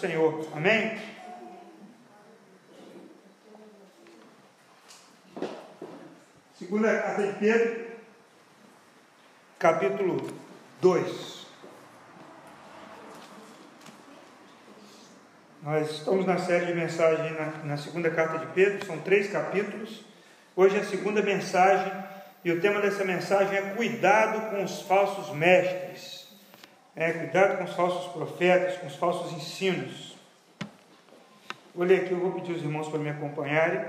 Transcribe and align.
Senhor. 0.00 0.48
Amém? 0.54 0.98
Segunda 6.58 7.00
carta 7.00 7.26
de 7.26 7.38
Pedro, 7.38 7.86
capítulo 9.58 10.30
2. 10.80 11.46
Nós 15.62 15.90
estamos 15.90 16.24
na 16.24 16.38
série 16.38 16.66
de 16.66 16.74
mensagens 16.74 17.38
na, 17.38 17.46
na 17.64 17.76
segunda 17.76 18.10
carta 18.10 18.38
de 18.38 18.46
Pedro, 18.54 18.86
são 18.86 18.98
três 19.00 19.30
capítulos. 19.30 20.02
Hoje 20.56 20.78
é 20.78 20.80
a 20.80 20.84
segunda 20.84 21.20
mensagem 21.20 21.92
e 22.42 22.50
o 22.50 22.60
tema 22.62 22.80
dessa 22.80 23.04
mensagem 23.04 23.58
é 23.58 23.74
cuidado 23.74 24.48
com 24.48 24.64
os 24.64 24.80
falsos 24.80 25.34
mestres. 25.36 26.19
É, 26.96 27.12
cuidado 27.12 27.58
com 27.58 27.64
os 27.64 27.74
falsos 27.74 28.12
profetas, 28.12 28.76
com 28.78 28.86
os 28.88 28.96
falsos 28.96 29.32
ensinos. 29.32 30.16
Vou 31.72 31.86
ler 31.86 32.00
aqui, 32.00 32.10
eu 32.10 32.18
vou 32.18 32.32
pedir 32.32 32.52
os 32.52 32.62
irmãos 32.62 32.88
para 32.88 32.98
me 32.98 33.10
acompanharem. 33.10 33.84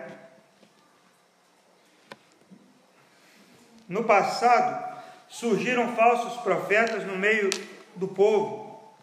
No 3.90 4.04
passado, 4.04 5.04
surgiram 5.28 5.96
falsos 5.96 6.42
profetas 6.44 7.04
no 7.04 7.18
meio 7.18 7.50
do 7.96 8.08
povo, 8.08 8.94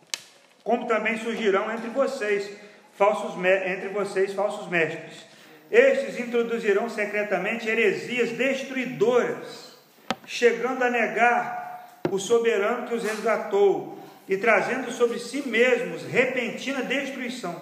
como 0.63 0.87
também 0.87 1.19
surgirão 1.19 1.71
entre 1.71 1.89
vocês 1.89 2.57
falsos 2.97 3.35
entre 3.45 3.89
vocês 3.89 4.33
falsos 4.33 4.69
mestres. 4.69 5.27
Estes 5.71 6.19
introduzirão 6.19 6.89
secretamente 6.89 7.69
heresias 7.69 8.31
destruidoras, 8.31 9.77
chegando 10.25 10.83
a 10.83 10.91
negar 10.91 11.68
o 12.11 12.19
soberano 12.19 12.87
que 12.87 12.95
os 12.95 13.03
resgatou 13.03 13.99
e 14.29 14.37
trazendo 14.37 14.91
sobre 14.91 15.19
si 15.19 15.47
mesmos 15.49 16.03
repentina 16.03 16.83
destruição. 16.83 17.55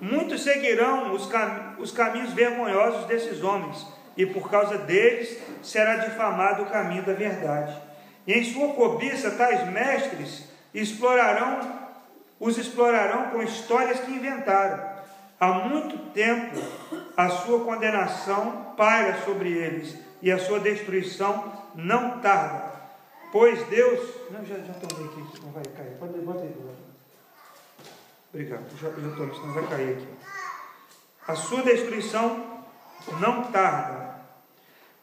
Muitos 0.00 0.42
seguirão 0.42 1.12
os, 1.12 1.26
cam 1.26 1.76
os 1.78 1.90
caminhos 1.90 2.32
vergonhosos 2.32 3.06
desses 3.06 3.42
homens, 3.42 3.86
e 4.16 4.26
por 4.26 4.50
causa 4.50 4.78
deles 4.78 5.38
será 5.62 5.96
difamado 5.96 6.62
o 6.62 6.66
caminho 6.66 7.02
da 7.02 7.12
verdade. 7.12 7.76
E 8.26 8.32
em 8.32 8.44
sua 8.44 8.74
cobiça, 8.74 9.30
tais 9.32 9.70
mestres 9.72 10.44
explorarão, 10.74 11.80
os 12.38 12.58
explorarão 12.58 13.30
com 13.30 13.42
histórias 13.42 14.00
que 14.00 14.10
inventaram 14.10 14.92
Há 15.42 15.54
muito 15.54 15.98
tempo 16.12 16.56
a 17.16 17.28
sua 17.28 17.64
condenação 17.64 18.74
paira 18.76 19.22
sobre 19.24 19.50
eles 19.50 19.98
e 20.22 20.30
a 20.30 20.38
sua 20.38 20.60
destruição 20.60 21.52
não 21.74 22.20
tarda. 22.20 22.71
Pois 23.32 23.66
Deus. 23.68 24.30
Não, 24.30 24.44
já, 24.44 24.56
já 24.56 24.74
tomei 24.74 25.06
aqui, 25.06 25.42
não 25.42 25.52
vai 25.52 25.64
cair. 25.64 25.96
Pode, 25.98 26.18
bota 26.18 26.42
aí 26.42 26.50
do 26.50 26.66
lado. 26.66 26.76
Obrigado, 28.32 28.64
já, 28.78 28.88
já 28.90 29.16
tomei, 29.16 29.34
senão 29.34 29.54
vai 29.54 29.66
cair 29.66 29.96
aqui. 29.96 30.08
A 31.26 31.34
sua 31.34 31.62
destruição 31.62 32.62
não 33.18 33.44
tarda. 33.44 34.20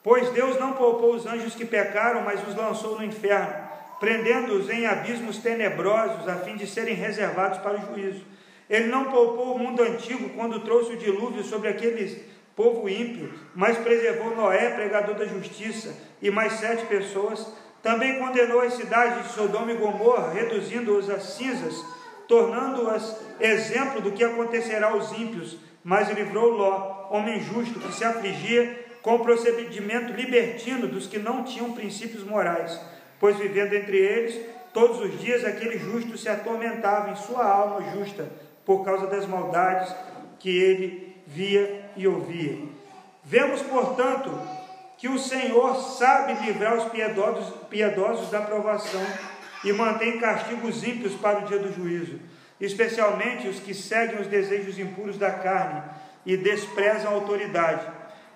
Pois 0.04 0.30
Deus 0.30 0.60
não 0.60 0.74
poupou 0.74 1.16
os 1.16 1.26
anjos 1.26 1.56
que 1.56 1.66
pecaram, 1.66 2.22
mas 2.22 2.48
os 2.48 2.56
lançou 2.56 2.98
no 2.98 3.04
inferno, 3.04 3.68
prendendo-os 4.00 4.70
em 4.70 4.86
abismos 4.86 5.40
tenebrosos, 5.40 6.28
a 6.28 6.38
fim 6.38 6.56
de 6.56 6.68
serem 6.68 6.94
reservados 6.94 7.58
para 7.60 7.78
o 7.78 7.88
juízo. 7.88 8.24
Ele 8.70 8.88
não 8.88 9.12
poupou 9.12 9.56
o 9.56 9.60
mundo 9.60 9.82
antigo 9.82 10.30
quando 10.30 10.64
trouxe 10.64 10.94
o 10.94 10.98
dilúvio 10.98 11.44
sobre 11.44 11.68
aqueles 11.68 12.22
povo 12.56 12.88
ímpio, 12.88 13.34
mas 13.56 13.78
preservou 13.78 14.36
Noé, 14.36 14.70
pregador 14.72 15.16
da 15.16 15.26
justiça, 15.26 15.96
e 16.22 16.30
mais 16.30 16.54
sete 16.54 16.86
pessoas. 16.86 17.54
Também 17.82 18.20
condenou 18.20 18.62
as 18.62 18.74
cidades 18.74 19.28
de 19.28 19.34
Sodoma 19.34 19.72
e 19.72 19.78
Gomorra, 19.78 20.34
reduzindo-os 20.34 21.10
a 21.10 21.20
cinzas, 21.20 21.84
tornando-as 22.28 23.18
exemplo 23.40 24.02
do 24.02 24.12
que 24.12 24.24
acontecerá 24.24 24.90
aos 24.90 25.12
ímpios. 25.14 25.58
Mas 25.84 26.10
livrou 26.10 26.50
Ló, 26.50 27.08
homem 27.10 27.40
justo, 27.40 27.80
que 27.80 27.94
se 27.94 28.04
afligia 28.04 28.88
com 29.02 29.16
o 29.16 29.20
procedimento 29.20 30.14
libertino 30.14 30.88
dos 30.88 31.08
que 31.08 31.18
não 31.18 31.44
tinham 31.44 31.72
princípios 31.72 32.24
morais, 32.24 32.80
pois 33.20 33.38
vivendo 33.38 33.74
entre 33.74 33.98
eles, 33.98 34.46
todos 34.74 35.00
os 35.00 35.20
dias 35.20 35.46
aquele 35.46 35.80
justo 35.80 36.18
se 36.18 36.28
atormentava 36.28 37.12
em 37.12 37.16
sua 37.16 37.46
alma 37.46 37.82
justa 37.94 38.30
por 38.66 38.84
causa 38.84 39.08
das 39.08 39.26
maldades 39.26 39.96
que 40.38 40.50
ele 40.50 41.16
via 41.26 41.90
e 41.96 42.08
ouvia. 42.08 42.60
Vemos, 43.24 43.62
portanto, 43.62 44.32
que 45.00 45.08
o 45.08 45.18
Senhor 45.18 45.76
sabe 45.76 46.34
livrar 46.46 46.76
os 46.76 46.84
piedosos, 46.92 47.54
piedosos 47.70 48.30
da 48.30 48.42
provação 48.42 49.02
e 49.64 49.72
mantém 49.72 50.20
castigos 50.20 50.84
ímpios 50.84 51.16
para 51.16 51.40
o 51.40 51.46
dia 51.46 51.58
do 51.58 51.74
juízo, 51.74 52.20
especialmente 52.60 53.48
os 53.48 53.62
que 53.62 53.74
seguem 53.74 54.20
os 54.20 54.28
desejos 54.28 54.78
impuros 54.78 55.18
da 55.18 55.32
carne 55.32 55.84
e 56.26 56.36
desprezam 56.36 57.12
a 57.12 57.16
autoridade. 57.16 57.88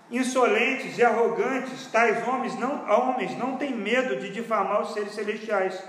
Insolentes 0.09 0.97
e 0.97 1.03
arrogantes, 1.03 1.87
tais 1.87 2.25
homens 2.25 2.57
não, 2.57 2.89
homens 2.89 3.37
não 3.37 3.57
têm 3.57 3.75
medo 3.75 4.15
de 4.15 4.29
difamar 4.29 4.83
os 4.83 4.93
seres 4.93 5.13
celestiais. 5.13 5.83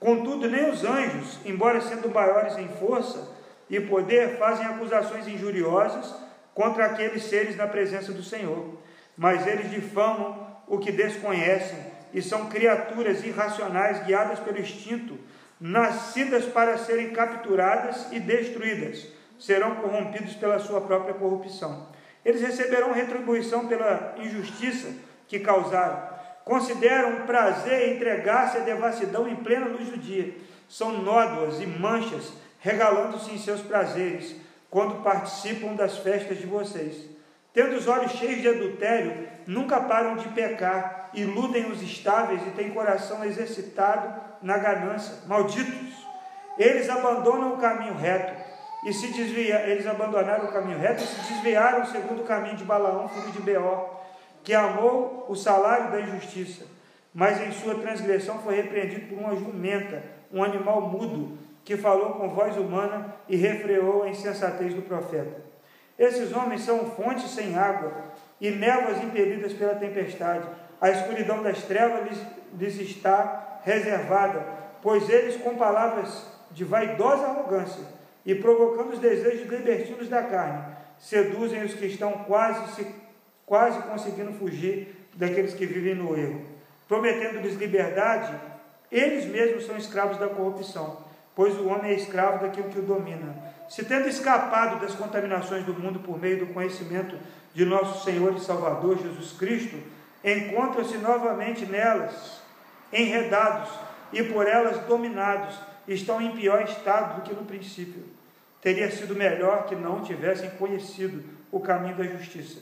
Contudo, 0.00 0.48
nem 0.48 0.70
os 0.70 0.84
anjos, 0.84 1.38
embora 1.44 1.82
sendo 1.82 2.08
maiores 2.08 2.56
em 2.56 2.68
força, 2.68 3.30
e 3.68 3.78
poder 3.78 4.38
fazem 4.38 4.64
acusações 4.64 5.28
injuriosas 5.28 6.14
contra 6.54 6.86
aqueles 6.86 7.24
seres 7.24 7.56
na 7.56 7.66
presença 7.66 8.12
do 8.12 8.22
Senhor, 8.22 8.78
mas 9.16 9.46
eles 9.46 9.70
difamam 9.70 10.46
o 10.66 10.78
que 10.78 10.90
desconhecem 10.90 11.78
e 12.12 12.22
são 12.22 12.48
criaturas 12.48 13.24
irracionais 13.24 14.04
guiadas 14.04 14.38
pelo 14.38 14.60
instinto, 14.60 15.18
nascidas 15.60 16.44
para 16.46 16.78
serem 16.78 17.10
capturadas 17.10 18.06
e 18.12 18.20
destruídas, 18.20 19.06
serão 19.38 19.76
corrompidos 19.76 20.34
pela 20.34 20.58
sua 20.58 20.80
própria 20.80 21.14
corrupção. 21.14 21.88
Eles 22.24 22.40
receberão 22.40 22.92
retribuição 22.92 23.66
pela 23.66 24.14
injustiça 24.18 24.88
que 25.26 25.40
causaram. 25.40 26.14
Consideram 26.44 27.26
prazer 27.26 27.96
entregar-se 27.96 28.58
à 28.58 28.60
devassidão 28.60 29.28
em 29.28 29.36
plena 29.36 29.66
luz 29.66 29.88
do 29.88 29.98
dia. 29.98 30.34
São 30.68 31.02
nódoas 31.02 31.60
e 31.60 31.66
manchas 31.66 32.32
regalando-se 32.60 33.30
em 33.30 33.38
seus 33.38 33.60
prazeres, 33.60 34.34
quando 34.70 35.02
participam 35.02 35.74
das 35.74 35.98
festas 35.98 36.38
de 36.38 36.46
vocês. 36.46 37.13
Tendo 37.54 37.76
os 37.76 37.86
olhos 37.86 38.10
cheios 38.10 38.42
de 38.42 38.48
adultério, 38.48 39.28
nunca 39.46 39.80
param 39.80 40.16
de 40.16 40.28
pecar, 40.30 41.08
iludem 41.14 41.70
os 41.70 41.80
estáveis 41.80 42.44
e 42.44 42.50
têm 42.50 42.70
coração 42.70 43.24
exercitado 43.24 44.12
na 44.42 44.58
ganância. 44.58 45.18
Malditos! 45.28 46.04
Eles 46.58 46.90
abandonam 46.90 47.54
o 47.54 47.58
caminho 47.58 47.94
reto 47.94 48.32
e 48.84 48.92
se 48.92 49.06
desvia, 49.12 49.68
eles 49.68 49.86
abandonaram 49.86 50.46
o 50.46 50.52
caminho 50.52 50.78
reto 50.78 51.04
e 51.04 51.06
se 51.06 51.32
desviaram 51.32 51.86
segundo 51.86 52.22
o 52.22 52.26
caminho 52.26 52.56
de 52.56 52.64
Balaão, 52.64 53.08
filho 53.08 53.30
de 53.30 53.40
Beor, 53.40 54.00
que 54.42 54.52
amou 54.52 55.24
o 55.28 55.36
salário 55.36 55.92
da 55.92 56.00
injustiça, 56.00 56.66
mas 57.14 57.40
em 57.40 57.52
sua 57.52 57.76
transgressão 57.76 58.40
foi 58.40 58.56
repreendido 58.56 59.06
por 59.06 59.18
uma 59.18 59.36
jumenta, 59.36 60.02
um 60.32 60.42
animal 60.42 60.80
mudo, 60.80 61.38
que 61.64 61.76
falou 61.76 62.14
com 62.14 62.28
voz 62.30 62.56
humana 62.56 63.14
e 63.28 63.36
refreou 63.36 64.02
a 64.02 64.08
insensatez 64.08 64.74
do 64.74 64.82
profeta. 64.82 65.53
Esses 65.98 66.32
homens 66.32 66.62
são 66.62 66.90
fontes 66.90 67.30
sem 67.30 67.56
água 67.56 67.92
e 68.40 68.50
névoas 68.50 69.02
impelidas 69.02 69.52
pela 69.52 69.74
tempestade. 69.74 70.46
A 70.80 70.90
escuridão 70.90 71.42
das 71.42 71.62
trevas 71.62 72.08
lhes, 72.08 72.20
lhes 72.58 72.80
está 72.80 73.60
reservada, 73.62 74.44
pois 74.82 75.08
eles, 75.08 75.36
com 75.36 75.56
palavras 75.56 76.26
de 76.50 76.64
vaidosa 76.64 77.26
arrogância 77.26 77.84
e 78.26 78.34
provocando 78.34 78.92
os 78.92 78.98
desejos 78.98 79.48
libertinos 79.48 80.08
da 80.08 80.22
carne, 80.22 80.64
seduzem 80.98 81.62
os 81.62 81.74
que 81.74 81.86
estão 81.86 82.12
quase, 82.24 82.74
se, 82.74 82.86
quase 83.46 83.80
conseguindo 83.82 84.32
fugir 84.32 85.08
daqueles 85.14 85.54
que 85.54 85.66
vivem 85.66 85.94
no 85.94 86.16
erro. 86.16 86.42
Prometendo-lhes 86.88 87.54
liberdade, 87.54 88.34
eles 88.90 89.24
mesmos 89.26 89.66
são 89.66 89.76
escravos 89.76 90.18
da 90.18 90.28
corrupção 90.28 91.04
pois 91.34 91.58
o 91.58 91.66
homem 91.68 91.90
é 91.90 91.94
escravo 91.94 92.44
daquilo 92.44 92.68
que 92.68 92.78
o 92.78 92.82
domina. 92.82 93.34
Se 93.68 93.84
tendo 93.84 94.08
escapado 94.08 94.80
das 94.80 94.94
contaminações 94.94 95.64
do 95.64 95.74
mundo 95.74 96.00
por 96.00 96.20
meio 96.20 96.38
do 96.38 96.52
conhecimento 96.52 97.18
de 97.54 97.64
nosso 97.64 98.04
Senhor 98.04 98.34
e 98.34 98.40
Salvador 98.40 98.98
Jesus 98.98 99.32
Cristo, 99.32 99.76
encontram-se 100.22 100.96
novamente 100.98 101.66
nelas, 101.66 102.40
enredados 102.92 103.70
e 104.12 104.22
por 104.22 104.46
elas 104.46 104.78
dominados, 104.86 105.58
estão 105.86 106.20
em 106.20 106.34
pior 106.36 106.62
estado 106.62 107.16
do 107.16 107.22
que 107.22 107.34
no 107.34 107.44
princípio. 107.44 108.04
Teria 108.60 108.90
sido 108.90 109.14
melhor 109.14 109.66
que 109.66 109.74
não 109.74 110.02
tivessem 110.02 110.50
conhecido 110.50 111.22
o 111.52 111.60
caminho 111.60 111.96
da 111.96 112.04
justiça, 112.04 112.60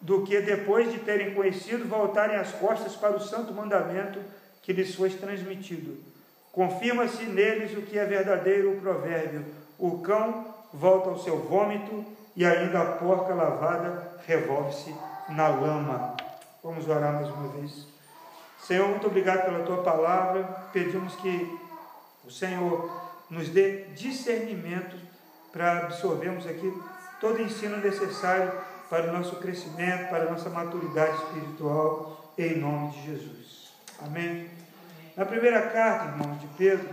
do 0.00 0.24
que 0.24 0.40
depois 0.40 0.90
de 0.90 0.98
terem 1.00 1.34
conhecido 1.34 1.86
voltarem 1.86 2.36
as 2.36 2.52
costas 2.52 2.96
para 2.96 3.16
o 3.16 3.20
santo 3.20 3.52
mandamento 3.52 4.18
que 4.62 4.72
lhes 4.72 4.94
foi 4.94 5.10
transmitido. 5.10 5.98
Confirma-se 6.56 7.24
neles 7.24 7.76
o 7.76 7.82
que 7.82 7.98
é 7.98 8.06
verdadeiro 8.06 8.72
o 8.72 8.80
provérbio: 8.80 9.44
o 9.78 9.98
cão 9.98 10.54
volta 10.72 11.10
ao 11.10 11.18
seu 11.18 11.38
vômito 11.38 12.02
e 12.34 12.46
ainda 12.46 12.80
a 12.80 12.92
porca 12.92 13.34
lavada 13.34 14.16
revolve-se 14.26 14.96
na 15.28 15.48
lama. 15.48 16.16
Vamos 16.64 16.88
orar 16.88 17.12
mais 17.12 17.28
uma 17.28 17.48
vez. 17.48 17.86
Senhor, 18.62 18.88
muito 18.88 19.06
obrigado 19.06 19.44
pela 19.44 19.64
tua 19.64 19.82
palavra. 19.82 20.44
Pedimos 20.72 21.14
que 21.16 21.58
o 22.24 22.30
Senhor 22.30 22.90
nos 23.28 23.50
dê 23.50 23.84
discernimento 23.94 24.96
para 25.52 25.80
absorvermos 25.80 26.46
aqui 26.46 26.72
todo 27.20 27.36
o 27.36 27.42
ensino 27.42 27.76
necessário 27.76 28.50
para 28.88 29.10
o 29.10 29.12
nosso 29.12 29.36
crescimento, 29.36 30.08
para 30.08 30.24
a 30.24 30.30
nossa 30.30 30.48
maturidade 30.48 31.16
espiritual, 31.16 32.32
em 32.38 32.56
nome 32.56 32.92
de 32.92 33.02
Jesus. 33.04 33.74
Amém? 34.00 34.55
Na 35.16 35.24
primeira 35.24 35.62
carta, 35.70 36.04
irmãos, 36.04 36.38
de 36.42 36.46
Pedro, 36.58 36.86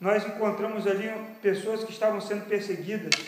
nós 0.00 0.24
encontramos 0.24 0.86
ali 0.86 1.12
pessoas 1.42 1.82
que 1.82 1.90
estavam 1.90 2.20
sendo 2.20 2.46
perseguidas 2.46 3.20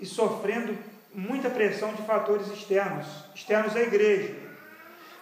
e 0.00 0.06
sofrendo 0.06 0.74
muita 1.14 1.50
pressão 1.50 1.92
de 1.92 2.00
fatores 2.02 2.48
externos, 2.48 3.06
externos 3.34 3.76
à 3.76 3.80
igreja. 3.82 4.34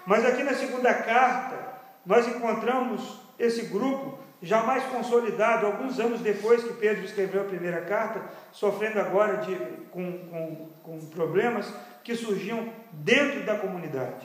Mas 0.06 0.24
aqui 0.24 0.44
na 0.44 0.54
segunda 0.54 0.94
carta, 0.94 1.58
nós 2.06 2.28
encontramos 2.28 3.20
esse 3.36 3.62
grupo 3.62 4.20
já 4.40 4.62
mais 4.62 4.84
consolidado, 4.84 5.66
alguns 5.66 5.98
anos 5.98 6.20
depois 6.20 6.62
que 6.62 6.74
Pedro 6.74 7.04
escreveu 7.04 7.40
a 7.40 7.46
primeira 7.46 7.80
carta, 7.80 8.22
sofrendo 8.52 9.00
agora 9.00 9.38
de, 9.38 9.56
com, 9.90 10.18
com, 10.28 10.70
com 10.84 11.06
problemas 11.06 11.68
que 12.04 12.14
surgiam 12.14 12.72
dentro 12.92 13.42
da 13.42 13.56
comunidade. 13.58 14.24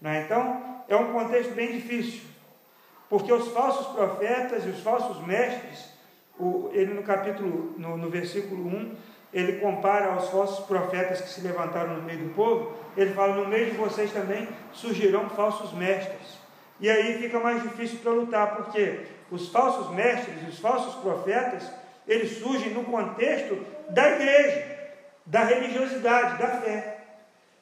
Né? 0.00 0.24
Então, 0.24 0.82
é 0.88 0.96
um 0.96 1.12
contexto 1.12 1.54
bem 1.54 1.70
difícil, 1.70 2.31
porque 3.12 3.30
os 3.30 3.48
falsos 3.48 3.88
profetas 3.88 4.64
e 4.64 4.70
os 4.70 4.80
falsos 4.80 5.22
mestres, 5.26 5.90
o, 6.40 6.70
ele 6.72 6.94
no 6.94 7.02
capítulo, 7.02 7.74
no, 7.76 7.98
no 7.98 8.08
versículo 8.08 8.66
1, 8.66 8.96
ele 9.34 9.60
compara 9.60 10.14
aos 10.14 10.30
falsos 10.30 10.64
profetas 10.64 11.20
que 11.20 11.28
se 11.28 11.42
levantaram 11.42 11.96
no 11.96 12.02
meio 12.04 12.20
do 12.20 12.34
povo, 12.34 12.74
ele 12.96 13.12
fala: 13.12 13.34
no 13.34 13.48
meio 13.48 13.66
de 13.66 13.76
vocês 13.76 14.10
também 14.12 14.48
surgirão 14.72 15.28
falsos 15.28 15.74
mestres. 15.74 16.38
E 16.80 16.88
aí 16.88 17.18
fica 17.18 17.38
mais 17.38 17.62
difícil 17.62 17.98
para 17.98 18.12
lutar, 18.12 18.56
porque 18.56 19.00
os 19.30 19.50
falsos 19.50 19.94
mestres, 19.94 20.48
os 20.48 20.58
falsos 20.58 20.94
profetas, 21.02 21.70
eles 22.08 22.38
surgem 22.38 22.72
no 22.72 22.84
contexto 22.84 23.62
da 23.90 24.08
igreja, 24.08 24.74
da 25.26 25.44
religiosidade, 25.44 26.38
da 26.38 26.48
fé. 26.62 27.04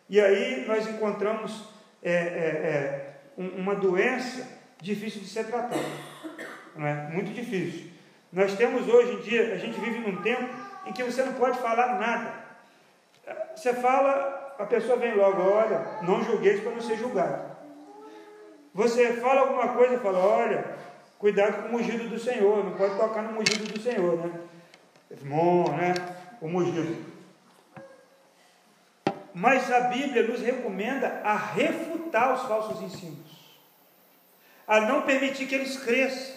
E 0.09 0.21
aí 0.21 0.65
nós 0.65 0.89
encontramos 0.89 1.65
é, 2.01 2.13
é, 2.13 2.15
é, 2.15 3.15
uma 3.37 3.75
doença 3.75 4.60
difícil 4.81 5.21
de 5.21 5.29
ser 5.29 5.47
tratada. 5.47 5.83
Não 6.77 6.87
é? 6.87 7.09
Muito 7.11 7.33
difícil. 7.33 7.91
Nós 8.33 8.55
temos 8.55 8.89
hoje 8.89 9.15
em 9.15 9.21
dia, 9.21 9.55
a 9.55 9.59
gente 9.59 9.79
vive 9.81 9.99
num 9.99 10.23
tempo 10.23 10.49
em 10.87 10.93
que 10.93 11.03
você 11.03 11.23
não 11.23 11.35
pode 11.35 11.59
falar 11.59 11.99
nada. 11.99 12.33
Você 13.55 13.75
fala, 13.75 14.55
a 14.59 14.67
pessoa 14.67 14.97
vem 14.99 15.15
logo, 15.15 15.43
olha, 15.43 15.99
não 16.03 16.23
julgueis 16.23 16.61
para 16.61 16.73
não 16.73 16.81
ser 16.81 16.97
julgado. 16.97 17.51
Você 18.73 19.15
fala 19.15 19.41
alguma 19.41 19.69
coisa 19.69 19.99
fala, 19.99 20.19
olha, 20.19 20.65
cuidado 21.19 21.63
com 21.63 21.69
o 21.69 21.73
mugido 21.73 22.09
do 22.09 22.19
Senhor, 22.19 22.65
não 22.65 22.73
pode 22.73 22.97
tocar 22.97 23.23
no 23.23 23.33
mugido 23.33 23.65
do 23.65 23.81
Senhor, 23.81 24.17
né? 24.17 24.41
Bom, 25.23 25.73
né? 25.73 25.95
O 26.41 26.49
mugido. 26.49 27.05
Mas 29.35 29.71
a 29.71 29.81
Bíblia 29.81 30.27
nos 30.27 30.41
recomenda 30.41 31.21
a 31.25 31.37
refutar 31.37 32.35
os 32.35 32.43
falsos 32.43 32.83
ensinos, 32.83 33.40
a 34.71 34.81
não 34.83 35.03
permitir 35.03 35.47
que 35.47 35.55
eles 35.57 35.77
cresçam. 35.77 36.37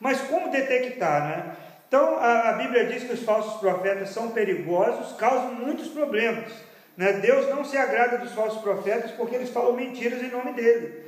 Mas 0.00 0.20
como 0.22 0.50
detectar, 0.50 1.28
né? 1.28 1.56
Então 1.86 2.16
a, 2.16 2.48
a 2.48 2.52
Bíblia 2.54 2.86
diz 2.86 3.04
que 3.04 3.12
os 3.12 3.22
falsos 3.22 3.60
profetas 3.60 4.08
são 4.08 4.32
perigosos, 4.32 5.16
causam 5.16 5.54
muitos 5.54 5.86
problemas. 5.86 6.50
Né? 6.96 7.12
Deus 7.12 7.48
não 7.50 7.64
se 7.64 7.76
agrada 7.76 8.18
dos 8.18 8.32
falsos 8.32 8.60
profetas 8.60 9.12
porque 9.12 9.36
eles 9.36 9.50
falam 9.50 9.74
mentiras 9.74 10.20
em 10.20 10.30
nome 10.30 10.52
dele. 10.54 11.04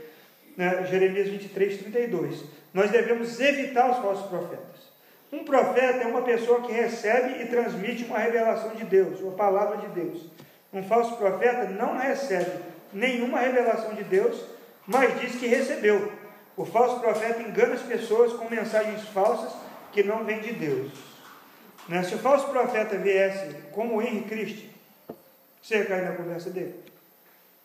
Né? 0.57 0.87
Jeremias 0.89 1.29
23, 1.29 1.79
32. 1.79 2.45
Nós 2.73 2.89
devemos 2.89 3.41
evitar 3.41 3.91
os 3.91 3.99
falsos 3.99 4.29
profetas. 4.29 4.95
Um 5.33 5.43
profeta 5.43 6.05
é 6.05 6.07
uma 6.07 6.23
pessoa 6.23 6.63
que 6.63 6.71
recebe 6.71 7.43
e 7.43 7.47
transmite 7.47 8.05
uma 8.05 8.19
revelação 8.19 8.77
de 8.77 8.85
Deus, 8.85 9.21
uma 9.21 9.33
palavra 9.33 9.79
de 9.79 9.89
Deus. 9.89 10.31
Um 10.73 10.85
falso 10.85 11.17
profeta 11.17 11.65
não 11.65 11.99
recebe 11.99 12.61
nenhuma 12.93 13.41
revelação 13.41 13.93
de 13.95 14.05
Deus, 14.05 14.45
mas 14.87 15.21
diz 15.21 15.35
que 15.35 15.49
recebeu. 15.49 16.24
O 16.57 16.65
falso 16.65 17.01
profeta 17.01 17.43
engana 17.43 17.75
as 17.75 17.83
pessoas 17.83 18.33
com 18.33 18.49
mensagens 18.49 19.03
falsas 19.09 19.53
que 19.93 20.03
não 20.03 20.25
vêm 20.25 20.41
de 20.41 20.53
Deus. 20.53 20.93
Né? 21.89 22.03
Se 22.03 22.15
o 22.15 22.19
falso 22.19 22.49
profeta 22.49 22.97
viesse 22.97 23.55
como 23.73 24.01
Henry 24.01 24.23
Christie, 24.23 24.71
você 25.61 25.79
ia 25.79 25.87
cair 25.87 26.05
na 26.05 26.17
conversa 26.17 26.51
dele. 26.51 26.75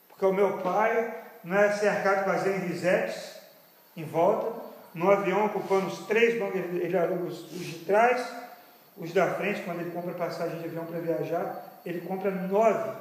Porque 0.08 0.26
o 0.26 0.34
meu 0.34 0.58
pai 0.60 1.14
não 1.44 1.58
é 1.58 1.72
cercado 1.72 2.26
com 2.26 2.32
as 2.32 2.46
Henrisettes 2.46 3.40
em 3.96 4.04
volta, 4.04 4.70
no 4.94 5.12
avião 5.12 5.46
ocupando 5.46 5.88
os 5.88 6.00
três 6.08 6.40
bancos, 6.40 6.60
ele 6.60 6.98
aluga 6.98 7.26
os, 7.26 7.52
os 7.52 7.66
de 7.66 7.80
trás, 7.86 8.28
os 8.98 9.14
da 9.14 9.34
frente, 9.36 9.62
quando 9.62 9.82
ele 9.82 9.92
compra 9.92 10.14
passagem 10.14 10.60
de 10.60 10.66
avião 10.66 10.86
para 10.86 11.00
viajar, 11.00 11.80
ele 11.86 12.02
compra 12.02 12.32
nove, 12.32 12.92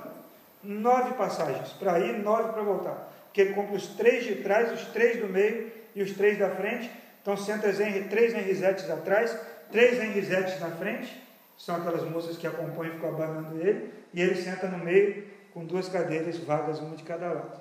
nove 0.63 1.15
passagens 1.15 1.71
para 1.71 1.99
ir, 1.99 2.19
nove 2.19 2.53
para 2.53 2.63
voltar. 2.63 3.09
Porque 3.25 3.41
ele 3.41 3.55
compra 3.55 3.75
os 3.75 3.89
três 3.89 4.25
de 4.25 4.37
trás, 4.37 4.73
os 4.73 4.87
três 4.89 5.21
do 5.21 5.29
meio 5.29 5.78
e 5.99 6.03
os 6.03 6.13
três 6.13 6.39
da 6.39 6.49
frente. 6.51 6.91
Então 7.21 7.37
senta 7.37 7.73
três 8.09 8.33
Henrisettes 8.33 8.89
atrás, 8.89 9.37
três 9.71 10.01
Henrisettes 10.01 10.61
na 10.61 10.71
frente, 10.71 11.21
são 11.59 11.75
aquelas 11.75 12.05
moças 12.05 12.37
que 12.37 12.47
acompanham 12.47 12.93
e 12.93 12.97
ficam 12.97 13.11
abanando 13.11 13.61
ele, 13.61 13.93
e 14.15 14.23
ele 14.23 14.37
senta 14.37 14.69
no 14.69 14.79
meio 14.79 15.27
com 15.53 15.65
duas 15.65 15.89
cadeiras 15.89 16.39
vagas, 16.39 16.79
uma 16.79 16.95
de 16.95 17.03
cada 17.03 17.27
lado. 17.27 17.61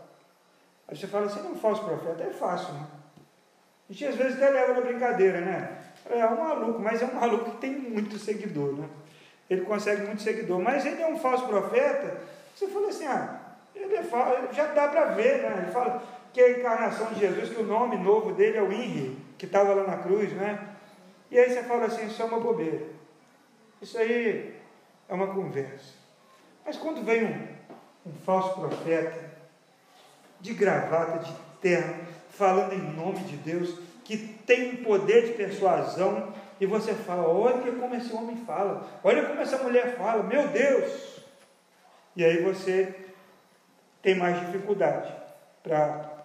Aí 0.88 0.96
você 0.96 1.08
fala 1.08 1.26
assim, 1.26 1.42
não 1.42 1.54
é 1.54 1.56
falso 1.56 1.84
profeta, 1.84 2.24
é 2.24 2.30
fácil, 2.30 2.74
né? 2.76 2.88
A 3.90 3.94
gente 3.94 4.06
às 4.06 4.16
vezes 4.16 4.36
até 4.36 4.50
leva 4.52 4.74
na 4.74 4.82
brincadeira, 4.82 5.42
né? 5.42 5.78
É 6.10 6.26
um 6.28 6.38
maluco, 6.38 6.80
mas 6.80 7.02
é 7.02 7.06
um 7.06 7.16
maluco 7.16 7.52
que 7.52 7.58
tem 7.58 7.72
muito 7.72 8.20
seguidor, 8.20 8.74
né? 8.74 8.88
Ele 9.50 9.62
consegue 9.62 10.06
muito 10.06 10.22
seguidor, 10.22 10.62
mas 10.62 10.86
ele 10.86 11.02
é 11.02 11.08
um 11.08 11.18
falso 11.18 11.48
profeta. 11.48 12.18
Você 12.54 12.68
fala 12.68 12.90
assim, 12.90 13.06
ah, 13.06 13.40
ele 13.76 13.96
é 13.96 14.04
falso, 14.04 14.54
já 14.54 14.68
dá 14.68 14.88
para 14.88 15.06
ver, 15.06 15.42
né? 15.42 15.64
Ele 15.64 15.72
fala 15.72 16.04
que 16.38 16.42
a 16.44 16.52
encarnação 16.52 17.12
de 17.14 17.20
Jesus, 17.20 17.50
que 17.50 17.60
o 17.60 17.66
nome 17.66 17.98
novo 17.98 18.32
dele 18.32 18.60
é 18.60 18.62
o 18.62 18.72
Inri, 18.72 19.18
que 19.40 19.48
estava 19.48 19.74
lá 19.74 19.88
na 19.88 19.98
cruz, 19.98 20.32
né? 20.34 20.70
E 21.32 21.40
aí 21.40 21.50
você 21.50 21.64
fala 21.64 21.86
assim, 21.86 22.06
isso 22.06 22.22
é 22.22 22.26
uma 22.26 22.40
bobeira. 22.40 22.86
Isso 23.82 23.98
aí 23.98 24.56
é 25.10 25.14
uma 25.16 25.34
conversa. 25.34 25.96
Mas 26.64 26.78
quando 26.78 27.04
vem 27.04 27.26
um, 27.26 27.48
um 28.06 28.14
falso 28.24 28.54
profeta, 28.54 29.32
de 30.40 30.54
gravata, 30.54 31.26
de 31.26 31.34
terno, 31.60 32.06
falando 32.30 32.74
em 32.74 32.96
nome 32.96 33.22
de 33.22 33.36
Deus, 33.38 33.80
que 34.04 34.16
tem 34.46 34.76
um 34.76 34.84
poder 34.84 35.26
de 35.26 35.34
persuasão, 35.34 36.32
e 36.62 36.68
você 36.68 36.94
fala: 36.94 37.28
olha 37.28 37.72
como 37.72 37.96
esse 37.96 38.14
homem 38.14 38.38
fala, 38.46 38.88
olha 39.04 39.26
como 39.26 39.42
essa 39.42 39.58
mulher 39.64 39.98
fala, 39.98 40.22
meu 40.22 40.50
Deus! 40.50 41.20
E 42.16 42.24
aí 42.24 42.44
você 42.44 42.96
tem 44.04 44.14
mais 44.14 44.40
dificuldade 44.46 45.12
para 45.64 46.17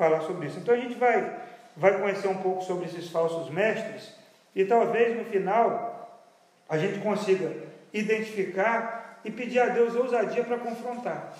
falar 0.00 0.22
sobre 0.22 0.46
isso. 0.46 0.58
Então 0.58 0.74
a 0.74 0.78
gente 0.78 0.94
vai, 0.94 1.38
vai 1.76 2.00
conhecer 2.00 2.26
um 2.26 2.38
pouco 2.38 2.64
sobre 2.64 2.86
esses 2.86 3.10
falsos 3.10 3.50
mestres, 3.50 4.14
e 4.56 4.64
talvez 4.64 5.14
no 5.14 5.26
final 5.26 6.24
a 6.66 6.78
gente 6.78 7.00
consiga 7.00 7.54
identificar 7.92 9.20
e 9.22 9.30
pedir 9.30 9.60
a 9.60 9.66
Deus 9.66 9.94
ousadia 9.94 10.42
para 10.42 10.58
confrontar. 10.58 11.34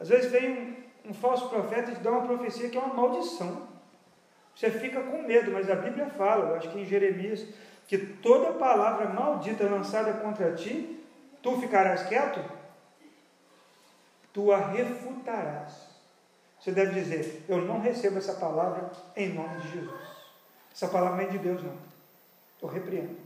Às 0.00 0.08
vezes 0.08 0.32
vem 0.32 0.50
um, 1.04 1.10
um 1.10 1.14
falso 1.14 1.50
profeta 1.50 1.90
e 1.90 1.96
te 1.96 2.00
dá 2.00 2.10
uma 2.12 2.26
profecia 2.26 2.70
que 2.70 2.78
é 2.78 2.80
uma 2.80 2.94
maldição. 2.94 3.68
Você 4.56 4.70
fica 4.70 5.02
com 5.02 5.22
medo, 5.22 5.50
mas 5.50 5.70
a 5.70 5.74
Bíblia 5.74 6.06
fala, 6.06 6.50
eu 6.50 6.56
acho 6.56 6.70
que 6.70 6.78
em 6.78 6.86
Jeremias, 6.86 7.44
que 7.86 7.98
toda 7.98 8.54
palavra 8.54 9.08
maldita 9.08 9.64
lançada 9.64 10.14
contra 10.14 10.54
ti, 10.54 11.04
tu 11.42 11.60
ficarás 11.60 12.04
quieto, 12.04 12.40
tu 14.32 14.50
a 14.50 14.58
refutarás. 14.58 15.89
Você 16.60 16.72
deve 16.72 17.00
dizer: 17.00 17.44
Eu 17.48 17.62
não 17.62 17.80
recebo 17.80 18.18
essa 18.18 18.34
palavra 18.34 18.90
em 19.16 19.32
nome 19.32 19.60
de 19.60 19.72
Jesus. 19.72 20.00
Essa 20.72 20.88
palavra 20.88 21.16
não 21.16 21.24
é 21.24 21.32
de 21.32 21.38
Deus, 21.38 21.62
não. 21.62 21.74
Eu 22.62 22.68
repreendo. 22.68 23.16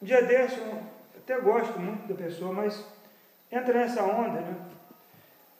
Um 0.00 0.04
dia 0.04 0.22
desse, 0.22 0.58
eu 0.58 0.78
até 1.16 1.40
gosto 1.40 1.78
muito 1.80 2.06
da 2.06 2.14
pessoa, 2.14 2.52
mas 2.52 2.84
entra 3.50 3.72
nessa 3.72 4.02
onda, 4.02 4.40
né? 4.40 4.54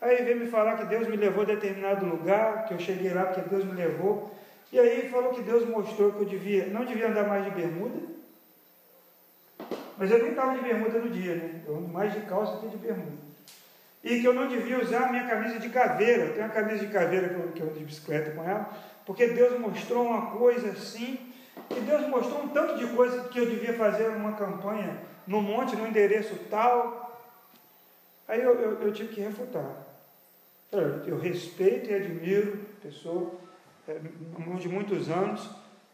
Aí 0.00 0.22
veio 0.22 0.38
me 0.38 0.46
falar 0.46 0.76
que 0.76 0.84
Deus 0.84 1.08
me 1.08 1.16
levou 1.16 1.42
a 1.42 1.46
determinado 1.46 2.04
lugar, 2.04 2.66
que 2.66 2.74
eu 2.74 2.78
cheguei 2.78 3.12
lá 3.14 3.24
porque 3.24 3.48
Deus 3.48 3.64
me 3.64 3.72
levou. 3.72 4.30
E 4.70 4.78
aí 4.78 5.08
falou 5.08 5.32
que 5.32 5.42
Deus 5.42 5.66
mostrou 5.66 6.12
que 6.12 6.20
eu 6.20 6.24
devia, 6.26 6.66
não 6.66 6.84
devia 6.84 7.08
andar 7.08 7.26
mais 7.26 7.44
de 7.44 7.50
bermuda. 7.50 7.98
Mas 9.96 10.10
eu 10.10 10.18
nem 10.18 10.30
estava 10.30 10.54
de 10.54 10.60
bermuda 10.60 10.98
no 10.98 11.08
dia, 11.08 11.36
né? 11.36 11.62
Eu 11.66 11.76
ando 11.76 11.88
mais 11.88 12.12
de 12.12 12.20
calça 12.22 12.58
que 12.58 12.68
de 12.68 12.76
bermuda. 12.76 13.25
E 14.06 14.20
que 14.20 14.24
eu 14.24 14.32
não 14.32 14.46
devia 14.46 14.80
usar 14.80 15.06
a 15.06 15.10
minha 15.10 15.26
camisa 15.26 15.58
de 15.58 15.68
caveira. 15.68 16.26
Eu 16.26 16.34
tenho 16.34 16.46
uma 16.46 16.54
camisa 16.54 16.86
de 16.86 16.92
caveira 16.92 17.28
que 17.28 17.34
eu, 17.34 17.48
que 17.48 17.60
eu 17.60 17.66
ando 17.66 17.78
de 17.80 17.84
bicicleta 17.84 18.30
com 18.30 18.44
ela, 18.44 18.70
porque 19.04 19.26
Deus 19.26 19.58
mostrou 19.58 20.06
uma 20.06 20.30
coisa 20.30 20.70
assim, 20.70 21.18
e 21.70 21.80
Deus 21.80 22.06
mostrou 22.08 22.44
um 22.44 22.48
tanto 22.50 22.78
de 22.78 22.86
coisa 22.94 23.24
que 23.24 23.36
eu 23.36 23.46
devia 23.46 23.74
fazer 23.74 24.06
uma 24.10 24.34
campanha 24.34 24.96
no 25.26 25.42
monte, 25.42 25.74
no 25.74 25.88
endereço 25.88 26.36
tal. 26.48 27.20
Aí 28.28 28.40
eu, 28.40 28.54
eu, 28.54 28.82
eu 28.82 28.92
tive 28.92 29.12
que 29.12 29.20
refutar. 29.20 29.74
Eu 31.04 31.18
respeito 31.18 31.90
e 31.90 31.94
admiro 31.94 32.60
a 32.78 32.82
pessoa 32.82 33.32
é, 33.88 33.98
de 34.60 34.68
muitos 34.68 35.10
anos, 35.10 35.50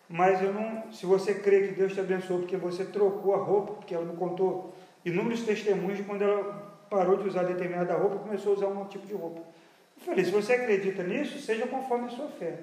mas 0.07 0.43
eu 0.43 0.53
não, 0.53 0.93
se 0.93 1.07
você 1.07 1.33
crê 1.33 1.69
que 1.69 1.75
Deus 1.75 1.95
te 1.95 2.01
abençoou 2.01 2.41
porque 2.41 2.59
você 2.59 2.85
trocou 2.85 3.35
a 3.35 3.39
roupa, 3.39 3.73
porque 3.73 3.95
ela 3.95 4.05
me 4.05 4.19
contou 4.19 4.77
inúmeros 5.03 5.45
testemunhos 5.45 5.97
de 5.97 6.05
quando 6.05 6.21
ela 6.21 6.72
parou 6.93 7.17
de 7.17 7.27
usar 7.27 7.45
determinada 7.45 7.95
roupa 7.95 8.17
e 8.17 8.19
começou 8.19 8.53
a 8.53 8.57
usar 8.57 8.67
um 8.67 8.85
tipo 8.85 9.07
de 9.07 9.15
roupa. 9.15 9.41
Eu 9.97 10.05
falei, 10.05 10.25
se 10.25 10.31
você 10.31 10.53
acredita 10.53 11.03
nisso, 11.03 11.39
seja 11.39 11.67
conforme 11.67 12.09
a 12.09 12.11
sua 12.11 12.29
fé. 12.29 12.59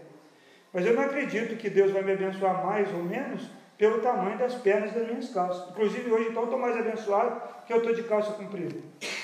Mas 0.72 0.86
eu 0.86 0.94
não 0.94 1.02
acredito 1.02 1.58
que 1.58 1.68
Deus 1.68 1.92
vai 1.92 2.04
me 2.04 2.12
abençoar 2.12 2.64
mais 2.64 2.94
ou 2.94 3.02
menos 3.02 3.50
pelo 3.76 4.02
tamanho 4.02 4.38
das 4.38 4.54
pernas 4.54 4.94
das 4.94 5.08
minhas 5.08 5.30
calças. 5.30 5.68
Inclusive 5.72 6.12
hoje 6.12 6.30
então 6.30 6.44
eu 6.44 6.46
estou 6.46 6.60
mais 6.60 6.78
abençoado 6.78 7.42
que 7.66 7.74
eu 7.74 7.78
estou 7.78 7.94
de 7.94 8.04
calça 8.04 8.34
comprida. 8.34 8.76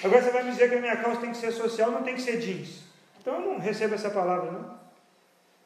Agora 0.03 0.24
você 0.24 0.31
vai 0.31 0.43
me 0.43 0.51
dizer 0.51 0.69
que 0.69 0.75
a 0.75 0.81
minha 0.81 0.97
calça 0.97 1.21
tem 1.21 1.29
que 1.29 1.38
ser 1.38 1.51
social, 1.51 1.91
não 1.91 2.01
tem 2.01 2.15
que 2.15 2.21
ser 2.21 2.38
jeans. 2.38 2.83
Então 3.21 3.35
eu 3.35 3.41
não 3.41 3.59
recebo 3.59 3.93
essa 3.93 4.09
palavra, 4.09 4.51
não. 4.51 4.75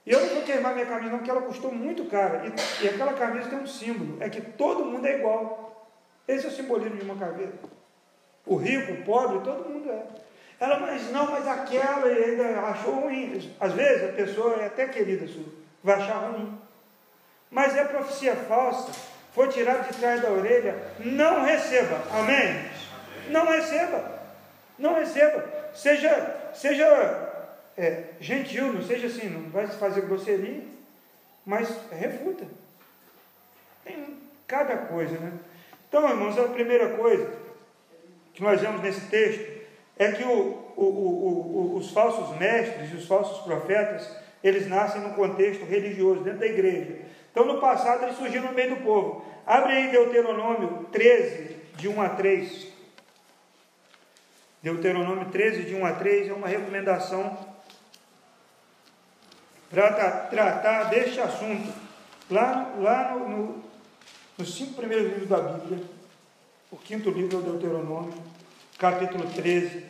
E 0.05 0.11
eu 0.11 0.19
não 0.19 0.35
vou 0.35 0.43
queimar 0.43 0.73
minha 0.73 0.85
camisa, 0.85 1.11
não, 1.11 1.19
porque 1.19 1.31
ela 1.31 1.43
custou 1.43 1.71
muito 1.71 2.05
cara. 2.05 2.45
E, 2.45 2.83
e 2.83 2.89
aquela 2.89 3.13
camisa 3.13 3.49
tem 3.49 3.59
um 3.59 3.67
símbolo: 3.67 4.17
é 4.19 4.29
que 4.29 4.41
todo 4.41 4.85
mundo 4.85 5.05
é 5.05 5.17
igual. 5.17 5.87
Esse 6.27 6.45
é 6.45 6.49
o 6.49 6.51
simbolismo 6.51 6.97
de 6.97 7.05
uma 7.05 7.15
camisa. 7.15 7.53
O 8.49 8.55
rico, 8.55 8.93
o 8.93 9.03
pobre, 9.03 9.41
todo 9.41 9.69
mundo 9.69 9.91
é. 9.91 10.01
Ela, 10.59 10.79
mas 10.79 11.11
não, 11.11 11.29
mas 11.29 11.47
aquela 11.47 12.07
ainda 12.07 12.61
achou 12.61 13.01
ruim. 13.01 13.55
Às 13.59 13.73
vezes 13.73 14.09
a 14.09 14.13
pessoa 14.13 14.55
é 14.55 14.65
até 14.65 14.87
querida 14.87 15.27
sua, 15.27 15.45
vai 15.83 16.01
achar 16.01 16.31
ruim. 16.31 16.59
Mas 17.51 17.77
é 17.77 17.83
profecia 17.83 18.35
falsa, 18.35 18.91
foi 19.33 19.49
tirado 19.49 19.87
de 19.87 19.99
trás 19.99 20.19
da 20.23 20.31
orelha, 20.31 20.75
não 20.97 21.45
receba. 21.45 22.01
Amém? 22.11 22.65
Não 23.29 23.45
receba. 23.45 24.19
Não 24.79 24.95
receba. 24.95 25.45
Seja, 25.75 26.51
seja 26.51 26.87
é, 27.77 28.05
gentil, 28.19 28.73
não 28.73 28.81
seja 28.81 29.05
assim, 29.05 29.29
não 29.29 29.51
vai 29.51 29.67
fazer 29.67 30.01
grosseria, 30.01 30.63
mas 31.45 31.69
refuta. 31.91 32.45
Tem 33.85 34.17
cada 34.47 34.75
coisa, 34.75 35.19
né? 35.19 35.33
Então, 35.87 36.09
irmãos, 36.09 36.37
a 36.39 36.47
primeira 36.47 36.97
coisa 36.97 37.38
que 38.39 38.43
nós 38.43 38.61
vemos 38.61 38.81
nesse 38.81 39.01
texto 39.07 39.45
é 39.97 40.13
que 40.13 40.23
o, 40.23 40.73
o, 40.77 40.85
o, 40.85 41.75
os 41.75 41.91
falsos 41.91 42.37
mestres 42.37 42.89
e 42.89 42.95
os 42.95 43.05
falsos 43.05 43.43
profetas, 43.43 44.09
eles 44.41 44.65
nascem 44.65 45.01
no 45.01 45.13
contexto 45.13 45.65
religioso, 45.65 46.21
dentro 46.21 46.39
da 46.39 46.45
igreja. 46.45 46.99
Então, 47.29 47.45
no 47.45 47.59
passado, 47.59 48.03
eles 48.03 48.15
surgiram 48.15 48.47
no 48.47 48.53
meio 48.53 48.75
do 48.75 48.81
povo. 48.81 49.25
Abre 49.45 49.73
aí 49.73 49.91
Deuteronômio 49.91 50.87
13, 50.89 51.57
de 51.75 51.89
1 51.89 52.01
a 52.01 52.09
3. 52.09 52.67
Deuteronômio 54.63 55.25
13, 55.25 55.63
de 55.63 55.75
1 55.75 55.85
a 55.85 55.91
3, 55.91 56.29
é 56.29 56.33
uma 56.33 56.47
recomendação 56.47 57.37
para 59.69 60.27
tratar 60.29 60.83
deste 60.85 61.19
assunto, 61.19 61.73
lá, 62.31 62.73
lá 62.77 63.15
no, 63.15 63.29
no, 63.29 63.63
nos 64.37 64.55
cinco 64.55 64.75
primeiros 64.75 65.09
livros 65.09 65.27
da 65.27 65.41
Bíblia, 65.41 65.98
o 66.71 66.77
quinto 66.77 67.09
livro 67.09 67.37
é 67.37 67.39
o 67.39 67.43
Deuteronômio, 67.43 68.13
capítulo 68.77 69.25
13, 69.27 69.83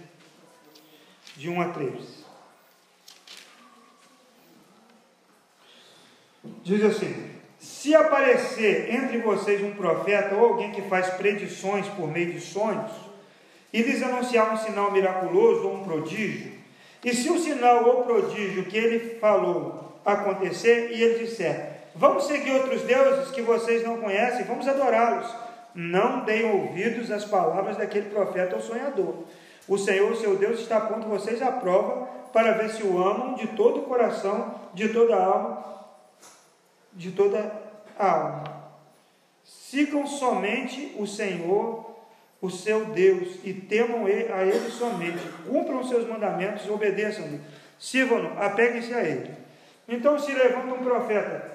de 1.35 1.49
1 1.49 1.61
a 1.61 1.69
3. 1.69 1.93
Diz 6.63 6.83
assim: 6.85 7.31
Se 7.59 7.93
aparecer 7.93 8.93
entre 8.93 9.17
vocês 9.17 9.61
um 9.61 9.73
profeta 9.73 10.35
ou 10.35 10.45
alguém 10.45 10.71
que 10.71 10.83
faz 10.83 11.09
predições 11.09 11.85
por 11.89 12.07
meio 12.07 12.31
de 12.31 12.39
sonhos, 12.39 12.91
e 13.73 13.81
lhes 13.81 14.01
anunciar 14.01 14.53
um 14.53 14.57
sinal 14.57 14.91
miraculoso 14.91 15.67
ou 15.67 15.75
um 15.75 15.83
prodígio, 15.83 16.53
e 17.03 17.13
se 17.13 17.29
o 17.29 17.37
sinal 17.37 17.83
ou 17.85 18.03
prodígio 18.03 18.65
que 18.65 18.77
ele 18.77 19.19
falou 19.19 19.99
acontecer, 20.05 20.91
e 20.93 21.03
ele 21.03 21.25
disser: 21.25 21.89
Vamos 21.93 22.23
seguir 22.23 22.53
outros 22.53 22.83
deuses 22.83 23.31
que 23.31 23.41
vocês 23.41 23.83
não 23.83 23.97
conhecem, 23.97 24.45
vamos 24.45 24.65
adorá-los. 24.65 25.48
Não 25.73 26.25
deem 26.25 26.51
ouvidos 26.51 27.11
às 27.11 27.25
palavras 27.25 27.77
daquele 27.77 28.09
profeta 28.09 28.55
ou 28.55 28.61
sonhador. 28.61 29.23
O 29.67 29.77
Senhor, 29.77 30.15
seu 30.15 30.37
Deus, 30.37 30.59
está 30.59 30.81
pondo 30.81 31.07
vocês 31.07 31.41
à 31.41 31.51
prova 31.51 32.07
para 32.33 32.53
ver 32.53 32.69
se 32.69 32.83
o 32.83 33.01
amam 33.01 33.35
de 33.35 33.47
todo 33.47 33.81
o 33.81 33.83
coração, 33.83 34.55
de 34.73 34.89
toda 34.89 35.15
a 35.15 35.23
alma, 35.23 35.65
de 36.93 37.11
toda 37.11 37.51
a 37.97 38.11
alma. 38.11 38.43
Sigam 39.43 40.05
somente 40.07 40.95
o 40.97 41.05
Senhor 41.05 41.89
o 42.41 42.49
seu 42.49 42.85
Deus 42.85 43.39
e 43.43 43.53
temam 43.53 44.05
a 44.05 44.43
Ele 44.43 44.69
somente, 44.71 45.19
cumpram 45.45 45.81
os 45.81 45.89
seus 45.89 46.07
mandamentos 46.07 46.65
e 46.65 46.69
obedeçam-lhe, 46.69 47.41
sirvam-no, 47.77 48.41
apeguem-se 48.41 48.93
a 48.93 49.03
Ele. 49.03 49.31
Então, 49.87 50.17
se 50.17 50.31
levanta 50.31 50.73
um 50.73 50.83
profeta, 50.83 51.51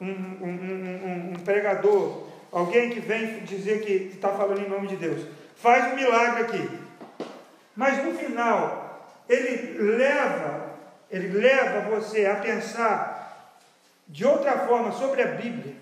um, 0.00 0.06
um, 0.06 0.48
um, 0.48 1.32
um 1.32 1.34
pregador, 1.44 2.28
alguém 2.54 2.90
que 2.90 3.00
vem 3.00 3.40
dizer 3.40 3.82
que 3.82 4.14
está 4.14 4.30
falando 4.30 4.60
em 4.60 4.68
nome 4.68 4.88
de 4.88 4.96
Deus, 4.96 5.26
faz 5.56 5.92
um 5.92 5.96
milagre 5.96 6.42
aqui, 6.42 6.70
mas 7.76 8.02
no 8.04 8.14
final, 8.14 9.06
ele 9.28 9.78
leva, 9.78 10.70
ele 11.10 11.28
leva 11.28 11.90
você 11.90 12.26
a 12.26 12.36
pensar 12.36 13.60
de 14.06 14.24
outra 14.24 14.66
forma 14.66 14.92
sobre 14.92 15.22
a 15.22 15.28
Bíblia. 15.28 15.74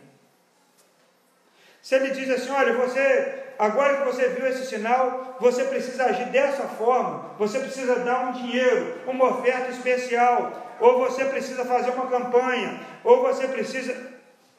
Se 1.82 1.96
ele 1.96 2.10
diz 2.10 2.30
assim: 2.30 2.50
olha, 2.50 2.72
você 2.74 3.42
Agora 3.62 3.98
que 3.98 4.04
você 4.06 4.28
viu 4.30 4.44
esse 4.48 4.66
sinal, 4.66 5.36
você 5.38 5.62
precisa 5.64 6.06
agir 6.06 6.26
dessa 6.26 6.64
forma. 6.64 7.30
Você 7.38 7.60
precisa 7.60 8.00
dar 8.00 8.26
um 8.26 8.32
dinheiro, 8.32 8.98
uma 9.06 9.38
oferta 9.38 9.70
especial, 9.70 10.76
ou 10.80 10.98
você 10.98 11.24
precisa 11.26 11.64
fazer 11.64 11.90
uma 11.90 12.08
campanha, 12.08 12.80
ou 13.04 13.22
você 13.22 13.46
precisa. 13.46 14.11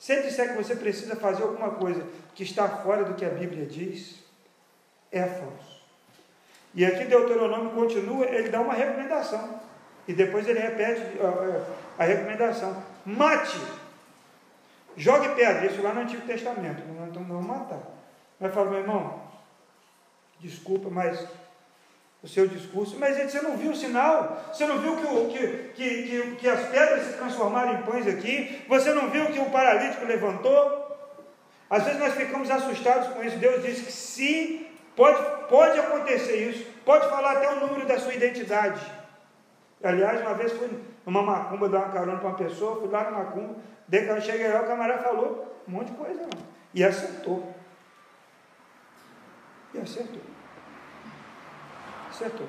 Se 0.04 0.12
ele 0.12 0.24
disser 0.24 0.50
que 0.50 0.62
você 0.62 0.76
precisa 0.76 1.16
fazer 1.16 1.44
alguma 1.44 1.70
coisa 1.76 2.06
que 2.36 2.44
está 2.44 2.68
fora 2.68 3.06
do 3.06 3.14
que 3.14 3.24
a 3.24 3.30
Bíblia 3.30 3.66
diz, 3.66 4.22
é 5.10 5.26
falso. 5.26 5.82
E 6.76 6.86
aqui 6.86 7.06
Deuteronômio 7.06 7.72
continua, 7.72 8.26
ele 8.26 8.50
dá 8.50 8.60
uma 8.60 8.74
recomendação. 8.74 9.62
E 10.06 10.12
depois 10.12 10.46
ele 10.46 10.60
repete 10.60 11.04
a 11.98 12.04
recomendação: 12.04 12.84
mate, 13.06 13.58
jogue 14.98 15.36
pedra. 15.36 15.68
Isso 15.68 15.82
lá 15.82 15.94
no 15.94 16.02
Antigo 16.02 16.28
Testamento, 16.28 16.84
não 16.86 17.24
vamos 17.24 17.46
matar. 17.46 17.80
Mas 18.38 18.54
fala, 18.54 18.72
meu 18.72 18.80
irmão, 18.82 19.24
desculpa, 20.38 20.90
mas 20.90 21.26
o 22.24 22.28
seu 22.28 22.48
discurso, 22.48 22.96
mas 22.98 23.18
você 23.18 23.42
não 23.42 23.58
viu 23.58 23.72
o 23.72 23.76
sinal? 23.76 24.42
Você 24.48 24.66
não 24.66 24.80
viu 24.80 24.96
que, 24.96 25.34
que, 25.34 25.48
que, 25.74 26.04
que, 26.04 26.36
que 26.38 26.50
as 26.50 26.70
pedras 26.70 27.08
se 27.08 27.14
transformaram 27.18 27.74
em 27.74 27.82
pães 27.84 28.08
aqui? 28.08 28.64
Você 28.70 28.94
não 28.94 29.10
viu 29.10 29.26
que 29.26 29.40
o 29.40 29.50
paralítico 29.50 30.06
levantou? 30.06 30.82
Às 31.70 31.84
vezes 31.84 32.00
nós 32.00 32.14
ficamos 32.14 32.50
assustados 32.50 33.10
com 33.10 33.22
isso. 33.24 33.38
Deus 33.38 33.62
disse 33.62 33.84
que 33.84 33.92
se 33.92 34.68
pode, 34.96 35.22
pode 35.50 35.78
acontecer 35.78 36.50
isso, 36.50 36.66
pode 36.86 37.10
falar 37.10 37.34
até 37.34 37.52
o 37.52 37.68
número 37.68 37.86
da 37.86 38.00
sua 38.00 38.14
identidade. 38.14 38.80
Aliás, 39.84 40.22
uma 40.22 40.34
vez 40.34 40.54
fui 40.54 40.70
numa 41.06 41.22
macumba 41.22 41.68
dar 41.68 41.80
uma 41.80 41.90
carona 41.90 42.20
para 42.20 42.30
uma 42.30 42.38
pessoa, 42.38 42.80
fui 42.80 42.90
lá 42.90 43.04
na 43.04 43.12
macumba, 43.12 43.56
daí 43.86 44.06
quando 44.08 44.22
cheguei 44.22 44.48
lá, 44.48 44.62
o 44.62 44.68
camarada 44.68 45.04
falou 45.04 45.62
um 45.68 45.72
monte 45.72 45.92
de 45.92 45.98
coisa, 45.98 46.22
não. 46.22 46.42
e 46.74 46.86
acertou. 46.86 47.54
E 49.74 49.80
acertou. 49.80 50.33
Acertou. 52.14 52.48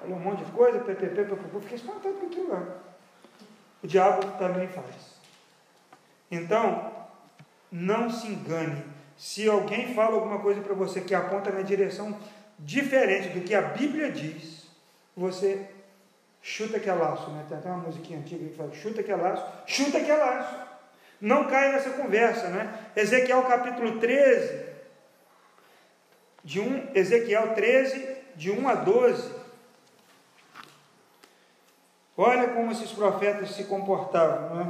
Falou 0.00 0.16
um 0.16 0.20
monte 0.20 0.44
de 0.44 0.52
coisa, 0.52 0.80
ppp, 0.80 1.06
ppp, 1.14 1.60
fiquei 1.60 1.76
espantado 1.76 2.14
com 2.16 2.26
aquilo 2.26 2.50
lá. 2.50 2.62
O 3.82 3.86
diabo 3.86 4.38
também 4.38 4.68
faz. 4.68 5.18
Então, 6.30 6.92
não 7.72 8.10
se 8.10 8.28
engane. 8.28 8.84
Se 9.16 9.48
alguém 9.48 9.94
fala 9.94 10.16
alguma 10.16 10.40
coisa 10.40 10.60
para 10.60 10.74
você 10.74 11.00
que 11.00 11.14
aponta 11.14 11.50
na 11.50 11.62
direção 11.62 12.18
diferente 12.58 13.30
do 13.30 13.40
que 13.40 13.54
a 13.54 13.62
Bíblia 13.62 14.12
diz, 14.12 14.66
você 15.16 15.66
chuta 16.42 16.78
que 16.78 16.88
é 16.88 16.92
laço, 16.92 17.30
né? 17.30 17.46
Tem 17.48 17.56
até 17.56 17.68
uma 17.70 17.84
musiquinha 17.84 18.18
antiga 18.18 18.46
que 18.46 18.56
fala, 18.56 18.74
chuta 18.74 19.02
que 19.02 19.10
é 19.10 19.16
laço, 19.16 19.44
chuta 19.66 20.00
que 20.00 20.10
é 20.10 20.16
laço. 20.16 20.54
Não 21.18 21.44
cai 21.48 21.72
nessa 21.72 21.90
conversa, 21.90 22.48
né? 22.48 22.90
Ezequiel 22.94 23.42
capítulo 23.44 23.98
13, 23.98 24.66
de 26.44 26.60
1, 26.60 26.90
Ezequiel 26.94 27.54
13, 27.54 28.09
de 28.36 28.50
1 28.50 28.68
a 28.68 28.74
12. 28.74 29.32
Olha 32.16 32.48
como 32.48 32.72
esses 32.72 32.90
profetas 32.92 33.52
se 33.52 33.64
comportavam. 33.64 34.54
Não, 34.54 34.62
é? 34.62 34.64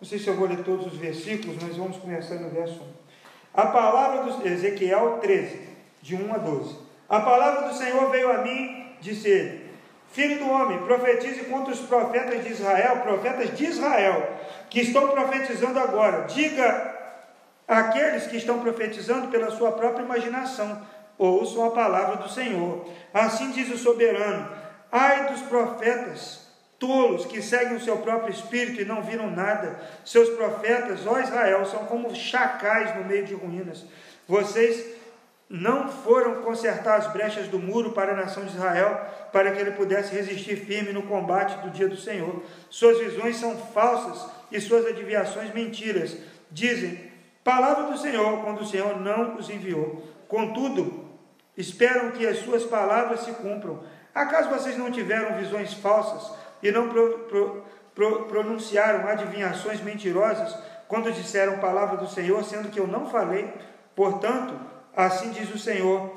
não 0.00 0.08
sei 0.08 0.18
se 0.18 0.28
eu 0.28 0.34
vou 0.34 0.46
ler 0.46 0.62
todos 0.62 0.86
os 0.86 0.96
versículos, 0.96 1.56
mas 1.62 1.76
vamos 1.76 1.96
começar 1.96 2.34
no 2.36 2.50
verso 2.50 2.80
1. 2.80 2.86
A 3.54 3.66
palavra 3.66 4.22
do 4.22 4.46
Ezequiel 4.46 5.18
13, 5.20 5.68
de 6.02 6.14
1 6.14 6.34
a 6.34 6.38
12. 6.38 6.76
A 7.08 7.20
palavra 7.20 7.68
do 7.68 7.74
Senhor 7.74 8.10
veio 8.10 8.30
a 8.30 8.38
mim, 8.38 8.94
disse 9.00 9.28
ele: 9.28 9.70
Filho 10.12 10.38
do 10.38 10.50
homem, 10.50 10.78
profetize 10.84 11.44
contra 11.44 11.72
os 11.72 11.80
profetas 11.80 12.44
de 12.44 12.52
Israel, 12.52 13.00
profetas 13.00 13.56
de 13.56 13.64
Israel, 13.64 14.38
que 14.68 14.80
estão 14.80 15.08
profetizando 15.08 15.78
agora. 15.78 16.26
Diga 16.26 17.00
Aqueles 17.70 18.26
que 18.26 18.36
estão 18.36 18.58
profetizando 18.58 19.28
pela 19.28 19.48
sua 19.52 19.70
própria 19.70 20.02
imaginação, 20.02 20.84
ouçam 21.20 21.66
a 21.66 21.70
palavra 21.70 22.16
do 22.16 22.28
Senhor. 22.28 22.86
Assim 23.12 23.50
diz 23.50 23.68
o 23.70 23.78
soberano: 23.78 24.48
Ai 24.90 25.30
dos 25.30 25.42
profetas 25.42 26.40
tolos 26.78 27.26
que 27.26 27.42
seguem 27.42 27.76
o 27.76 27.80
seu 27.80 27.98
próprio 27.98 28.32
espírito 28.32 28.80
e 28.80 28.86
não 28.86 29.02
viram 29.02 29.30
nada. 29.30 29.78
Seus 30.02 30.30
profetas, 30.30 31.06
ó 31.06 31.20
Israel, 31.20 31.66
são 31.66 31.84
como 31.84 32.14
chacais 32.14 32.96
no 32.96 33.04
meio 33.04 33.26
de 33.26 33.34
ruínas. 33.34 33.84
Vocês 34.26 34.98
não 35.48 35.88
foram 35.88 36.42
consertar 36.42 36.96
as 36.96 37.12
brechas 37.12 37.48
do 37.48 37.58
muro 37.58 37.90
para 37.90 38.12
a 38.12 38.16
nação 38.16 38.44
de 38.44 38.54
Israel, 38.54 38.98
para 39.30 39.50
que 39.50 39.60
ele 39.60 39.72
pudesse 39.72 40.14
resistir 40.14 40.56
firme 40.56 40.92
no 40.92 41.02
combate 41.02 41.60
do 41.60 41.70
dia 41.70 41.88
do 41.88 41.96
Senhor. 41.96 42.42
Suas 42.70 42.98
visões 42.98 43.36
são 43.36 43.58
falsas 43.58 44.30
e 44.50 44.60
suas 44.60 44.86
adivinhações 44.86 45.52
mentiras. 45.52 46.16
Dizem, 46.50 47.10
palavra 47.44 47.90
do 47.90 47.98
Senhor, 47.98 48.42
quando 48.42 48.60
o 48.60 48.66
Senhor 48.66 48.98
não 49.00 49.36
os 49.36 49.50
enviou. 49.50 50.02
Contudo, 50.28 51.09
esperam 51.60 52.10
que 52.12 52.26
as 52.26 52.38
suas 52.38 52.64
palavras 52.64 53.20
se 53.20 53.32
cumpram. 53.32 53.82
Acaso 54.14 54.50
vocês 54.50 54.76
não 54.76 54.90
tiveram 54.90 55.36
visões 55.36 55.72
falsas 55.74 56.32
e 56.62 56.70
não 56.72 56.88
pro, 56.88 57.18
pro, 57.20 57.64
pro, 57.94 58.24
pronunciaram 58.24 59.06
adivinhações 59.06 59.80
mentirosas 59.80 60.56
quando 60.88 61.12
disseram 61.12 61.58
palavra 61.58 61.96
do 61.96 62.08
Senhor, 62.08 62.42
sendo 62.42 62.70
que 62.70 62.80
eu 62.80 62.86
não 62.86 63.08
falei? 63.08 63.52
Portanto, 63.94 64.58
assim 64.96 65.30
diz 65.30 65.54
o 65.54 65.58
Senhor, 65.58 66.10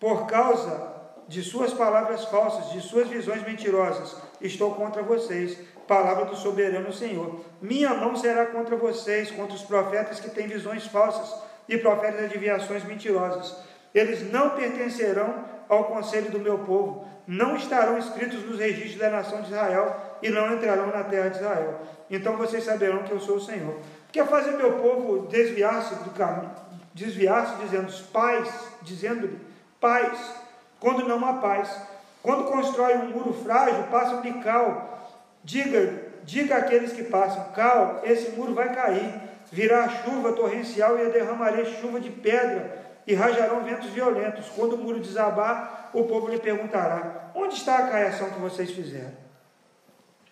por 0.00 0.26
causa 0.26 0.94
de 1.28 1.42
suas 1.42 1.74
palavras 1.74 2.24
falsas, 2.26 2.72
de 2.72 2.80
suas 2.80 3.08
visões 3.08 3.42
mentirosas, 3.42 4.16
estou 4.40 4.74
contra 4.74 5.02
vocês. 5.02 5.58
Palavra 5.86 6.24
do 6.24 6.36
soberano 6.36 6.92
Senhor. 6.92 7.44
Minha 7.60 7.94
mão 7.94 8.16
será 8.16 8.46
contra 8.46 8.74
vocês, 8.76 9.30
contra 9.30 9.54
os 9.54 9.62
profetas 9.62 10.18
que 10.18 10.30
têm 10.30 10.48
visões 10.48 10.86
falsas 10.86 11.32
e 11.68 11.78
profetas 11.78 12.18
de 12.18 12.24
adivinhações 12.24 12.82
mentirosas. 12.84 13.56
Eles 13.96 14.30
não 14.30 14.50
pertencerão 14.50 15.42
ao 15.70 15.84
conselho 15.84 16.30
do 16.30 16.38
meu 16.38 16.58
povo, 16.58 17.08
não 17.26 17.56
estarão 17.56 17.96
escritos 17.96 18.44
nos 18.44 18.58
registros 18.58 18.96
da 18.96 19.08
nação 19.08 19.40
de 19.40 19.48
Israel 19.48 20.18
e 20.20 20.28
não 20.28 20.52
entrarão 20.52 20.88
na 20.88 21.02
terra 21.02 21.30
de 21.30 21.38
Israel. 21.38 21.80
Então 22.10 22.36
vocês 22.36 22.62
saberão 22.62 23.04
que 23.04 23.12
eu 23.12 23.18
sou 23.18 23.36
o 23.36 23.40
Senhor. 23.40 23.74
Quer 24.12 24.26
fazer 24.26 24.50
meu 24.50 24.74
povo 24.74 25.26
desviar-se 25.28 25.94
do 26.04 26.10
caminho, 26.10 26.52
desviar-se 26.92 27.56
dizendo 27.56 27.90
pais, 28.12 28.68
dizendo-lhe 28.82 29.40
paz, 29.80 30.34
quando 30.78 31.08
não 31.08 31.26
há 31.26 31.32
paz. 31.34 31.74
Quando 32.22 32.44
constrói 32.44 32.96
um 32.96 33.08
muro 33.08 33.32
frágil, 33.32 33.84
passa 33.84 34.16
um 34.16 34.42
cal. 34.42 35.10
Diga, 35.42 36.02
diga 36.22 36.56
àqueles 36.56 36.92
que 36.92 37.04
passam, 37.04 37.44
cal, 37.54 38.02
esse 38.04 38.32
muro 38.32 38.52
vai 38.52 38.74
cair, 38.74 39.14
virá 39.50 39.88
chuva 39.88 40.32
torrencial 40.32 40.98
e 40.98 41.02
eu 41.02 41.12
derramarei 41.12 41.64
chuva 41.80 41.98
de 41.98 42.10
pedra 42.10 42.84
e 43.06 43.14
rajarão 43.14 43.62
ventos 43.62 43.90
violentos. 43.90 44.48
Quando 44.48 44.74
o 44.74 44.78
muro 44.78 45.00
desabar, 45.00 45.90
o 45.92 46.04
povo 46.04 46.28
lhe 46.28 46.38
perguntará: 46.38 47.30
Onde 47.34 47.54
está 47.54 47.78
a 47.78 47.88
caiação 47.88 48.30
que 48.30 48.40
vocês 48.40 48.70
fizeram? 48.70 49.14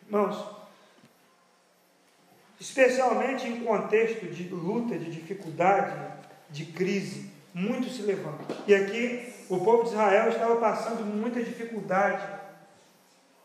Irmãos, 0.07 0.45
especialmente 2.61 3.47
em 3.47 3.65
contexto 3.65 4.27
de 4.27 4.49
luta, 4.49 4.99
de 4.99 5.11
dificuldade, 5.11 5.97
de 6.51 6.67
crise, 6.67 7.31
muito 7.53 7.89
se 7.89 8.03
levanta. 8.03 8.55
E 8.67 8.75
aqui 8.75 9.33
o 9.49 9.59
povo 9.61 9.85
de 9.85 9.91
Israel 9.91 10.29
estava 10.29 10.57
passando 10.57 11.05
muita 11.05 11.43
dificuldade, 11.43 12.27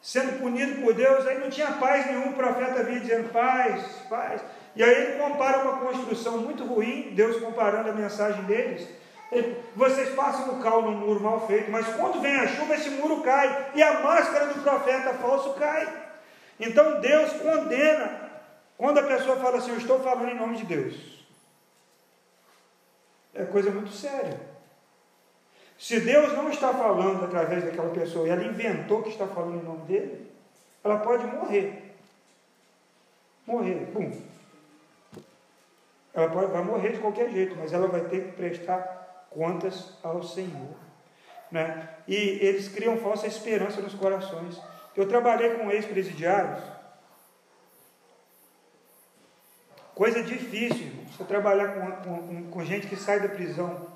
sendo 0.02 0.40
punido 0.40 0.82
por 0.82 0.94
Deus, 0.94 1.26
aí 1.28 1.40
não 1.40 1.50
tinha 1.50 1.74
paz 1.74 2.06
nenhum, 2.08 2.30
o 2.30 2.34
profeta 2.34 2.84
vinha 2.84 3.00
dizendo 3.00 3.32
paz, 3.32 3.84
paz. 4.10 4.42
E 4.76 4.84
aí 4.84 4.94
ele 4.94 5.20
compara 5.20 5.64
uma 5.64 5.78
construção 5.80 6.40
muito 6.40 6.64
ruim, 6.66 7.14
Deus 7.14 7.38
comparando 7.38 7.90
a 7.90 7.94
mensagem 7.94 8.44
deles. 8.44 8.88
Vocês 9.76 10.16
passam 10.16 10.56
o 10.56 10.64
cal 10.64 10.82
no 10.82 10.92
muro 10.92 11.20
mal 11.20 11.46
feito, 11.46 11.70
mas 11.70 11.88
quando 11.96 12.20
vem 12.20 12.36
a 12.36 12.48
chuva, 12.48 12.74
esse 12.74 12.90
muro 12.90 13.22
cai, 13.22 13.72
e 13.76 13.84
a 13.84 14.00
máscara 14.00 14.48
do 14.48 14.62
profeta 14.62 15.14
falso 15.16 15.54
cai. 15.54 15.88
Então 16.60 17.00
Deus 17.00 17.34
condena 17.34 18.30
quando 18.78 18.98
a 18.98 19.04
pessoa 19.04 19.38
fala 19.38 19.58
assim, 19.58 19.72
eu 19.72 19.78
estou 19.78 20.00
falando 20.00 20.30
em 20.30 20.36
nome 20.36 20.58
de 20.58 20.66
Deus. 20.66 21.26
É 23.34 23.46
coisa 23.46 23.70
muito 23.70 23.92
séria. 23.92 24.40
Se 25.78 26.00
Deus 26.00 26.34
não 26.34 26.50
está 26.50 26.74
falando 26.74 27.24
através 27.24 27.64
daquela 27.64 27.90
pessoa 27.92 28.28
e 28.28 28.32
ela 28.32 28.44
inventou 28.44 29.04
que 29.04 29.10
está 29.10 29.28
falando 29.28 29.62
em 29.62 29.64
nome 29.64 29.86
dele, 29.86 30.30
ela 30.84 30.98
pode 30.98 31.26
morrer. 31.26 31.96
Morrer, 33.46 33.88
pum. 33.94 34.12
Ela 36.14 36.30
pode, 36.30 36.52
vai 36.52 36.64
morrer 36.64 36.92
de 36.92 37.00
qualquer 37.00 37.30
jeito, 37.30 37.56
mas 37.56 37.72
ela 37.72 37.88
vai 37.88 38.02
ter 38.02 38.26
que 38.26 38.32
prestar 38.34 38.99
contas 39.30 39.94
ao 40.04 40.24
Senhor. 40.24 40.76
Né? 41.52 41.90
E 42.08 42.16
eles 42.16 42.68
criam 42.68 42.98
falsa 42.98 43.28
esperança 43.28 43.82
nos 43.82 43.94
corações. 43.94 44.60
Eu 44.96 45.08
trabalhei 45.08 45.56
com 45.56 45.72
ex-presidiários. 45.72 46.64
Coisa 49.96 50.24
difícil, 50.24 50.92
você 51.12 51.24
trabalhar 51.26 51.74
com, 51.74 51.92
com, 52.22 52.52
com 52.52 52.66
gente 52.66 52.88
que 52.88 52.96
sai 52.96 53.20
da 53.20 53.28
prisão. 53.28 53.88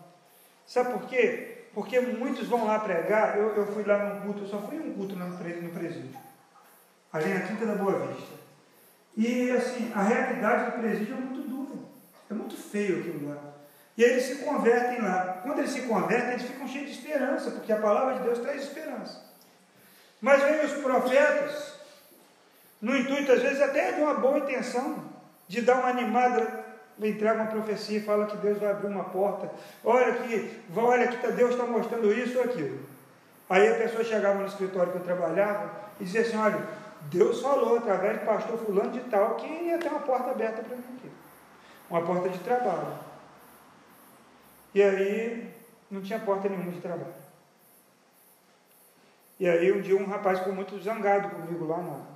Sabe 0.65 0.91
por 0.91 1.07
quê? 1.07 1.65
Porque 1.73 1.99
muitos 1.99 2.47
vão 2.47 2.65
lá 2.65 2.79
pregar. 2.79 3.37
Eu, 3.37 3.55
eu 3.55 3.67
fui 3.67 3.83
lá 3.83 3.97
num 3.97 4.21
culto, 4.21 4.41
eu 4.41 4.47
só 4.47 4.59
fui 4.61 4.79
um 4.79 4.93
culto 4.93 5.15
no, 5.15 5.27
no 5.27 5.69
presídio, 5.69 6.19
ali 7.11 7.33
na 7.33 7.41
Quinta 7.41 7.65
da 7.65 7.75
Boa 7.75 8.07
Vista. 8.07 8.33
E 9.15 9.51
assim, 9.51 9.91
a 9.93 10.01
realidade 10.01 10.71
do 10.71 10.79
presídio 10.79 11.15
é 11.15 11.17
muito 11.17 11.47
dura, 11.47 11.79
é 12.29 12.33
muito 12.33 12.57
feio 12.57 12.99
aquilo 12.99 13.29
lá. 13.29 13.52
E 13.97 14.03
aí 14.03 14.11
eles 14.11 14.25
se 14.25 14.35
convertem 14.37 15.01
lá. 15.01 15.39
Quando 15.43 15.59
eles 15.59 15.71
se 15.71 15.81
convertem, 15.81 16.31
eles 16.31 16.43
ficam 16.43 16.67
cheios 16.67 16.89
de 16.89 16.97
esperança, 16.97 17.51
porque 17.51 17.71
a 17.71 17.79
palavra 17.79 18.15
de 18.15 18.23
Deus 18.23 18.39
traz 18.39 18.63
esperança. 18.63 19.21
Mas 20.19 20.41
vem 20.41 20.65
os 20.65 20.73
profetas, 20.73 21.73
no 22.81 22.97
intuito, 22.97 23.31
às 23.31 23.41
vezes, 23.41 23.61
até 23.61 23.91
de 23.91 24.01
uma 24.01 24.15
boa 24.15 24.39
intenção, 24.39 25.03
de 25.47 25.61
dar 25.61 25.75
uma 25.75 25.89
animada 25.89 26.63
entrega 27.01 27.41
uma 27.41 27.47
profecia 27.47 27.97
e 27.97 28.03
fala 28.03 28.27
que 28.27 28.37
Deus 28.37 28.59
vai 28.59 28.71
abrir 28.71 28.87
uma 28.87 29.05
porta. 29.05 29.49
Olha 29.83 30.13
que, 30.13 30.61
olha 30.75 31.07
que 31.07 31.31
Deus 31.31 31.51
está 31.51 31.65
mostrando 31.65 32.13
isso 32.13 32.37
ou 32.37 32.43
aquilo. 32.43 32.79
Aí 33.49 33.67
a 33.67 33.75
pessoa 33.75 34.03
chegava 34.03 34.39
no 34.39 34.47
escritório 34.47 34.91
que 34.91 34.97
eu 34.99 35.03
trabalhava 35.03 35.71
e 35.99 36.03
dizia 36.03 36.21
assim, 36.21 36.37
olha, 36.37 36.61
Deus 37.03 37.41
falou 37.41 37.77
através 37.77 38.19
do 38.19 38.25
pastor 38.25 38.57
fulano 38.59 38.91
de 38.91 39.01
tal 39.01 39.35
que 39.35 39.47
ia 39.47 39.77
ter 39.77 39.89
uma 39.89 39.99
porta 39.99 40.31
aberta 40.31 40.61
para 40.63 40.75
mim 40.75 40.83
aqui. 40.97 41.11
Uma 41.89 42.01
porta 42.01 42.29
de 42.29 42.39
trabalho. 42.39 43.12
E 44.73 44.81
aí 44.81 45.49
não 45.89 46.01
tinha 46.01 46.19
porta 46.19 46.49
nenhuma 46.49 46.71
de 46.71 46.81
trabalho. 46.81 47.13
E 49.39 49.47
aí 49.47 49.71
um 49.71 49.81
dia 49.81 49.95
um 49.95 50.05
rapaz 50.05 50.39
ficou 50.39 50.53
muito 50.53 50.79
zangado 50.79 51.29
comigo 51.29 51.67
lá 51.67 51.77
na. 51.77 52.13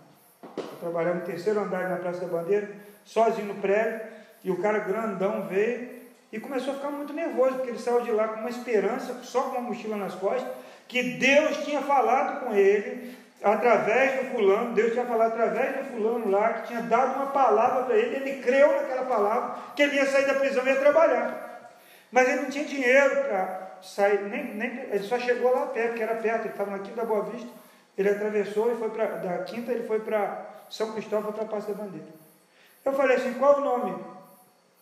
Trabalhava 0.79 1.19
no 1.19 1.25
terceiro 1.25 1.59
andar 1.59 1.89
na 1.89 1.97
Praça 1.97 2.21
da 2.21 2.27
Bandeira, 2.27 2.69
sozinho 3.05 3.47
no 3.47 3.55
prédio. 3.55 4.01
E 4.43 4.51
o 4.51 4.61
cara 4.61 4.79
grandão 4.79 5.47
veio 5.47 5.97
e 6.31 6.39
começou 6.39 6.73
a 6.73 6.75
ficar 6.77 6.91
muito 6.91 7.13
nervoso, 7.13 7.55
porque 7.55 7.69
ele 7.71 7.79
saiu 7.79 8.01
de 8.01 8.11
lá 8.11 8.27
com 8.27 8.39
uma 8.41 8.49
esperança, 8.49 9.23
só 9.23 9.43
com 9.43 9.57
uma 9.57 9.61
mochila 9.61 9.95
nas 9.95 10.15
costas, 10.15 10.47
que 10.87 11.01
Deus 11.17 11.65
tinha 11.65 11.81
falado 11.81 12.45
com 12.45 12.53
ele, 12.53 13.17
através 13.43 14.19
do 14.19 14.31
fulano, 14.31 14.73
Deus 14.73 14.93
tinha 14.93 15.05
falado 15.05 15.33
através 15.33 15.77
do 15.77 15.91
fulano 15.91 16.29
lá, 16.29 16.53
que 16.53 16.67
tinha 16.67 16.81
dado 16.81 17.15
uma 17.15 17.27
palavra 17.27 17.83
para 17.83 17.97
ele, 17.97 18.15
ele 18.15 18.41
creu 18.41 18.73
naquela 18.73 19.05
palavra, 19.05 19.55
que 19.75 19.83
ele 19.83 19.95
ia 19.95 20.05
sair 20.05 20.27
da 20.27 20.35
prisão 20.35 20.65
e 20.65 20.69
ia 20.69 20.79
trabalhar. 20.79 21.46
Mas 22.11 22.27
ele 22.27 22.41
não 22.41 22.49
tinha 22.49 22.65
dinheiro 22.65 23.23
para 23.23 23.77
sair, 23.81 24.21
nem, 24.23 24.55
nem, 24.55 24.79
ele 24.91 25.03
só 25.03 25.19
chegou 25.19 25.51
lá 25.51 25.67
perto, 25.67 25.95
que 25.95 26.03
era 26.03 26.15
perto, 26.15 26.41
ele 26.41 26.49
estava 26.49 26.71
na 26.71 26.79
Quinta 26.79 27.05
Boa 27.05 27.23
Vista, 27.25 27.49
ele 27.97 28.09
atravessou 28.09 28.71
e 28.71 28.75
foi 28.75 28.89
para, 28.89 29.05
da 29.17 29.43
Quinta 29.43 29.71
ele 29.71 29.87
foi 29.87 29.99
para 29.99 30.45
São 30.69 30.93
Cristóvão, 30.93 31.33
para 31.33 31.43
a 31.43 31.47
Praça 31.47 31.73
da 31.73 31.83
Bandeira. 31.83 32.07
Eu 32.85 32.93
falei 32.93 33.17
assim, 33.17 33.33
qual 33.33 33.57
o 33.57 33.61
nome? 33.61 34.17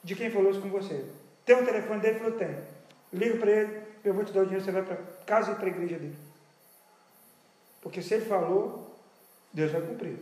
de 0.05 0.13
quem 0.15 0.29
falou 0.29 0.51
isso 0.51 0.61
com 0.61 0.69
você. 0.69 1.03
Tem 1.43 1.55
um 1.55 1.65
telefone 1.65 1.99
dele? 1.99 2.17
Ele 2.17 2.19
falou, 2.19 2.38
tem. 2.38 2.55
Liga 3.11 3.38
para 3.39 3.51
ele, 3.51 3.81
eu 4.03 4.13
vou 4.13 4.23
te 4.23 4.31
dar 4.31 4.41
o 4.41 4.43
dinheiro, 4.43 4.63
você 4.63 4.71
vai 4.71 4.83
para 4.83 4.97
casa 5.25 5.51
e 5.51 5.55
para 5.55 5.65
a 5.65 5.69
igreja 5.69 5.97
dele. 5.97 6.15
Porque 7.81 8.03
se 8.03 8.13
ele 8.13 8.25
falou, 8.25 8.95
Deus 9.51 9.71
vai 9.71 9.81
cumprir. 9.81 10.19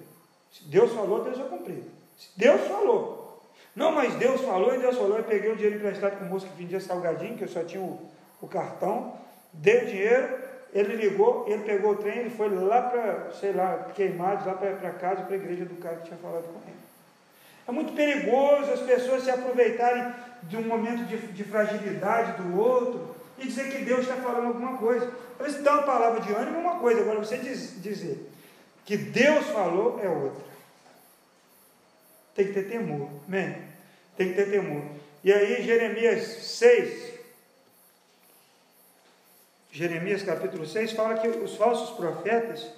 Se 0.54 0.64
Deus 0.64 0.94
falou, 0.94 1.24
Deus 1.24 1.38
vai 1.38 1.50
cumprir. 1.50 1.84
Se 2.18 2.30
Deus 2.38 2.62
falou. 2.62 3.23
Não, 3.76 3.92
mas 3.92 4.14
Deus 4.16 4.42
falou 4.42 4.76
e 4.76 4.80
Deus 4.80 4.98
falou. 4.98 5.18
Eu 5.18 5.24
peguei 5.24 5.52
o 5.52 5.56
dinheiro 5.56 5.78
emprestado 5.78 6.18
com 6.18 6.26
o 6.26 6.30
moço 6.30 6.46
que 6.46 6.62
vendia 6.62 6.80
salgadinho, 6.80 7.38
que 7.38 7.44
eu 7.44 7.48
só 7.48 7.64
tinha 7.64 7.82
o, 7.82 8.00
o 8.42 8.48
cartão, 8.48 9.14
dei 9.52 9.84
o 9.84 9.86
dinheiro, 9.88 10.38
ele 10.74 10.96
ligou, 10.96 11.46
ele 11.48 11.64
pegou 11.64 11.92
o 11.92 11.96
trem, 11.96 12.20
ele 12.20 12.30
foi 12.30 12.50
lá 12.50 12.82
para, 12.82 13.32
sei 13.40 13.54
lá, 13.54 13.90
queimados, 13.96 14.46
lá 14.46 14.54
para 14.54 14.92
casa, 14.92 15.22
para 15.22 15.34
a 15.34 15.38
igreja 15.38 15.66
do 15.66 15.76
cara 15.76 15.98
que 15.98 16.06
tinha 16.06 16.18
falado 16.18 16.44
com 16.44 16.60
ele. 16.68 16.78
É 17.68 17.72
muito 17.72 17.94
perigoso 17.94 18.72
as 18.72 18.82
pessoas 18.82 19.24
se 19.24 19.32
aproveitarem 19.32 20.14
de 20.44 20.58
um 20.58 20.64
momento 20.64 21.06
de, 21.06 21.18
de 21.18 21.44
fragilidade 21.44 22.42
do 22.42 22.60
outro 22.60 23.16
e 23.38 23.48
dizer 23.48 23.72
que 23.72 23.86
Deus 23.86 24.02
está 24.02 24.16
falando 24.16 24.48
alguma 24.48 24.78
coisa. 24.78 25.10
Às 25.40 25.46
vezes 25.46 25.64
dá 25.64 25.74
uma 25.74 25.84
palavra 25.84 26.20
de 26.22 26.34
ânimo 26.34 26.58
é 26.58 26.60
uma 26.60 26.80
coisa, 26.80 27.02
agora 27.02 27.20
você 27.20 27.38
diz, 27.38 27.82
dizer 27.82 28.30
que 28.86 28.98
Deus 28.98 29.46
falou 29.48 30.00
é 30.04 30.10
outra. 30.10 30.53
Tem 32.36 32.48
que 32.48 32.54
ter 32.54 32.70
temor, 32.70 33.10
amém? 33.28 33.56
Tem 34.18 34.30
que 34.30 34.36
ter 34.36 34.50
temor. 34.50 34.84
E 35.24 35.32
aí, 35.32 35.64
Jeremias 35.64 36.24
6, 36.24 37.14
Jeremias 39.72 40.22
capítulo 40.22 40.66
6, 40.66 40.92
fala 40.92 41.18
que 41.18 41.28
os 41.28 41.56
falsos 41.56 41.96
profetas, 41.96 42.70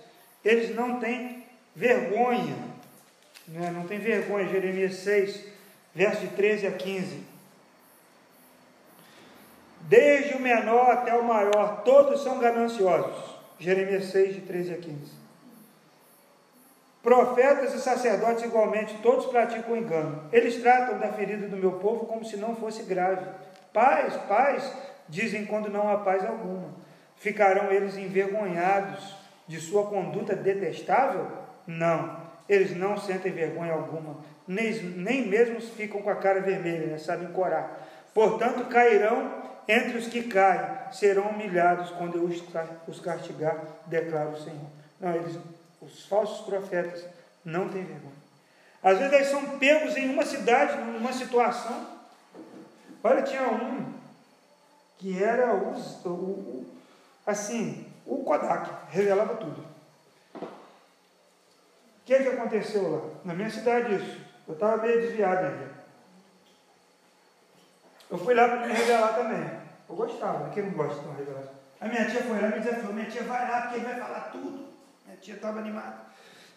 eles 0.43 0.75
não 0.75 0.99
têm 0.99 1.43
vergonha, 1.75 2.55
né? 3.47 3.71
não 3.71 3.85
tem 3.85 3.99
vergonha, 3.99 4.47
Jeremias 4.47 4.95
6, 4.95 5.43
verso 5.93 6.21
de 6.21 6.27
13 6.29 6.67
a 6.67 6.71
15. 6.71 7.19
Desde 9.81 10.35
o 10.35 10.39
menor 10.39 10.91
até 10.91 11.13
o 11.15 11.23
maior, 11.23 11.83
todos 11.83 12.23
são 12.23 12.39
gananciosos. 12.39 13.35
Jeremias 13.59 14.05
6, 14.05 14.35
de 14.35 14.41
13 14.41 14.73
a 14.73 14.77
15. 14.77 15.24
Profetas 17.05 17.71
e 17.75 17.79
sacerdotes 17.79 18.43
igualmente, 18.43 18.97
todos 19.03 19.27
praticam 19.27 19.77
engano. 19.77 20.23
Eles 20.33 20.55
tratam 20.55 20.97
da 20.97 21.13
ferida 21.13 21.47
do 21.47 21.55
meu 21.55 21.73
povo 21.73 22.07
como 22.07 22.25
se 22.25 22.35
não 22.35 22.55
fosse 22.55 22.81
grave. 22.81 23.23
Paz, 23.71 24.15
paz, 24.27 24.73
dizem 25.07 25.45
quando 25.45 25.69
não 25.69 25.87
há 25.87 25.97
paz 25.97 26.25
alguma. 26.25 26.73
Ficarão 27.17 27.71
eles 27.71 27.95
envergonhados 27.95 29.15
de 29.47 29.59
sua 29.59 29.85
conduta 29.85 30.35
detestável? 30.35 31.27
Não, 31.67 32.21
eles 32.49 32.75
não 32.75 32.97
sentem 32.97 33.31
vergonha 33.31 33.73
alguma, 33.73 34.17
nem, 34.47 34.73
nem 34.73 35.27
mesmo 35.27 35.61
ficam 35.61 36.01
com 36.01 36.09
a 36.09 36.15
cara 36.15 36.41
vermelha, 36.41 36.87
né? 36.87 36.97
sabem 36.97 37.27
corar. 37.27 37.87
Portanto, 38.15 38.65
cairão 38.65 39.43
entre 39.67 39.95
os 39.99 40.07
que 40.07 40.23
caem, 40.23 40.91
serão 40.91 41.29
humilhados 41.29 41.91
quando 41.91 42.15
eu 42.15 42.23
os 42.87 42.99
castigar, 42.99 43.61
declara 43.85 44.29
o 44.29 44.37
Senhor. 44.39 44.69
Não, 44.99 45.13
eles 45.13 45.37
os 45.85 46.05
falsos 46.05 46.45
profetas 46.45 47.05
não 47.43 47.69
têm 47.69 47.83
vergonha. 47.83 48.25
Às 48.83 48.99
vezes 48.99 49.13
eles 49.13 49.27
são 49.27 49.57
pegos 49.57 49.95
em 49.97 50.09
uma 50.09 50.25
cidade, 50.25 50.77
numa 50.77 51.13
situação. 51.13 51.87
Olha, 53.03 53.21
tinha 53.23 53.47
um 53.49 53.93
que 54.97 55.21
era 55.21 55.53
o, 55.53 55.73
o 56.09 56.65
assim, 57.25 57.91
o 58.05 58.23
Kodak, 58.23 58.69
revelava 58.89 59.35
tudo. 59.35 59.65
O 60.35 60.47
que, 62.05 62.17
que 62.17 62.27
aconteceu 62.29 62.91
lá? 62.91 63.01
Na 63.23 63.33
minha 63.33 63.49
cidade 63.49 63.95
isso. 63.95 64.21
Eu 64.47 64.53
estava 64.53 64.81
meio 64.83 65.01
desviado 65.01 65.47
ainda. 65.47 65.71
Eu 68.09 68.17
fui 68.19 68.35
lá 68.35 68.47
para 68.47 68.67
me 68.67 68.73
revelar 68.73 69.15
também. 69.15 69.59
Eu 69.89 69.95
gostava, 69.95 70.49
quem 70.51 70.63
não 70.63 70.71
gosta 70.71 70.99
de 70.99 71.07
uma 71.07 71.15
revelação? 71.15 71.53
A 71.81 71.87
minha 71.87 72.05
tia 72.05 72.21
foi 72.21 72.39
lá 72.39 72.47
e 72.47 72.51
me 72.53 72.59
desafiou, 72.59 72.93
minha 72.93 73.09
tia 73.09 73.23
vai 73.23 73.49
lá 73.49 73.61
porque 73.61 73.75
ele 73.77 73.85
vai 73.85 73.99
falar 73.99 74.29
tudo. 74.31 74.64
Tia 75.21 75.35
estava 75.35 75.59
animada. 75.59 75.97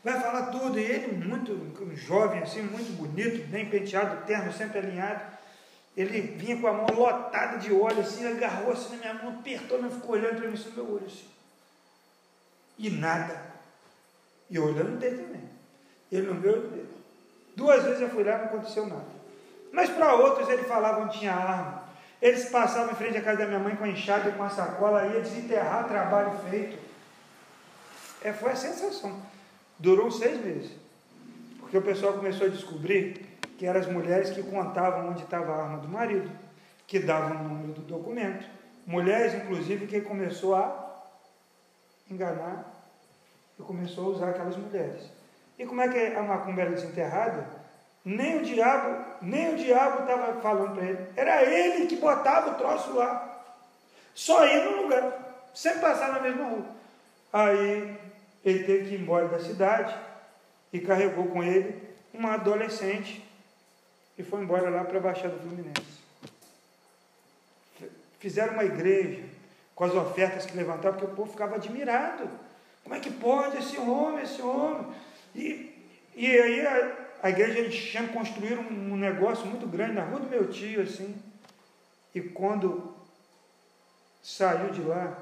Vai 0.02 0.20
falar 0.20 0.46
tudo. 0.46 0.78
E 0.78 0.82
ele, 0.82 1.24
muito 1.24 1.96
jovem, 1.96 2.42
assim, 2.42 2.62
muito 2.62 2.92
bonito, 2.96 3.46
bem 3.48 3.68
penteado, 3.68 4.24
terno, 4.26 4.52
sempre 4.52 4.78
alinhado. 4.78 5.38
Ele 5.96 6.20
vinha 6.20 6.60
com 6.60 6.68
a 6.68 6.72
mão 6.72 6.86
lotada 6.94 7.58
de 7.58 7.72
óleo, 7.72 8.00
assim, 8.00 8.26
agarrou 8.26 8.72
assim 8.72 8.96
na 8.96 9.12
minha 9.12 9.14
mão, 9.14 9.38
apertou, 9.40 9.82
não 9.82 9.90
ficou 9.90 10.12
olhando 10.12 10.36
para 10.36 10.48
mim 10.48 10.56
no 10.56 10.72
meu 10.72 10.94
olho, 10.94 11.06
assim. 11.06 11.26
E 12.78 12.88
nada. 12.88 13.40
E 14.48 14.56
eu 14.56 14.64
olhando 14.64 14.98
dele 14.98 15.24
também. 15.24 15.42
Ele 16.12 16.26
não 16.28 16.40
viu 16.40 16.68
dele. 16.68 16.88
Duas 17.56 17.82
vezes 17.82 18.00
eu 18.00 18.08
fui 18.10 18.22
lá 18.22 18.38
não 18.38 18.44
aconteceu 18.44 18.86
nada. 18.86 19.18
Mas 19.72 19.90
para 19.90 20.14
outros 20.14 20.48
ele 20.48 20.62
falava 20.62 21.02
onde 21.02 21.18
tinha 21.18 21.34
arma. 21.34 21.88
Eles 22.22 22.48
passavam 22.48 22.92
em 22.92 22.96
frente 22.96 23.18
à 23.18 23.22
casa 23.22 23.38
da 23.38 23.46
minha 23.46 23.58
mãe 23.58 23.76
com 23.76 23.84
a 23.84 23.88
enxada 23.88 24.28
e 24.28 24.32
com 24.32 24.42
a 24.42 24.48
sacola, 24.48 25.06
ia 25.06 25.20
desenterrar 25.20 25.86
trabalho 25.86 26.38
feito. 26.48 26.78
É, 28.22 28.32
foi 28.32 28.52
a 28.52 28.56
sensação. 28.56 29.20
Durou 29.78 30.10
seis 30.10 30.44
meses. 30.44 30.72
Porque 31.60 31.76
o 31.76 31.82
pessoal 31.82 32.14
começou 32.14 32.46
a 32.46 32.50
descobrir 32.50 33.38
que 33.58 33.66
eram 33.66 33.80
as 33.80 33.86
mulheres 33.86 34.30
que 34.30 34.42
contavam 34.42 35.10
onde 35.10 35.22
estava 35.22 35.52
a 35.52 35.62
arma 35.64 35.78
do 35.78 35.88
marido, 35.88 36.30
que 36.86 36.98
davam 36.98 37.36
o 37.36 37.48
número 37.48 37.72
do 37.74 37.82
documento. 37.82 38.48
Mulheres, 38.86 39.34
inclusive, 39.34 39.86
que 39.86 40.00
começou 40.00 40.54
a 40.54 41.02
enganar 42.10 42.72
e 43.58 43.62
começou 43.62 44.06
a 44.06 44.08
usar 44.08 44.28
aquelas 44.30 44.56
mulheres. 44.56 45.10
E 45.58 45.66
como 45.66 45.80
é 45.80 45.88
que 45.88 46.16
a 46.16 46.22
macumba 46.22 46.62
era 46.62 46.70
desenterrada? 46.70 47.46
Nem 48.04 48.38
o 48.38 48.42
diabo, 48.42 49.04
nem 49.20 49.54
o 49.54 49.56
diabo 49.56 50.02
estava 50.02 50.40
falando 50.40 50.74
para 50.74 50.84
ele. 50.84 51.06
Era 51.16 51.42
ele 51.42 51.86
que 51.86 51.96
botava 51.96 52.52
o 52.52 52.54
troço 52.54 52.94
lá. 52.94 53.44
Só 54.14 54.46
ia 54.46 54.64
no 54.64 54.82
lugar. 54.82 55.48
Sempre 55.52 55.80
passar 55.80 56.12
na 56.12 56.20
mesma 56.20 56.44
rua. 56.44 56.66
Aí 57.32 57.98
ele 58.44 58.64
teve 58.64 58.88
que 58.88 58.94
ir 58.94 59.00
embora 59.00 59.28
da 59.28 59.38
cidade 59.38 59.96
e 60.72 60.80
carregou 60.80 61.26
com 61.26 61.42
ele 61.42 61.82
uma 62.12 62.34
adolescente 62.34 63.24
e 64.16 64.22
foi 64.22 64.42
embora 64.42 64.68
lá 64.68 64.84
para 64.84 64.98
a 64.98 65.02
Baixada 65.02 65.38
Fluminense. 65.38 65.98
Fizeram 68.18 68.54
uma 68.54 68.64
igreja 68.64 69.22
com 69.76 69.84
as 69.84 69.94
ofertas 69.94 70.44
que 70.44 70.56
levantaram, 70.56 70.96
porque 70.96 71.12
o 71.12 71.14
povo 71.14 71.30
ficava 71.30 71.54
admirado. 71.54 72.28
Como 72.82 72.96
é 72.96 73.00
que 73.00 73.12
pode 73.12 73.58
esse 73.58 73.78
homem, 73.78 74.24
esse 74.24 74.42
homem? 74.42 74.92
E, 75.36 75.72
e 76.16 76.26
aí 76.26 76.66
a, 76.66 76.96
a 77.22 77.30
igreja 77.30 77.60
enchendo, 77.60 78.12
construíram 78.12 78.62
um 78.62 78.96
negócio 78.96 79.46
muito 79.46 79.68
grande 79.68 79.92
na 79.92 80.02
rua 80.02 80.18
do 80.18 80.28
meu 80.28 80.50
tio, 80.50 80.82
assim. 80.82 81.14
E 82.12 82.20
quando 82.20 82.92
saiu 84.20 84.70
de 84.70 84.82
lá, 84.82 85.16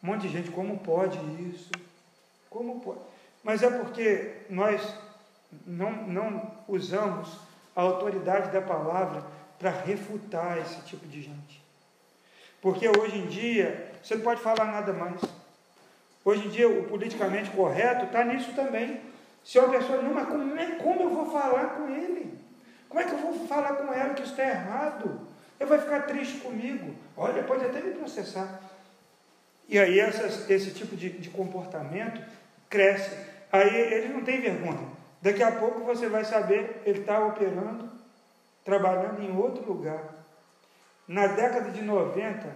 um 0.00 0.06
monte 0.06 0.22
de 0.22 0.28
gente, 0.28 0.50
como 0.52 0.78
pode 0.78 1.18
isso? 1.42 1.70
Como 2.50 2.80
pode? 2.80 3.00
Mas 3.42 3.62
é 3.62 3.70
porque 3.70 4.34
nós 4.50 4.82
não, 5.66 5.92
não 6.06 6.50
usamos 6.66 7.28
a 7.74 7.82
autoridade 7.82 8.50
da 8.50 8.60
palavra 8.60 9.24
para 9.58 9.70
refutar 9.70 10.58
esse 10.58 10.80
tipo 10.82 11.06
de 11.06 11.22
gente. 11.22 11.62
Porque 12.60 12.88
hoje 12.88 13.18
em 13.18 13.26
dia, 13.26 13.92
você 14.02 14.16
não 14.16 14.22
pode 14.22 14.40
falar 14.40 14.64
nada 14.64 14.92
mais. 14.92 15.20
Hoje 16.24 16.46
em 16.46 16.50
dia, 16.50 16.68
o 16.68 16.84
politicamente 16.84 17.50
correto 17.50 18.06
está 18.06 18.24
nisso 18.24 18.52
também. 18.54 19.00
Se 19.44 19.58
uma 19.58 19.68
pessoa, 19.68 20.02
não, 20.02 20.12
mas 20.12 20.26
como, 20.28 20.58
é, 20.58 20.74
como 20.76 21.02
eu 21.02 21.10
vou 21.10 21.30
falar 21.30 21.76
com 21.76 21.88
ele? 21.88 22.36
Como 22.88 23.00
é 23.00 23.04
que 23.04 23.12
eu 23.12 23.18
vou 23.18 23.46
falar 23.46 23.74
com 23.74 23.92
ela 23.92 24.14
que 24.14 24.22
está 24.22 24.42
errado? 24.42 25.20
Ele 25.60 25.68
vai 25.68 25.78
ficar 25.78 26.02
triste 26.02 26.38
comigo. 26.38 26.94
Olha, 27.16 27.44
pode 27.44 27.64
até 27.64 27.80
me 27.80 27.94
processar. 27.94 28.60
E 29.68 29.78
aí 29.78 30.00
essas, 30.00 30.48
esse 30.50 30.72
tipo 30.72 30.96
de, 30.96 31.10
de 31.10 31.30
comportamento 31.30 32.20
cresce. 32.68 33.16
Aí 33.50 33.74
ele 33.74 34.08
não 34.08 34.22
tem 34.22 34.40
vergonha. 34.40 34.96
Daqui 35.22 35.42
a 35.42 35.52
pouco 35.52 35.80
você 35.80 36.08
vai 36.08 36.24
saber, 36.24 36.82
ele 36.84 37.00
está 37.00 37.24
operando, 37.24 37.90
trabalhando 38.64 39.22
em 39.22 39.36
outro 39.36 39.66
lugar. 39.66 40.14
Na 41.08 41.26
década 41.26 41.70
de 41.70 41.82
90 41.82 42.48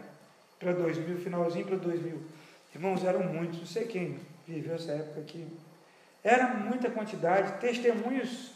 para 0.59 0.73
2000, 0.73 1.19
finalzinho 1.19 1.67
para 1.67 1.77
2000, 1.77 2.23
irmãos, 2.75 3.05
eram 3.05 3.23
muitos, 3.25 3.59
não 3.59 3.67
sei 3.67 3.87
quem 3.87 4.19
viveu 4.47 4.75
essa 4.75 4.93
época 4.93 5.21
aqui. 5.21 5.47
Era 6.23 6.49
muita 6.49 6.91
quantidade, 6.91 7.59
testemunhos. 7.61 8.53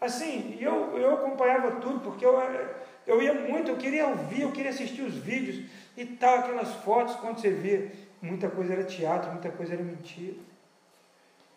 Assim, 0.00 0.58
eu, 0.60 0.96
eu 0.98 1.14
acompanhava 1.14 1.80
tudo, 1.80 2.00
porque 2.00 2.24
eu, 2.24 2.38
eu 3.06 3.22
ia 3.22 3.32
muito, 3.32 3.70
eu 3.70 3.76
queria 3.76 4.08
ouvir, 4.08 4.42
eu 4.42 4.52
queria 4.52 4.70
assistir 4.70 5.02
os 5.02 5.14
vídeos 5.14 5.70
e 5.96 6.04
tal, 6.04 6.40
aquelas 6.40 6.74
fotos, 6.76 7.16
quando 7.16 7.40
você 7.40 7.50
vê, 7.50 7.90
muita 8.20 8.50
coisa 8.50 8.74
era 8.74 8.84
teatro, 8.84 9.30
muita 9.30 9.50
coisa 9.50 9.72
era 9.72 9.82
mentira. 9.82 10.36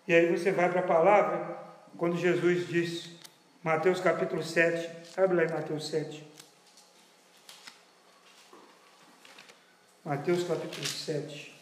E 0.10 0.14
aí 0.16 0.26
você 0.26 0.52
vai 0.52 0.68
para 0.68 0.80
a 0.80 0.88
palavra, 0.88 1.56
quando 1.96 2.18
Jesus 2.18 2.68
diz, 2.68 3.12
Mateus 3.62 4.00
capítulo 4.00 4.42
7, 4.42 4.90
abre 5.16 5.38
lá 5.38 5.44
em 5.44 5.54
Mateus 5.54 5.88
7. 5.88 6.28
Mateus 10.04 10.48
capítulo 10.48 10.84
7. 10.84 11.54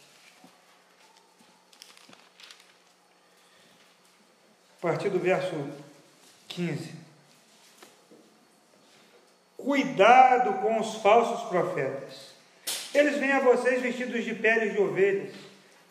A 4.78 4.80
partir 4.80 5.10
do 5.10 5.18
verso 5.18 5.70
15. 6.48 6.94
Cuidado 9.58 10.62
com 10.62 10.80
os 10.80 10.94
falsos 11.02 11.50
profetas. 11.50 12.32
Eles 12.94 13.18
vêm 13.18 13.32
a 13.32 13.40
vocês 13.40 13.82
vestidos 13.82 14.24
de 14.24 14.34
peles 14.34 14.72
de 14.72 14.80
ovelhas, 14.80 15.34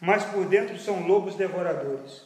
mas 0.01 0.23
por 0.23 0.47
dentro 0.47 0.79
são 0.79 1.05
lobos 1.05 1.35
devoradores. 1.35 2.25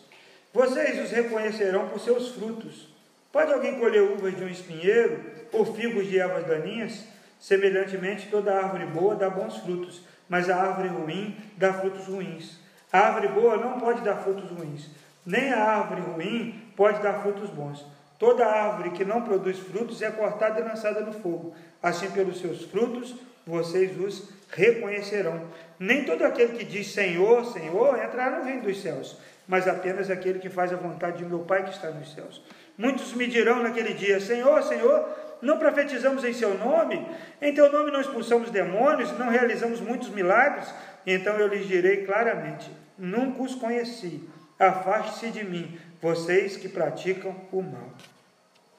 Vocês 0.53 0.99
os 0.99 1.11
reconhecerão 1.11 1.87
por 1.87 1.99
seus 2.01 2.29
frutos. 2.35 2.89
Pode 3.31 3.53
alguém 3.53 3.79
colher 3.79 4.03
uvas 4.03 4.35
de 4.35 4.43
um 4.43 4.49
espinheiro 4.49 5.23
ou 5.53 5.63
figos 5.73 6.07
de 6.07 6.19
ervas 6.19 6.45
daninhas? 6.45 7.05
Semelhantemente, 7.39 8.27
toda 8.29 8.53
árvore 8.53 8.85
boa 8.87 9.15
dá 9.15 9.29
bons 9.29 9.57
frutos, 9.57 10.01
mas 10.27 10.49
a 10.49 10.57
árvore 10.57 10.89
ruim 10.89 11.37
dá 11.55 11.73
frutos 11.73 12.05
ruins. 12.05 12.59
A 12.91 12.99
árvore 12.99 13.29
boa 13.29 13.55
não 13.55 13.79
pode 13.79 14.01
dar 14.01 14.17
frutos 14.17 14.51
ruins, 14.51 14.89
nem 15.25 15.53
a 15.53 15.63
árvore 15.63 16.01
ruim 16.01 16.61
pode 16.75 17.01
dar 17.01 17.21
frutos 17.21 17.49
bons. 17.49 17.85
Toda 18.19 18.45
árvore 18.45 18.91
que 18.91 19.05
não 19.05 19.21
produz 19.21 19.57
frutos 19.57 20.01
é 20.01 20.11
cortada 20.11 20.59
e 20.59 20.63
lançada 20.63 20.99
no 20.99 21.13
fogo. 21.13 21.55
Assim, 21.81 22.11
pelos 22.11 22.39
seus 22.39 22.65
frutos, 22.65 23.15
vocês 23.47 23.97
os 23.99 24.29
reconhecerão. 24.49 25.47
Nem 25.79 26.03
todo 26.03 26.23
aquele 26.23 26.57
que 26.57 26.65
diz 26.65 26.91
Senhor, 26.91 27.45
Senhor, 27.45 27.97
entrará 28.03 28.37
no 28.37 28.45
reino 28.45 28.63
dos 28.63 28.81
céus 28.81 29.17
mas 29.51 29.67
apenas 29.67 30.09
aquele 30.09 30.39
que 30.39 30.49
faz 30.49 30.71
a 30.71 30.77
vontade 30.77 31.17
de 31.17 31.25
meu 31.25 31.39
Pai 31.39 31.65
que 31.65 31.71
está 31.71 31.89
nos 31.91 32.13
céus. 32.13 32.41
Muitos 32.77 33.13
me 33.13 33.27
dirão 33.27 33.61
naquele 33.61 33.93
dia: 33.93 34.17
Senhor, 34.17 34.63
Senhor, 34.63 35.09
não 35.41 35.59
profetizamos 35.59 36.23
em 36.23 36.31
seu 36.31 36.57
nome? 36.57 37.05
Em 37.41 37.53
teu 37.53 37.69
nome 37.69 37.91
não 37.91 37.99
expulsamos 37.99 38.49
demônios? 38.49 39.11
Não 39.19 39.27
realizamos 39.27 39.81
muitos 39.81 40.07
milagres? 40.07 40.73
Então 41.05 41.35
eu 41.35 41.47
lhes 41.47 41.67
direi 41.67 42.05
claramente: 42.05 42.71
Nunca 42.97 43.43
os 43.43 43.53
conheci. 43.53 44.25
Afaste-se 44.57 45.31
de 45.31 45.43
mim, 45.43 45.77
vocês 46.01 46.55
que 46.55 46.69
praticam 46.69 47.35
o 47.51 47.61
mal. 47.61 47.91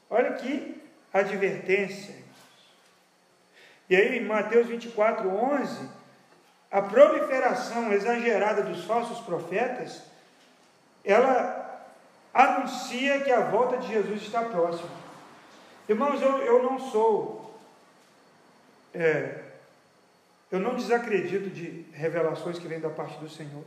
Olha 0.08 0.34
a 1.12 1.18
advertência. 1.18 2.14
E 3.90 3.94
aí, 3.94 4.16
em 4.16 4.24
Mateus 4.24 4.68
24, 4.68 5.28
11, 5.28 5.86
a 6.70 6.80
proliferação 6.80 7.92
exagerada 7.92 8.62
dos 8.62 8.86
falsos 8.86 9.20
profetas, 9.20 10.10
ela 11.04 11.86
anuncia 12.32 13.20
que 13.20 13.30
a 13.30 13.40
volta 13.40 13.78
de 13.78 13.88
Jesus 13.88 14.22
está 14.22 14.42
próxima. 14.42 14.90
Irmãos, 15.88 16.22
eu, 16.22 16.38
eu 16.38 16.62
não 16.62 16.78
sou, 16.78 17.58
é, 18.94 19.40
eu 20.50 20.60
não 20.60 20.74
desacredito 20.74 21.50
de 21.50 21.86
revelações 21.92 22.58
que 22.58 22.68
vêm 22.68 22.80
da 22.80 22.90
parte 22.90 23.18
do 23.18 23.28
Senhor. 23.28 23.64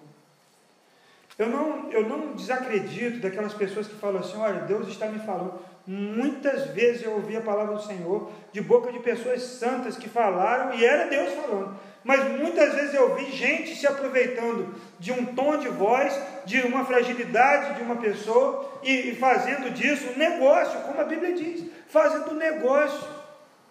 Eu 1.37 1.49
não, 1.49 1.91
eu 1.91 2.07
não 2.07 2.33
desacredito 2.33 3.19
daquelas 3.19 3.53
pessoas 3.53 3.87
que 3.87 3.95
falam 3.95 4.21
assim: 4.21 4.37
olha, 4.37 4.61
Deus 4.61 4.87
está 4.87 5.07
me 5.07 5.19
falando. 5.19 5.59
Muitas 5.85 6.67
vezes 6.67 7.03
eu 7.03 7.11
ouvi 7.11 7.35
a 7.35 7.41
palavra 7.41 7.75
do 7.75 7.83
Senhor 7.83 8.31
de 8.51 8.61
boca 8.61 8.91
de 8.91 8.99
pessoas 8.99 9.41
santas 9.43 9.97
que 9.97 10.09
falaram 10.09 10.73
e 10.73 10.85
era 10.85 11.09
Deus 11.09 11.33
falando. 11.33 11.77
Mas 12.05 12.23
muitas 12.39 12.75
vezes 12.75 12.93
eu 12.93 13.15
vi 13.15 13.31
gente 13.31 13.75
se 13.75 13.87
aproveitando 13.87 14.75
de 14.99 15.11
um 15.11 15.25
tom 15.25 15.57
de 15.57 15.67
voz, 15.69 16.13
de 16.45 16.61
uma 16.61 16.85
fragilidade 16.85 17.77
de 17.77 17.81
uma 17.81 17.95
pessoa 17.95 18.79
e, 18.83 19.09
e 19.09 19.15
fazendo 19.15 19.73
disso 19.73 20.11
um 20.11 20.15
negócio, 20.15 20.79
como 20.81 21.01
a 21.01 21.03
Bíblia 21.03 21.33
diz, 21.33 21.65
fazendo 21.87 22.35
negócio. 22.35 23.09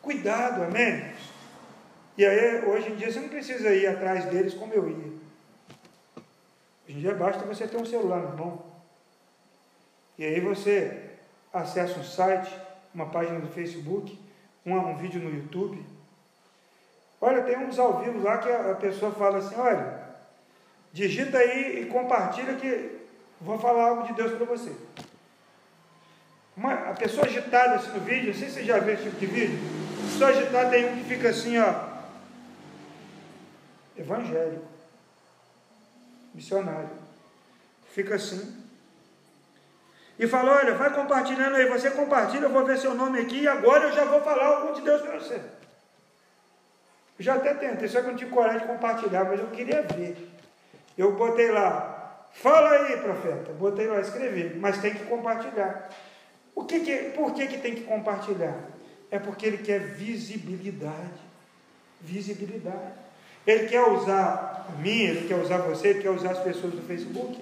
Cuidado, 0.02 0.64
amém? 0.64 1.12
E 2.18 2.26
aí, 2.26 2.64
hoje 2.64 2.90
em 2.90 2.96
dia, 2.96 3.12
você 3.12 3.20
não 3.20 3.28
precisa 3.28 3.72
ir 3.72 3.86
atrás 3.86 4.24
deles 4.24 4.52
como 4.52 4.74
eu 4.74 4.88
ia. 4.88 5.12
Hoje 6.86 6.98
em 6.98 6.98
dia 6.98 7.14
basta 7.14 7.44
você 7.44 7.68
ter 7.68 7.76
um 7.76 7.86
celular 7.86 8.20
na 8.20 8.30
mão. 8.30 8.64
E 10.18 10.24
aí 10.24 10.40
você 10.40 11.12
acessa 11.52 12.00
um 12.00 12.04
site, 12.04 12.52
uma 12.92 13.06
página 13.06 13.38
do 13.38 13.46
Facebook, 13.46 14.18
um, 14.66 14.76
um 14.76 14.96
vídeo 14.96 15.22
no 15.22 15.30
YouTube. 15.30 15.93
Olha, 17.26 17.40
tem 17.40 17.56
uns 17.56 17.78
ao 17.78 18.00
vivo 18.00 18.22
lá 18.22 18.36
que 18.36 18.52
a, 18.52 18.74
pessoa 18.74 19.10
fala 19.10 19.38
assim, 19.38 19.54
olha, 19.56 19.98
digita 20.92 21.38
aí 21.38 21.80
e 21.80 21.86
compartilha 21.86 22.54
que 22.56 23.00
vou 23.40 23.58
falar 23.58 23.88
algo 23.88 24.06
de 24.06 24.12
Deus 24.12 24.32
para 24.32 24.44
você. 24.44 24.70
Uma, 26.54 26.74
a 26.74 26.92
pessoa 26.92 27.24
agitada 27.24 27.76
assim 27.76 27.92
no 27.92 28.00
vídeo, 28.00 28.26
não 28.26 28.34
sei 28.34 28.48
se 28.48 28.56
você 28.56 28.64
já 28.64 28.78
viu 28.78 28.92
esse 28.92 29.04
tipo 29.04 29.16
de 29.16 29.24
vídeo, 29.24 29.58
a 29.58 30.12
pessoa 30.12 30.30
agitada 30.32 30.68
tem 30.68 30.84
um 30.84 30.96
que 30.98 31.04
fica 31.04 31.30
assim, 31.30 31.58
ó, 31.58 31.74
evangélico 33.96 34.66
missionário. 36.34 36.90
Fica 37.94 38.16
assim. 38.16 38.54
E 40.18 40.26
fala: 40.26 40.58
Olha, 40.58 40.74
vai 40.74 40.92
compartilhando 40.92 41.56
aí, 41.56 41.70
você 41.70 41.90
compartilha, 41.90 42.44
eu 42.44 42.50
vou 42.50 42.66
ver 42.66 42.76
seu 42.76 42.94
nome 42.94 43.18
aqui 43.18 43.40
e 43.40 43.48
agora 43.48 43.84
eu 43.84 43.92
já 43.94 44.04
vou 44.04 44.20
falar 44.20 44.44
algo 44.44 44.74
de 44.74 44.82
Deus 44.82 45.00
para 45.00 45.18
você. 45.18 45.40
Eu 47.18 47.24
já 47.24 47.34
até 47.34 47.54
tentei, 47.54 47.88
só 47.88 48.00
que 48.00 48.06
eu 48.06 48.10
não 48.10 48.18
tive 48.18 48.30
coragem 48.30 48.60
de 48.60 48.66
compartilhar, 48.66 49.24
mas 49.24 49.40
eu 49.40 49.46
queria 49.48 49.82
ver. 49.82 50.16
Eu 50.98 51.12
botei 51.12 51.50
lá, 51.50 52.28
fala 52.32 52.70
aí, 52.70 52.96
profeta. 52.98 53.52
Botei 53.52 53.86
lá, 53.86 54.00
escrevi, 54.00 54.58
mas 54.58 54.80
tem 54.80 54.94
que 54.94 55.04
compartilhar. 55.04 55.90
O 56.54 56.64
que 56.64 56.80
que, 56.80 56.96
por 57.10 57.32
que, 57.32 57.46
que 57.46 57.58
tem 57.58 57.74
que 57.74 57.82
compartilhar? 57.82 58.56
É 59.10 59.18
porque 59.18 59.46
ele 59.46 59.58
quer 59.58 59.80
visibilidade. 59.80 61.20
Visibilidade. 62.00 63.04
Ele 63.46 63.66
quer 63.66 63.82
usar 63.82 64.66
a 64.68 64.72
mim, 64.80 65.02
ele 65.02 65.28
quer 65.28 65.36
usar 65.36 65.58
você, 65.58 65.88
ele 65.88 66.02
quer 66.02 66.10
usar 66.10 66.30
as 66.30 66.40
pessoas 66.40 66.72
do 66.72 66.82
Facebook 66.82 67.38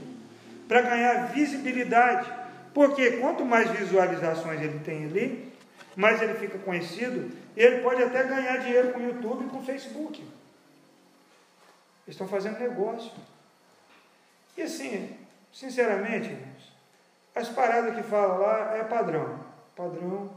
para 0.66 0.82
ganhar 0.82 1.32
visibilidade. 1.32 2.30
Porque 2.74 3.12
quanto 3.12 3.44
mais 3.44 3.70
visualizações 3.70 4.60
ele 4.60 4.80
tem 4.80 5.04
ali, 5.04 5.51
mais 5.96 6.20
ele 6.22 6.34
fica 6.34 6.58
conhecido, 6.58 7.30
ele 7.56 7.82
pode 7.82 8.02
até 8.02 8.22
ganhar 8.24 8.58
dinheiro 8.58 8.92
com 8.92 9.00
o 9.00 9.02
YouTube 9.02 9.46
e 9.46 9.48
com 9.48 9.58
o 9.58 9.64
Facebook. 9.64 10.20
Eles 10.20 10.32
estão 12.08 12.26
fazendo 12.26 12.58
negócio. 12.58 13.12
E 14.56 14.62
assim, 14.62 15.16
sinceramente, 15.52 16.30
irmãos, 16.30 16.72
as 17.34 17.48
paradas 17.48 17.94
que 17.94 18.02
fala 18.02 18.34
lá 18.36 18.76
é 18.76 18.84
padrão. 18.84 19.40
Padrão. 19.76 20.30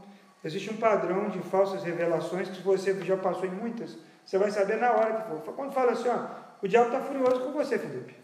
Existe 0.44 0.70
um 0.70 0.76
padrão 0.76 1.28
de 1.28 1.40
falsas 1.40 1.82
revelações 1.82 2.48
que 2.48 2.62
você 2.62 2.94
já 3.02 3.16
passou 3.16 3.46
em 3.46 3.50
muitas 3.50 3.96
você 4.26 4.38
vai 4.38 4.50
saber 4.50 4.76
na 4.78 4.90
hora 4.90 5.22
que 5.22 5.28
for. 5.28 5.54
Quando 5.54 5.72
fala 5.72 5.92
assim, 5.92 6.08
ó, 6.08 6.26
o 6.60 6.66
diabo 6.66 6.86
está 6.86 7.00
furioso 7.00 7.44
com 7.44 7.52
você, 7.52 7.78
Felipe. 7.78 8.16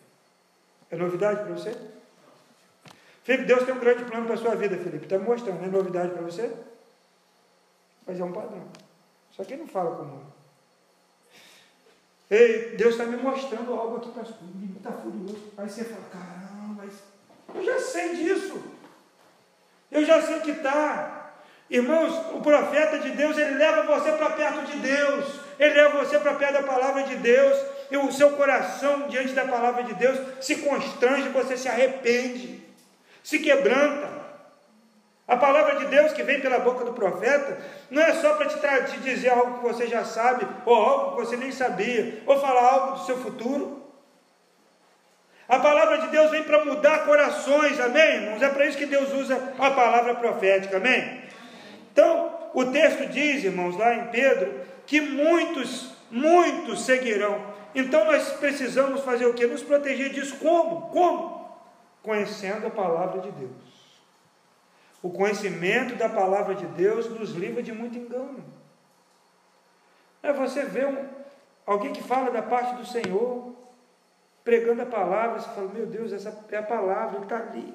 É 0.90 0.96
novidade 0.96 1.44
para 1.44 1.52
você? 1.52 1.76
Felipe, 3.22 3.44
Deus 3.44 3.62
tem 3.62 3.72
um 3.72 3.78
grande 3.78 4.04
plano 4.04 4.26
para 4.26 4.34
a 4.34 4.38
sua 4.38 4.56
vida, 4.56 4.76
Felipe. 4.76 5.04
Está 5.04 5.16
mostrando, 5.16 5.64
é 5.64 5.68
novidade 5.68 6.10
para 6.10 6.22
você? 6.22 6.52
Mas 8.06 8.20
é 8.20 8.24
um 8.24 8.32
padrão. 8.32 8.66
Só 9.30 9.44
que 9.44 9.54
ele 9.54 9.62
não 9.62 9.68
fala 9.68 9.96
como. 9.96 10.32
Ei, 12.30 12.76
Deus 12.76 12.92
está 12.92 13.04
me 13.04 13.16
mostrando 13.16 13.74
algo 13.74 13.96
aqui 13.96 14.10
para 14.10 14.22
o 14.22 14.26
Ele 14.26 14.74
está 14.76 14.92
furioso. 14.92 15.52
Aí 15.56 15.68
você 15.68 15.84
fala, 15.84 16.04
caramba, 16.10 16.84
eu 17.54 17.64
já 17.64 17.78
sei 17.78 18.16
disso. 18.16 18.62
Eu 19.90 20.04
já 20.04 20.22
sei 20.22 20.40
que 20.40 20.52
está. 20.52 21.34
Irmãos, 21.68 22.34
o 22.34 22.40
profeta 22.40 22.98
de 22.98 23.10
Deus, 23.10 23.36
ele 23.36 23.54
leva 23.54 23.82
você 23.84 24.12
para 24.12 24.30
perto 24.30 24.66
de 24.66 24.78
Deus. 24.78 25.40
Ele 25.58 25.74
leva 25.74 26.04
você 26.04 26.18
para 26.18 26.34
perto 26.34 26.52
da 26.54 26.62
palavra 26.62 27.04
de 27.04 27.16
Deus, 27.16 27.56
e 27.90 27.96
o 27.96 28.10
seu 28.10 28.32
coração 28.32 29.08
diante 29.08 29.32
da 29.32 29.46
palavra 29.46 29.84
de 29.84 29.94
Deus 29.94 30.18
se 30.44 30.56
constrange, 30.56 31.28
você 31.28 31.56
se 31.56 31.68
arrepende, 31.68 32.62
se 33.22 33.38
quebranta. 33.38 34.11
A 35.32 35.36
palavra 35.38 35.76
de 35.76 35.86
Deus 35.86 36.12
que 36.12 36.22
vem 36.22 36.42
pela 36.42 36.58
boca 36.58 36.84
do 36.84 36.92
profeta 36.92 37.56
não 37.90 38.02
é 38.02 38.12
só 38.12 38.34
para 38.34 38.48
te, 38.48 38.92
te 38.92 39.00
dizer 39.00 39.30
algo 39.30 39.60
que 39.60 39.64
você 39.64 39.86
já 39.86 40.04
sabe, 40.04 40.46
ou 40.66 40.74
algo 40.74 41.16
que 41.16 41.24
você 41.24 41.38
nem 41.38 41.50
sabia, 41.50 42.22
ou 42.26 42.38
falar 42.38 42.70
algo 42.70 42.92
do 42.98 43.06
seu 43.06 43.16
futuro. 43.16 43.82
A 45.48 45.58
palavra 45.58 46.02
de 46.02 46.08
Deus 46.08 46.30
vem 46.30 46.42
para 46.42 46.66
mudar 46.66 47.06
corações, 47.06 47.80
amém, 47.80 48.16
irmãos? 48.16 48.42
É 48.42 48.50
para 48.50 48.66
isso 48.66 48.76
que 48.76 48.84
Deus 48.84 49.10
usa 49.14 49.54
a 49.58 49.70
palavra 49.70 50.16
profética, 50.16 50.76
amém? 50.76 51.22
Então, 51.90 52.50
o 52.52 52.66
texto 52.66 53.06
diz, 53.06 53.42
irmãos, 53.42 53.74
lá 53.78 53.94
em 53.94 54.08
Pedro, 54.08 54.60
que 54.84 55.00
muitos, 55.00 55.94
muitos 56.10 56.84
seguirão. 56.84 57.40
Então 57.74 58.04
nós 58.04 58.34
precisamos 58.34 59.00
fazer 59.00 59.24
o 59.24 59.32
que? 59.32 59.46
Nos 59.46 59.62
proteger 59.62 60.10
disso. 60.10 60.36
Como? 60.36 60.90
Como? 60.90 61.56
Conhecendo 62.02 62.66
a 62.66 62.70
palavra 62.70 63.22
de 63.22 63.30
Deus. 63.30 63.71
O 65.02 65.10
conhecimento 65.10 65.96
da 65.96 66.08
palavra 66.08 66.54
de 66.54 66.64
Deus 66.66 67.10
nos 67.10 67.30
livra 67.30 67.62
de 67.62 67.72
muito 67.72 67.98
engano. 67.98 68.44
É 70.22 70.32
você 70.32 70.64
vê 70.64 70.86
um, 70.86 71.08
alguém 71.66 71.92
que 71.92 72.02
fala 72.02 72.30
da 72.30 72.40
parte 72.40 72.76
do 72.76 72.86
Senhor, 72.86 73.52
pregando 74.44 74.82
a 74.82 74.86
palavra, 74.86 75.40
você 75.40 75.48
fala, 75.50 75.68
meu 75.68 75.86
Deus, 75.86 76.12
essa 76.12 76.46
é 76.50 76.56
a 76.56 76.62
palavra 76.62 77.20
está 77.20 77.36
ali. 77.36 77.74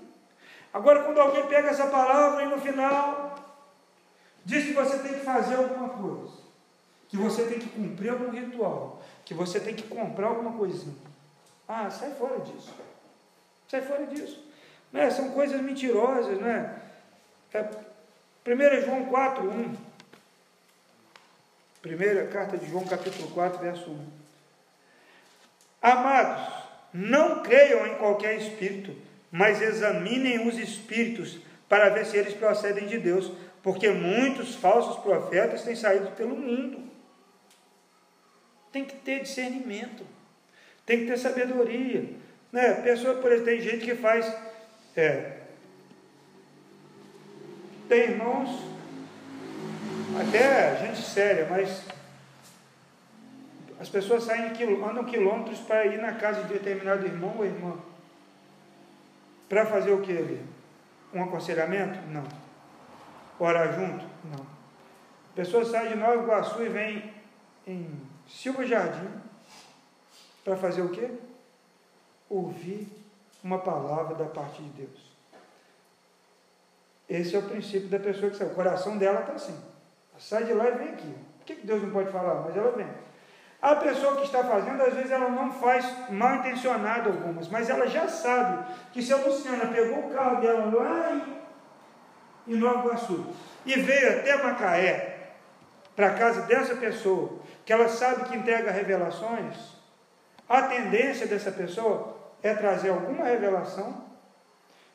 Agora, 0.73 1.03
quando 1.03 1.19
alguém 1.19 1.45
pega 1.47 1.69
essa 1.69 1.87
palavra 1.87 2.43
e 2.43 2.47
no 2.47 2.59
final 2.59 3.35
diz 4.45 4.65
que 4.65 4.73
você 4.73 4.99
tem 4.99 5.13
que 5.15 5.25
fazer 5.25 5.55
alguma 5.55 5.89
coisa, 5.89 6.37
que 7.09 7.17
você 7.17 7.45
tem 7.45 7.59
que 7.59 7.67
cumprir 7.67 8.11
algum 8.11 8.29
ritual, 8.29 9.01
que 9.25 9.33
você 9.33 9.59
tem 9.59 9.75
que 9.75 9.83
comprar 9.83 10.27
alguma 10.27 10.53
coisinha. 10.53 10.95
Ah, 11.67 11.89
sai 11.89 12.11
fora 12.11 12.39
disso. 12.39 12.73
Sai 13.67 13.81
fora 13.81 14.05
disso. 14.05 14.41
Né? 14.93 15.09
São 15.09 15.31
coisas 15.31 15.59
mentirosas, 15.61 16.39
né? 16.39 16.87
É, 17.58 18.82
1 18.82 18.86
João 18.86 19.06
4, 19.06 19.50
1. 19.50 19.76
Primeira 21.82 22.28
carta 22.28 22.58
de 22.58 22.70
João, 22.70 22.86
capítulo 22.86 23.30
4, 23.32 23.60
verso 23.60 23.89
1. 23.89 24.08
Amados, 25.82 26.54
não 26.93 27.43
creiam 27.43 27.88
em 27.88 27.96
qualquer 27.96 28.36
espírito, 28.36 28.96
mas 29.32 29.62
examinem 29.62 30.48
os 30.48 30.58
espíritos 30.58 31.39
para 31.70 31.89
ver 31.89 32.06
se 32.06 32.17
eles 32.17 32.34
procedem 32.34 32.88
de 32.88 32.98
Deus, 32.98 33.32
porque 33.62 33.89
muitos 33.89 34.56
falsos 34.56 34.98
profetas 35.02 35.63
têm 35.63 35.76
saído 35.76 36.12
pelo 36.12 36.36
mundo 36.36 36.88
tem 38.78 38.86
que 38.86 38.96
ter 38.98 39.22
discernimento, 39.22 40.06
tem 40.86 41.00
que 41.00 41.06
ter 41.08 41.17
sabedoria. 41.17 42.06
Né? 42.52 42.74
Pessoa, 42.76 43.15
por 43.15 43.32
exemplo, 43.32 43.46
tem 43.46 43.62
gente 43.62 43.86
que 43.86 43.96
faz. 43.96 44.32
É, 44.96 45.37
tem 47.88 48.12
irmãos, 48.12 48.50
até 50.19 50.76
gente 50.78 51.02
séria, 51.02 51.47
mas 51.50 51.84
as 53.80 53.89
pessoas 53.89 54.23
saem, 54.23 54.52
andam 54.84 55.04
quilômetros 55.06 55.60
para 55.60 55.86
ir 55.86 56.00
na 56.00 56.13
casa 56.13 56.43
de 56.43 56.54
determinado 56.54 57.06
irmão 57.06 57.36
ou 57.38 57.45
irmã. 57.45 57.78
Para 59.47 59.65
fazer 59.65 59.91
o 59.91 60.02
que 60.02 60.17
ali? 60.17 60.43
Um 61.13 61.23
aconselhamento? 61.23 62.00
Não. 62.10 62.23
Orar 63.39 63.73
junto? 63.73 64.06
Não. 64.26 64.45
Pessoas 65.36 65.69
saem 65.69 65.89
de 65.89 65.95
Nova 65.95 66.15
Iguaçu 66.15 66.62
e 66.63 66.69
vêm 66.69 67.13
em 67.67 68.02
Silva 68.28 68.65
Jardim, 68.65 69.10
para 70.43 70.58
fazer 70.58 70.82
o 70.82 70.89
quê? 70.89 71.12
Ouvir 72.30 72.88
uma 73.43 73.60
palavra 73.60 74.15
da 74.15 74.26
parte 74.26 74.62
de 74.62 74.69
Deus. 74.69 75.07
Esse 77.10 77.36
é 77.36 77.39
o 77.39 77.43
princípio 77.43 77.88
da 77.88 78.00
pessoa 78.00 78.30
que 78.30 78.38
sai. 78.38 78.48
O 78.48 78.56
coração 78.56 78.98
dela 78.98 79.22
está 79.22 79.34
assim. 79.34 79.54
Ela 80.12 80.20
sai 80.20 80.43
de 80.43 80.54
lá 80.54 80.67
e 80.67 80.72
vem 80.72 80.89
aqui. 80.89 81.15
Por 81.38 81.46
que 81.46 81.56
Deus 81.65 81.82
não 81.82 81.91
pode 81.91 82.12
falar? 82.12 82.41
Mas 82.46 82.58
ela 82.58 82.72
vem. 82.72 82.88
A 83.62 83.76
pessoa 83.76 84.17
que 84.17 84.24
está 84.24 84.43
fazendo, 84.43 84.82
às 84.84 84.93
vezes 84.93 85.12
ela 85.12 85.30
não 85.30 85.52
faz 85.52 85.86
mal 86.10 86.36
intencionado 86.36 87.10
algumas, 87.10 87.48
mas 87.48 87.70
ela 87.70 87.88
já 87.88 88.08
sabe 88.08 88.72
que 88.93 89.02
se 89.02 89.12
a 89.12 89.17
Luciana 89.17 89.67
pegou 89.67 90.00
o 90.00 90.13
carro 90.13 90.39
dela 90.39 90.65
lá 90.65 91.13
em, 92.46 92.54
em 92.54 92.58
Nova 92.58 92.86
Iguaçu 92.86 93.26
e 93.65 93.74
veio 93.80 94.20
até 94.20 94.43
Macaé, 94.43 95.17
para 95.96 96.08
a 96.10 96.13
casa 96.13 96.43
dessa 96.43 96.76
pessoa, 96.76 97.39
que 97.65 97.74
ela 97.74 97.89
sabe 97.89 98.26
que 98.26 98.38
entrega 98.38 98.70
revelações, 98.70 99.58
a 100.48 100.62
tendência 100.62 101.26
dessa 101.26 101.52
pessoa 101.52 102.15
é 102.43 102.54
trazer 102.54 102.89
alguma 102.89 103.26
revelação, 103.26 104.06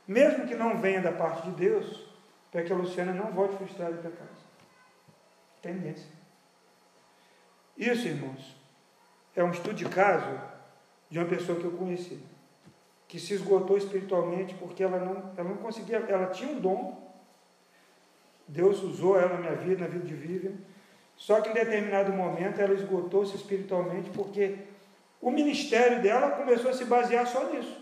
mesmo 0.06 0.46
que 0.46 0.54
não 0.54 0.78
venha 0.78 1.00
da 1.00 1.12
parte 1.12 1.48
de 1.48 1.56
Deus, 1.56 2.06
para 2.50 2.62
que 2.62 2.72
a 2.72 2.76
Luciana 2.76 3.12
não 3.12 3.32
volte 3.32 3.56
frustrada 3.56 3.96
para 3.96 4.10
casa. 4.10 4.42
Tendência. 5.60 6.10
Isso, 7.76 8.06
irmãos, 8.06 8.54
é 9.34 9.42
um 9.42 9.50
estudo 9.50 9.74
de 9.74 9.88
caso 9.88 10.38
de 11.08 11.18
uma 11.18 11.26
pessoa 11.26 11.58
que 11.58 11.64
eu 11.64 11.72
conheci, 11.72 12.22
que 13.08 13.18
se 13.18 13.34
esgotou 13.34 13.76
espiritualmente 13.76 14.54
porque 14.54 14.82
ela 14.82 14.98
não, 14.98 15.32
ela 15.36 15.48
não 15.48 15.56
conseguia, 15.56 15.98
ela 16.08 16.26
tinha 16.26 16.50
um 16.50 16.60
dom, 16.60 17.12
Deus 18.46 18.82
usou 18.82 19.18
ela 19.18 19.34
na 19.34 19.40
minha 19.40 19.54
vida, 19.54 19.82
na 19.82 19.86
vida 19.86 20.04
de 20.04 20.14
Vivian, 20.14 20.52
só 21.16 21.40
que 21.40 21.50
em 21.50 21.54
determinado 21.54 22.12
momento 22.12 22.60
ela 22.60 22.74
esgotou-se 22.74 23.36
espiritualmente 23.36 24.10
porque 24.10 24.58
o 25.20 25.30
ministério 25.30 26.02
dela 26.02 26.32
começou 26.32 26.70
a 26.70 26.74
se 26.74 26.84
basear 26.84 27.26
só 27.26 27.50
nisso. 27.50 27.80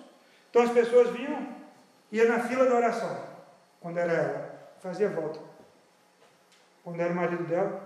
Então 0.50 0.62
as 0.62 0.70
pessoas 0.70 1.11
vinham, 1.11 1.48
ia 2.11 2.29
na 2.29 2.40
fila 2.40 2.66
da 2.66 2.75
oração, 2.75 3.25
quando 3.81 3.99
era 3.99 4.12
ela, 4.12 4.70
fazia 4.81 5.09
volta. 5.09 5.40
Quando 6.83 7.01
era 7.01 7.12
o 7.12 7.16
marido 7.16 7.44
dela, 7.44 7.81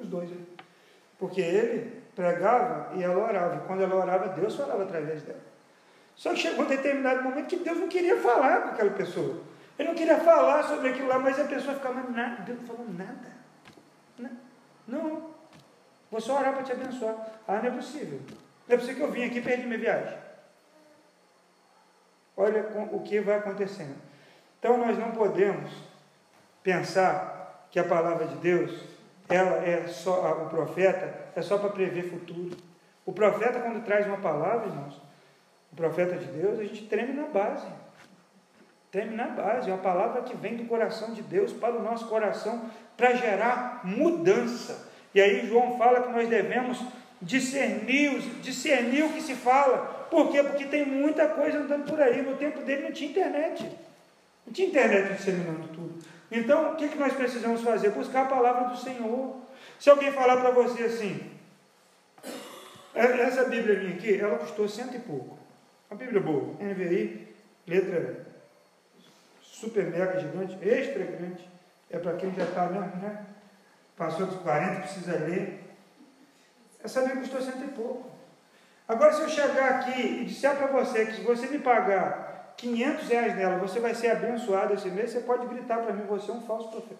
os 0.00 0.06
dois 0.06 0.30
aí. 0.30 0.46
Porque 1.18 1.40
ele 1.40 2.02
pregava 2.14 2.94
e 2.94 3.02
ela 3.02 3.22
orava. 3.22 3.60
Quando 3.66 3.82
ela 3.82 3.96
orava, 3.96 4.28
Deus 4.28 4.54
falava 4.56 4.84
através 4.84 5.22
dela. 5.22 5.40
Só 6.14 6.30
que 6.30 6.40
chegou 6.40 6.64
um 6.64 6.68
determinado 6.68 7.22
momento 7.22 7.46
que 7.46 7.56
Deus 7.56 7.78
não 7.78 7.88
queria 7.88 8.20
falar 8.20 8.62
com 8.62 8.68
aquela 8.70 8.90
pessoa. 8.90 9.40
Ele 9.78 9.88
não 9.88 9.94
queria 9.94 10.18
falar 10.18 10.64
sobre 10.64 10.88
aquilo 10.88 11.08
lá, 11.08 11.18
mas 11.18 11.38
a 11.38 11.44
pessoa 11.44 11.74
ficava 11.74 12.02
nada. 12.10 12.42
Deus 12.42 12.58
não 12.60 12.66
falou 12.66 12.86
nada. 12.88 13.32
Não. 14.18 14.30
não. 14.86 15.30
Vou 16.10 16.20
só 16.20 16.38
orar 16.38 16.54
para 16.54 16.64
te 16.64 16.72
abençoar. 16.72 17.14
Ah, 17.46 17.60
não 17.62 17.66
é 17.66 17.70
possível. 17.70 18.20
Não 18.66 18.74
é 18.74 18.78
possível 18.78 18.96
que 18.96 19.02
eu 19.02 19.12
vim 19.12 19.24
aqui 19.24 19.38
e 19.38 19.42
perdi 19.42 19.66
minha 19.66 19.78
viagem. 19.78 20.18
Olha 22.40 22.68
o 22.92 23.00
que 23.00 23.18
vai 23.20 23.38
acontecendo. 23.38 23.96
Então 24.60 24.78
nós 24.78 24.96
não 24.96 25.10
podemos 25.10 25.72
pensar 26.62 27.66
que 27.68 27.80
a 27.80 27.84
palavra 27.84 28.28
de 28.28 28.36
Deus 28.36 28.80
ela 29.28 29.56
é 29.66 29.88
só, 29.88 30.44
o 30.44 30.48
profeta 30.48 31.12
é 31.34 31.42
só 31.42 31.58
para 31.58 31.70
prever 31.70 32.08
futuro. 32.08 32.56
O 33.04 33.12
profeta, 33.12 33.58
quando 33.58 33.84
traz 33.84 34.06
uma 34.06 34.18
palavra, 34.18 34.68
irmãos, 34.68 35.02
o 35.72 35.76
profeta 35.76 36.14
de 36.14 36.26
Deus, 36.26 36.60
a 36.60 36.62
gente 36.62 36.86
treme 36.86 37.12
na 37.12 37.26
base. 37.26 37.66
Treme 38.92 39.16
na 39.16 39.26
base. 39.26 39.68
É 39.68 39.72
uma 39.74 39.82
palavra 39.82 40.22
que 40.22 40.36
vem 40.36 40.56
do 40.56 40.64
coração 40.66 41.12
de 41.12 41.22
Deus 41.22 41.52
para 41.52 41.74
o 41.74 41.82
nosso 41.82 42.06
coração 42.06 42.70
para 42.96 43.14
gerar 43.14 43.80
mudança. 43.82 44.88
E 45.12 45.20
aí 45.20 45.44
João 45.48 45.76
fala 45.76 46.02
que 46.02 46.12
nós 46.12 46.28
devemos 46.28 46.80
discernir, 47.20 48.20
discernir 48.40 49.02
o 49.04 49.12
que 49.12 49.20
se 49.20 49.34
fala. 49.34 49.97
Por 50.10 50.30
quê? 50.30 50.42
Porque 50.42 50.66
tem 50.66 50.86
muita 50.86 51.28
coisa 51.28 51.58
andando 51.58 51.88
por 51.88 52.00
aí. 52.00 52.22
No 52.22 52.36
tempo 52.36 52.62
dele 52.62 52.84
não 52.84 52.92
tinha 52.92 53.10
internet. 53.10 53.78
Não 54.46 54.52
tinha 54.52 54.68
internet 54.68 55.14
disseminando 55.14 55.68
tudo. 55.68 55.98
Então, 56.30 56.72
o 56.72 56.76
que, 56.76 56.88
que 56.88 56.98
nós 56.98 57.12
precisamos 57.14 57.62
fazer? 57.62 57.90
Buscar 57.90 58.22
a 58.22 58.28
palavra 58.28 58.68
do 58.68 58.76
Senhor. 58.76 59.36
Se 59.78 59.88
alguém 59.90 60.12
falar 60.12 60.38
para 60.38 60.50
você 60.50 60.84
assim, 60.84 61.30
é, 62.94 63.04
essa 63.22 63.44
Bíblia 63.44 63.78
minha 63.78 63.94
aqui, 63.94 64.18
ela 64.18 64.38
custou 64.38 64.68
cento 64.68 64.96
e 64.96 65.00
pouco. 65.00 65.38
Uma 65.90 65.98
Bíblia 65.98 66.20
boa, 66.20 66.54
NVI, 66.60 67.28
letra 67.66 68.26
super 69.40 69.86
mega 69.86 70.18
gigante, 70.20 70.58
extra 70.62 71.04
grande. 71.04 71.48
É 71.90 71.98
para 71.98 72.16
quem 72.16 72.34
já 72.34 72.44
está 72.44 72.66
mesmo, 72.66 72.96
né? 72.96 73.24
Passou 73.96 74.26
dos 74.26 74.40
40, 74.40 74.80
precisa 74.80 75.12
ler. 75.18 75.60
Essa 76.82 77.00
Bíblia 77.02 77.22
custou 77.22 77.40
cento 77.40 77.64
e 77.64 77.68
pouco. 77.68 78.17
Agora, 78.88 79.12
se 79.12 79.20
eu 79.20 79.28
chegar 79.28 79.68
aqui 79.72 80.00
e 80.00 80.24
disser 80.24 80.56
para 80.56 80.68
você 80.68 81.04
que 81.04 81.16
se 81.16 81.20
você 81.20 81.46
me 81.46 81.58
pagar 81.58 82.54
500 82.56 83.08
reais 83.08 83.36
nela, 83.36 83.58
você 83.58 83.78
vai 83.78 83.94
ser 83.94 84.12
abençoado 84.12 84.72
esse 84.72 84.88
mês, 84.88 85.10
você 85.10 85.20
pode 85.20 85.46
gritar 85.46 85.82
para 85.82 85.92
mim, 85.92 86.06
você 86.06 86.30
é 86.30 86.34
um 86.34 86.40
falso 86.40 86.70
profeta. 86.70 86.96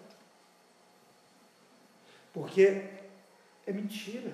Porque 2.31 2.83
é 3.65 3.73
mentira. 3.73 4.31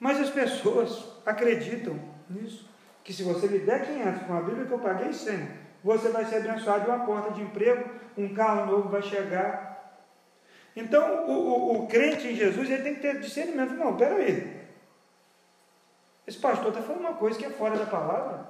Mas 0.00 0.20
as 0.20 0.30
pessoas 0.30 1.06
acreditam 1.24 1.98
nisso. 2.28 2.68
Que 3.04 3.12
se 3.12 3.22
você 3.22 3.46
lhe 3.46 3.60
der 3.60 3.86
500 3.86 4.26
com 4.26 4.36
a 4.36 4.42
Bíblia 4.42 4.66
que 4.66 4.72
eu 4.72 4.80
paguei 4.80 5.12
100, 5.12 5.48
você 5.84 6.08
vai 6.08 6.24
ser 6.24 6.36
abençoado 6.36 6.84
de 6.84 6.90
uma 6.90 7.06
porta 7.06 7.32
de 7.32 7.42
emprego, 7.42 7.88
um 8.18 8.34
carro 8.34 8.66
novo 8.66 8.88
vai 8.88 9.00
chegar. 9.00 10.02
Então, 10.74 11.24
o, 11.26 11.30
o, 11.30 11.84
o 11.84 11.86
crente 11.86 12.26
em 12.26 12.34
Jesus, 12.34 12.68
ele 12.68 12.82
tem 12.82 12.94
que 12.96 13.00
ter 13.00 13.20
discernimento. 13.20 13.74
Não, 13.74 13.96
peraí. 13.96 14.55
Esse 16.26 16.38
pastor 16.38 16.68
está 16.68 16.82
falando 16.82 17.00
uma 17.00 17.14
coisa 17.14 17.38
que 17.38 17.44
é 17.44 17.50
fora 17.50 17.76
da 17.76 17.86
palavra. 17.86 18.46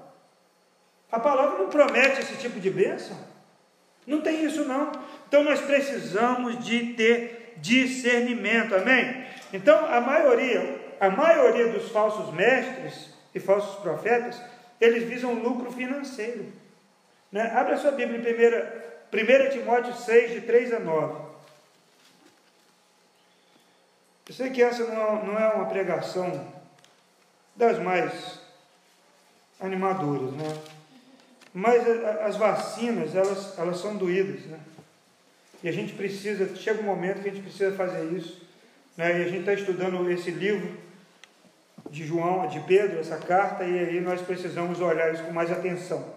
A 1.13 1.21
palavra 1.21 1.59
não 1.59 1.69
promete 1.69 2.21
esse 2.21 2.37
tipo 2.37 2.59
de 2.59 2.71
bênção. 2.71 3.17
Não 4.07 4.21
tem 4.21 4.45
isso 4.45 4.65
não. 4.65 4.93
Então 5.29 5.43
nós 5.43 5.61
precisamos 5.61 6.65
de 6.65 6.95
ter 6.95 7.55
discernimento, 7.59 8.75
amém? 8.75 9.27
Então 9.53 9.87
a 9.93 10.01
maioria, 10.01 10.95
a 11.01 11.11
maioria 11.11 11.69
dos 11.69 11.91
falsos 11.91 12.33
mestres 12.33 13.11
e 13.35 13.41
falsos 13.41 13.81
profetas, 13.81 14.41
eles 14.81 15.05
visam 15.05 15.35
lucro 15.35 15.71
financeiro. 15.71 16.53
Né? 17.31 17.53
Abra 17.55 17.77
sua 17.77 17.91
Bíblia 17.91 18.19
em 18.19 19.47
1, 19.47 19.47
1 19.47 19.51
Timóteo 19.51 19.95
6, 19.95 20.33
de 20.33 20.41
3 20.43 20.73
a 20.75 20.79
9. 20.79 21.27
Eu 24.29 24.35
sei 24.35 24.51
que 24.51 24.63
essa 24.63 24.85
não 24.85 25.39
é 25.39 25.49
uma 25.55 25.67
pregação 25.67 26.53
das 27.57 27.79
mais 27.79 28.41
animadoras, 29.61 30.33
né? 30.33 30.63
Mas 31.53 31.89
as 32.21 32.37
vacinas, 32.37 33.15
elas, 33.15 33.59
elas 33.59 33.79
são 33.79 33.97
doídas, 33.97 34.43
né? 34.43 34.61
E 35.63 35.69
a 35.69 35.73
gente 35.73 35.95
precisa, 35.95 36.55
chega 36.55 36.81
um 36.81 36.85
momento 36.85 37.23
que 37.23 37.29
a 37.29 37.33
gente 37.33 37.43
precisa 37.43 37.75
fazer 37.75 38.05
isso. 38.13 38.43
Né? 38.97 39.21
E 39.21 39.25
a 39.25 39.29
gente 39.29 39.41
está 39.41 39.55
estudando 39.55 40.11
esse 40.11 40.31
livro 40.31 40.77
de 41.91 42.05
João, 42.05 42.47
de 42.47 42.61
Pedro, 42.61 42.99
essa 42.99 43.17
carta, 43.17 43.65
e 43.65 43.79
aí 43.79 44.01
nós 44.01 44.21
precisamos 44.21 44.81
olhar 44.81 45.13
isso 45.13 45.23
com 45.25 45.33
mais 45.33 45.51
atenção. 45.51 46.15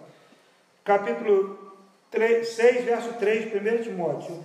Capítulo 0.84 1.74
3, 2.10 2.46
6, 2.48 2.84
verso 2.84 3.12
3, 3.14 3.54
1 3.54 3.82
Timóteo. 3.82 4.44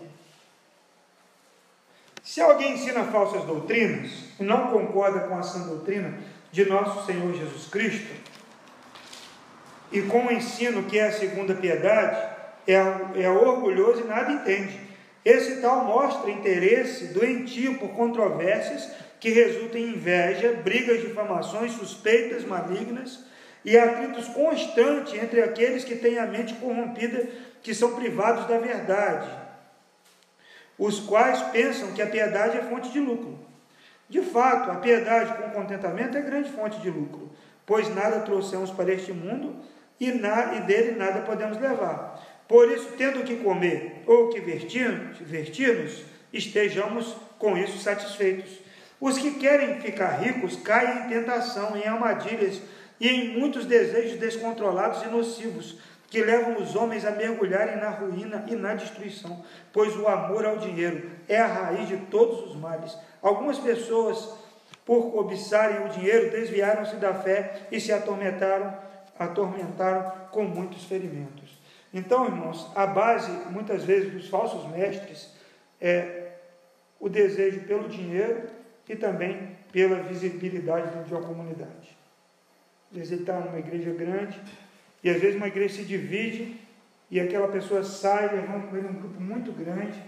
Se 2.23 2.41
alguém 2.41 2.73
ensina 2.73 3.03
falsas 3.05 3.43
doutrinas 3.43 4.12
e 4.39 4.43
não 4.43 4.71
concorda 4.71 5.21
com 5.27 5.38
a 5.38 5.43
sã 5.43 5.67
doutrina 5.67 6.17
de 6.56 6.63
nosso 6.63 7.06
Senhor 7.06 7.36
Jesus 7.36 7.68
Cristo, 7.68 8.13
e 9.91 10.02
com 10.04 10.28
o 10.28 10.32
ensino 10.32 10.84
que 10.84 10.98
é 10.98 11.08
a 11.08 11.12
segunda 11.12 11.54
piedade, 11.54 12.18
é, 12.65 13.24
é 13.24 13.30
orgulhoso 13.30 14.00
e 14.00 14.08
nada 14.08 14.32
entende. 14.32 14.80
Esse 15.26 15.60
tal 15.60 15.84
mostra 15.84 16.32
interesse 16.32 17.08
doentio 17.08 17.78
por 17.78 17.89
controvérsias 17.89 18.89
que 19.20 19.32
resultam 19.32 19.82
em 19.82 19.89
inveja, 19.89 20.54
brigas, 20.63 21.02
difamações, 21.02 21.74
suspeitas 21.74 22.46
malignas 22.46 23.26
e 23.65 23.78
atritos 23.78 24.30
constantes 24.30 25.14
entre 25.14 25.41
aqueles 25.41 25.84
que 25.84 25.95
têm 25.95 26.20
a 26.20 26.26
mente 26.26 26.53
corrompida, 26.53 27.28
que 27.62 27.76
são 27.76 27.95
privados 27.95 28.47
da 28.47 28.58
verdade, 28.60 29.30
os 30.78 31.01
quais 31.01 31.41
pensam 31.51 31.91
que 31.91 32.01
a 32.01 32.08
piedade 32.08 32.58
é 32.58 32.62
fonte 32.62 32.91
de 32.91 32.99
lucro. 33.01 33.55
De 34.10 34.22
fato, 34.22 34.70
a 34.72 34.76
piedade 34.76 35.34
com 35.41 35.49
contentamento 35.49 36.18
é 36.18 36.22
grande 36.22 36.51
fonte 36.51 36.80
de 36.80 36.89
lucro, 36.89 37.32
pois 37.66 37.93
nada 37.93 38.20
trouxemos 38.20 38.70
para 38.72 38.93
este 38.93 39.12
mundo 39.12 39.56
e, 39.99 40.12
na, 40.12 40.56
e 40.56 40.62
dele 40.62 40.91
nada 40.91 41.22
podemos 41.22 41.60
levar. 41.60 42.24
Por 42.47 42.72
isso, 42.72 42.89
tendo 42.97 43.24
que 43.24 43.38
comer 43.38 44.03
ou 44.06 44.30
que 44.30 44.39
vestir-nos, 44.39 46.03
estejamos 46.32 47.16
com 47.39 47.58
isso 47.58 47.80
satisfeitos. 47.80 48.60
Os 49.01 49.18
que 49.18 49.32
querem 49.32 49.82
ficar 49.82 50.20
ricos 50.20 50.56
caem 50.58 51.06
em 51.06 51.10
tentação, 51.10 51.76
em 51.76 51.88
armadilhas 51.88 52.62
e 52.99 53.10
em 53.10 53.39
muitos 53.39 53.66
desejos 53.66 54.20
descontrolados 54.20 55.03
e 55.03 55.08
nocivos, 55.08 55.80
que 56.08 56.24
levam 56.24 56.62
os 56.62 56.76
homens 56.76 57.03
a 57.03 57.12
mergulharem 57.12 57.78
na 57.78 57.89
ruína 57.89 58.45
e 58.47 58.56
na 58.56 58.74
destruição, 58.76 59.43
pois 59.74 59.95
o 59.97 60.08
amor 60.08 60.45
ao 60.45 60.58
dinheiro 60.58 61.10
é 61.28 61.39
a 61.39 61.47
raiz 61.47 61.88
de 61.88 61.97
todos 61.97 62.51
os 62.51 62.56
males. 62.56 62.95
Algumas 63.26 63.57
pessoas 63.57 64.38
por 64.86 65.11
cobiçarem 65.11 65.84
o 65.84 65.89
dinheiro, 65.89 66.30
desviaram-se 66.30 66.97
da 66.97 67.11
fé 67.11 67.65
e 67.71 67.82
se 67.82 67.91
atormentaram, 67.91 68.78
atormentaram 69.17 70.11
com 70.30 70.43
muitos 70.43 70.84
ferimentos. 70.84 71.57
Então, 71.91 72.26
irmãos, 72.26 72.71
a 72.76 72.86
base, 72.86 73.32
muitas 73.49 73.84
vezes, 73.84 74.13
dos 74.13 74.30
falsos 74.30 74.69
mestres 74.69 75.34
é 75.82 76.34
o 76.99 77.09
desejo 77.09 77.61
pelo 77.61 77.89
dinheiro 77.89 78.43
e 78.88 78.95
também 78.95 79.57
pela 79.71 80.03
visibilidade 80.03 80.91
dentro 80.91 81.05
de 81.05 81.13
uma 81.15 81.23
comunidade. 81.23 81.97
Às 82.91 82.97
vezes 82.97 83.11
ele 83.11 83.21
está 83.21 83.39
numa 83.39 83.57
igreja 83.57 83.91
grande 83.91 84.39
e 85.03 85.09
às 85.09 85.19
vezes 85.19 85.36
uma 85.36 85.47
igreja 85.47 85.78
se 85.78 85.84
divide 85.84 86.61
e 87.09 87.19
aquela 87.19 87.47
pessoa 87.47 87.84
sai 87.84 88.36
levando 88.36 88.69
com 88.69 88.78
ele 88.78 88.88
um 88.88 88.93
grupo 88.93 89.19
muito 89.19 89.51
grande 89.51 89.99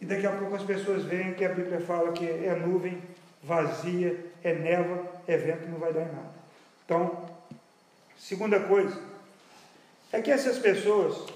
e 0.00 0.04
daqui 0.04 0.26
a 0.26 0.32
pouco 0.32 0.54
as 0.54 0.62
pessoas 0.62 1.04
veem 1.04 1.34
que 1.34 1.44
a 1.44 1.48
Bíblia 1.48 1.80
fala 1.80 2.12
que 2.12 2.26
é 2.26 2.54
nuvem 2.54 3.00
vazia, 3.42 4.18
é 4.42 4.52
névoa, 4.52 5.04
é 5.26 5.36
vento, 5.36 5.68
não 5.68 5.78
vai 5.78 5.92
dar 5.92 6.02
em 6.02 6.06
nada. 6.06 6.36
Então, 6.84 7.26
segunda 8.18 8.60
coisa, 8.60 9.00
é 10.12 10.20
que 10.20 10.30
essas 10.30 10.58
pessoas, 10.58 11.32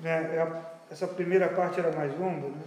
né, 0.00 0.10
é 0.34 0.72
essa 0.90 1.06
primeira 1.06 1.48
parte 1.48 1.80
era 1.80 1.92
mais 1.92 2.18
longa, 2.18 2.48
né, 2.48 2.62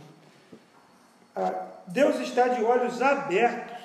Deus 1.88 2.20
está 2.20 2.48
de 2.48 2.64
olhos 2.64 3.02
abertos 3.02 3.76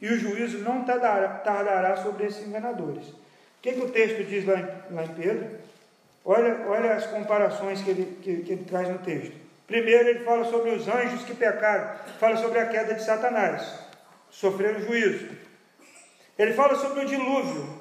e 0.00 0.08
o 0.08 0.18
juízo 0.18 0.58
não 0.58 0.84
tardará 0.84 1.96
sobre 1.96 2.26
esses 2.26 2.46
enganadores. 2.46 3.08
O 3.08 3.60
que, 3.62 3.72
que 3.72 3.80
o 3.80 3.90
texto 3.90 4.24
diz 4.24 4.44
lá 4.44 4.58
em, 4.58 4.94
lá 4.94 5.04
em 5.04 5.14
Pedro? 5.14 5.58
Olha, 6.24 6.66
olha 6.68 6.94
as 6.94 7.06
comparações 7.06 7.80
que 7.80 7.90
ele, 7.90 8.18
que, 8.22 8.36
que 8.42 8.52
ele 8.52 8.64
traz 8.64 8.88
no 8.88 8.98
texto. 8.98 9.34
Primeiro, 9.68 10.08
ele 10.08 10.20
fala 10.20 10.46
sobre 10.46 10.70
os 10.70 10.88
anjos 10.88 11.24
que 11.24 11.34
pecaram, 11.34 11.94
fala 12.18 12.38
sobre 12.38 12.58
a 12.58 12.66
queda 12.66 12.94
de 12.94 13.04
Satanás, 13.04 13.78
sofreram 14.30 14.80
juízo. 14.80 15.28
Ele 16.38 16.54
fala 16.54 16.74
sobre 16.74 17.04
o 17.04 17.06
dilúvio. 17.06 17.78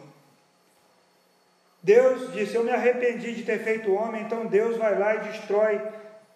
Deus 1.81 2.33
disse: 2.33 2.55
Eu 2.55 2.65
me 2.65 2.71
arrependi 2.71 3.33
de 3.33 3.43
ter 3.43 3.59
feito 3.59 3.93
homem, 3.93 4.23
então 4.23 4.47
Deus 4.47 4.75
vai 4.75 4.99
lá 4.99 5.15
e 5.15 5.29
destrói 5.29 5.81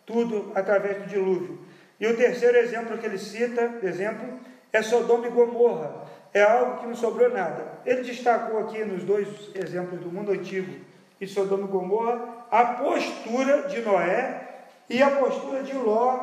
tudo 0.06 0.54
através 0.56 1.00
do 1.00 1.08
dilúvio. 1.08 1.60
E 2.00 2.08
o 2.08 2.16
terceiro 2.16 2.58
exemplo 2.58 2.98
que 2.98 3.06
ele 3.06 3.18
cita, 3.18 3.80
exemplo, 3.84 4.40
é 4.72 4.82
Sodoma 4.82 5.28
e 5.28 5.32
Gomorra. 5.32 6.08
É 6.34 6.42
algo 6.44 6.80
que 6.80 6.88
não 6.88 6.96
sobrou 6.96 7.30
nada. 7.30 7.74
Ele 7.86 8.04
destacou 8.04 8.58
aqui 8.60 8.86
nos 8.86 9.04
dois 9.04 9.28
exemplos 9.54 10.00
do 10.00 10.10
mundo 10.10 10.32
antigo 10.32 10.74
e 11.20 11.28
Sodoma 11.28 11.68
e 11.68 11.72
Gomorra 11.72 12.46
a 12.50 12.66
postura 12.66 13.64
de 13.64 13.82
Noé 13.82 14.51
e 14.92 15.02
a 15.02 15.10
postura 15.10 15.64
de 15.64 15.74
Ló 15.74 16.20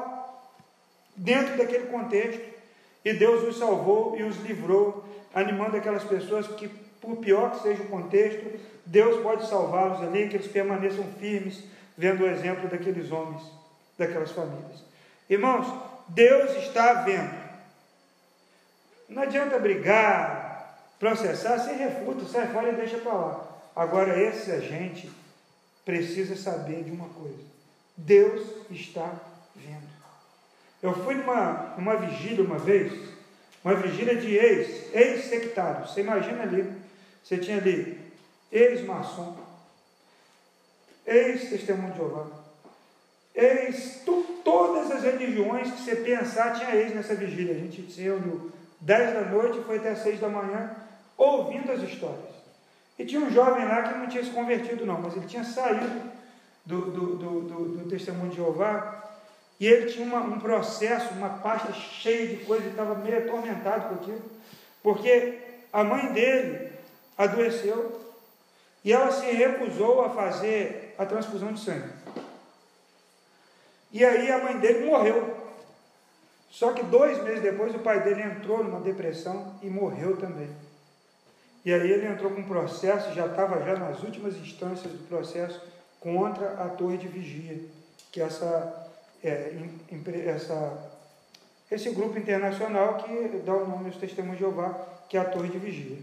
dentro 1.16 1.56
daquele 1.56 1.86
contexto. 1.86 2.46
E 3.04 3.12
Deus 3.14 3.42
os 3.42 3.58
salvou 3.58 4.16
e 4.16 4.22
os 4.22 4.36
livrou, 4.38 5.04
animando 5.34 5.76
aquelas 5.76 6.04
pessoas 6.04 6.46
que, 6.46 6.68
por 7.00 7.16
pior 7.16 7.52
que 7.52 7.62
seja 7.62 7.82
o 7.82 7.88
contexto, 7.88 8.60
Deus 8.84 9.22
pode 9.22 9.48
salvá-los 9.48 10.02
ali, 10.02 10.28
que 10.28 10.36
eles 10.36 10.48
permaneçam 10.48 11.04
firmes, 11.18 11.64
vendo 11.96 12.22
o 12.22 12.26
exemplo 12.28 12.68
daqueles 12.68 13.10
homens, 13.10 13.42
daquelas 13.96 14.32
famílias. 14.32 14.84
Irmãos, 15.30 15.66
Deus 16.08 16.56
está 16.56 16.94
vendo. 17.02 17.48
Não 19.08 19.22
adianta 19.22 19.58
brigar, 19.58 20.78
processar, 20.98 21.58
sem 21.58 21.76
refuta, 21.76 22.26
sai 22.26 22.48
fora 22.48 22.70
e 22.70 22.76
deixa 22.76 22.98
para 22.98 23.12
lá. 23.12 23.48
Agora, 23.74 24.20
essa 24.20 24.60
gente 24.60 25.10
precisa 25.84 26.36
saber 26.36 26.82
de 26.82 26.90
uma 26.90 27.08
coisa: 27.08 27.38
Deus 27.98 28.42
está 28.70 29.12
vendo. 29.56 29.88
Eu 30.80 30.94
fui 30.94 31.14
numa, 31.16 31.74
numa 31.76 31.96
vigília 31.96 32.44
uma 32.44 32.58
vez, 32.58 32.92
uma 33.64 33.74
vigília 33.74 34.14
de 34.16 34.36
ex, 34.36 34.94
ex-sectários. 34.94 35.90
Você 35.90 36.00
imagina 36.00 36.44
ali, 36.44 36.72
você 37.24 37.36
tinha 37.38 37.56
ali 37.56 38.00
ex-maçom, 38.52 39.36
ex-testemunho 41.04 41.90
de 41.90 41.98
Jeová, 41.98 42.26
ex, 43.34 44.02
tu, 44.04 44.40
todas 44.44 44.92
as 44.92 45.02
religiões 45.02 45.72
que 45.72 45.82
você 45.82 45.96
pensar 45.96 46.54
tinha 46.54 46.76
ex 46.76 46.94
nessa 46.94 47.16
vigília. 47.16 47.56
A 47.56 47.58
gente 47.58 47.90
se 47.90 48.00
reuniu 48.00 48.52
10 48.80 49.14
da 49.14 49.22
noite 49.22 49.58
e 49.58 49.64
foi 49.64 49.78
até 49.78 49.96
6 49.96 50.20
da 50.20 50.28
manhã 50.28 50.70
ouvindo 51.16 51.72
as 51.72 51.82
histórias. 51.82 52.38
E 52.96 53.04
tinha 53.04 53.20
um 53.20 53.30
jovem 53.30 53.64
lá 53.64 53.82
que 53.82 53.98
não 53.98 54.08
tinha 54.08 54.22
se 54.22 54.30
convertido 54.30 54.86
não, 54.86 55.00
mas 55.00 55.16
ele 55.16 55.26
tinha 55.26 55.42
saído 55.42 56.17
do, 56.68 56.82
do, 56.82 57.16
do, 57.16 57.40
do, 57.78 57.88
testemunho 57.88 58.28
de 58.28 58.36
Jeová 58.36 59.02
e 59.58 59.66
ele 59.66 59.90
tinha 59.90 60.06
uma, 60.06 60.20
um 60.20 60.38
processo, 60.38 61.14
uma 61.14 61.30
pasta 61.30 61.72
cheia 61.72 62.28
de 62.28 62.44
coisas, 62.44 62.66
ele 62.66 62.74
estava 62.74 62.94
meio 62.94 63.18
atormentado 63.18 63.88
com 63.88 63.94
aquilo, 63.94 64.22
porque 64.82 65.38
a 65.72 65.82
mãe 65.82 66.12
dele 66.12 66.70
adoeceu 67.16 67.98
e 68.84 68.92
ela 68.92 69.10
se 69.10 69.26
recusou 69.30 70.04
a 70.04 70.10
fazer 70.10 70.94
a 70.98 71.06
transfusão 71.06 71.54
de 71.54 71.60
sangue. 71.60 71.88
E 73.90 74.04
aí 74.04 74.30
a 74.30 74.38
mãe 74.38 74.58
dele 74.58 74.84
morreu. 74.84 75.36
Só 76.50 76.72
que 76.72 76.82
dois 76.82 77.22
meses 77.24 77.42
depois 77.42 77.74
o 77.74 77.78
pai 77.78 78.02
dele 78.02 78.22
entrou 78.22 78.62
numa 78.62 78.80
depressão 78.80 79.54
e 79.62 79.70
morreu 79.70 80.18
também. 80.18 80.50
E 81.64 81.72
aí 81.72 81.90
ele 81.90 82.06
entrou 82.06 82.30
com 82.30 82.40
um 82.40 82.48
processo, 82.48 83.12
já 83.14 83.26
estava 83.26 83.62
já 83.64 83.76
nas 83.76 84.02
últimas 84.02 84.36
instâncias 84.36 84.92
do 84.92 85.08
processo 85.08 85.60
contra 86.14 86.64
a 86.64 86.68
torre 86.70 86.96
de 86.96 87.06
vigia, 87.06 87.60
que 88.10 88.20
é 88.20 88.24
essa, 88.24 88.90
é, 89.22 89.52
essa, 90.26 90.90
esse 91.70 91.90
grupo 91.90 92.18
internacional 92.18 92.96
que 92.96 93.42
dá 93.44 93.52
o 93.52 93.68
nome 93.68 93.86
aos 93.86 93.96
testemunhos 93.96 94.38
de 94.38 94.44
Jeová, 94.44 94.74
que 95.08 95.16
é 95.16 95.20
a 95.20 95.24
torre 95.24 95.48
de 95.48 95.58
vigia. 95.58 95.98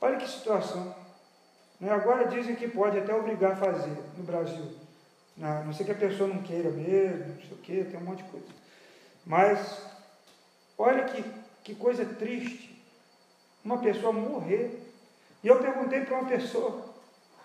Olha 0.00 0.16
que 0.16 0.28
situação. 0.28 0.94
Né? 1.78 1.90
Agora 1.90 2.26
dizem 2.26 2.56
que 2.56 2.66
pode 2.66 2.98
até 2.98 3.14
obrigar 3.14 3.52
a 3.52 3.56
fazer 3.56 3.96
no 4.16 4.24
Brasil. 4.24 4.72
Não, 5.36 5.66
não 5.66 5.72
sei 5.72 5.86
que 5.86 5.92
a 5.92 5.94
pessoa 5.94 6.28
não 6.28 6.42
queira 6.42 6.70
mesmo, 6.70 7.34
não 7.34 7.40
sei 7.42 7.52
o 7.52 7.56
que, 7.58 7.84
tem 7.84 8.00
um 8.00 8.04
monte 8.04 8.24
de 8.24 8.30
coisa. 8.30 8.46
Mas, 9.24 9.82
olha 10.76 11.04
que, 11.04 11.24
que 11.62 11.74
coisa 11.74 12.04
triste, 12.04 12.82
uma 13.64 13.78
pessoa 13.78 14.12
morrer. 14.12 14.78
E 15.42 15.48
eu 15.48 15.58
perguntei 15.60 16.00
para 16.00 16.18
uma 16.18 16.28
pessoa, 16.28 16.89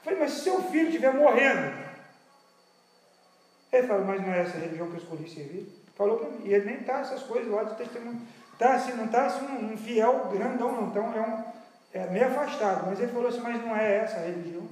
falei, 0.05 0.19
mas 0.19 0.31
se 0.31 0.41
seu 0.41 0.61
filho 0.63 0.87
estiver 0.87 1.13
morrendo, 1.13 1.73
ele 3.73 3.87
falou, 3.87 4.05
mas 4.05 4.21
não 4.21 4.31
é 4.31 4.41
essa 4.41 4.57
religião 4.57 4.87
que 4.87 4.93
eu 4.93 5.01
escolhi 5.01 5.29
servir? 5.29 5.67
Falou 5.95 6.17
para 6.17 6.29
mim, 6.29 6.41
e 6.45 6.53
ele 6.53 6.65
nem 6.65 6.79
está 6.79 6.99
essas 6.99 7.23
coisas 7.23 7.51
lá 7.51 7.63
de 7.63 7.75
testemunho. 7.75 8.21
Tá 8.57 8.75
assim, 8.75 8.93
não 8.93 9.05
está 9.05 9.25
assim 9.25 9.45
um, 9.45 9.73
um, 9.73 9.77
fiel 9.77 10.29
grandão, 10.31 10.71
não. 10.71 10.87
Então 10.87 11.13
é, 11.13 11.21
um, 11.21 11.43
é 11.93 12.09
meio 12.09 12.27
afastado. 12.27 12.85
Mas 12.87 12.99
ele 12.99 13.11
falou 13.11 13.27
assim, 13.27 13.41
mas 13.41 13.61
não 13.61 13.75
é 13.75 13.97
essa 13.97 14.17
a 14.17 14.25
religião. 14.25 14.65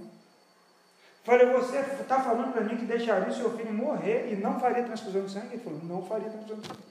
Falei, 1.24 1.48
você 1.48 1.78
está 1.80 2.22
falando 2.22 2.52
para 2.52 2.62
mim 2.64 2.78
que 2.78 2.86
deixaria 2.86 3.30
o 3.30 3.34
seu 3.34 3.56
filho 3.58 3.74
morrer 3.74 4.32
e 4.32 4.36
não 4.36 4.60
faria 4.60 4.84
transfusão 4.84 5.26
de 5.26 5.32
sangue? 5.32 5.54
Ele 5.54 5.64
falou, 5.64 5.80
não 5.84 6.06
faria 6.06 6.30
transfusão 6.30 6.60
de 6.60 6.68
sangue. 6.68 6.84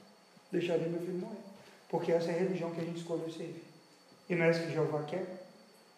Deixaria 0.51 0.87
meu 0.87 0.99
filho 0.99 1.19
morrer. 1.19 1.37
Porque 1.87 2.11
essa 2.11 2.31
é 2.31 2.35
a 2.35 2.39
religião 2.39 2.71
que 2.71 2.81
a 2.81 2.83
gente 2.83 2.97
escolheu 2.97 3.29
servir. 3.31 3.63
E 4.29 4.35
não 4.35 4.45
é 4.45 4.51
isso 4.51 4.61
que 4.61 4.73
Jeová 4.73 5.03
quer? 5.03 5.25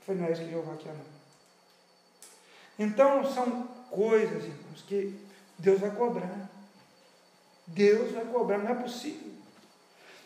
Foi 0.05 0.15
não 0.15 0.25
é 0.25 0.31
isso 0.31 0.41
que 0.41 0.49
Jeová 0.49 0.75
quer, 0.77 0.93
não. 0.93 1.14
Então, 2.77 3.25
são 3.25 3.67
coisas, 3.89 4.43
irmãos, 4.43 4.83
que 4.87 5.17
Deus 5.57 5.79
vai 5.79 5.91
cobrar. 5.91 6.49
Deus 7.67 8.11
vai 8.11 8.25
cobrar, 8.25 8.57
não 8.57 8.71
é 8.71 8.75
possível. 8.75 9.31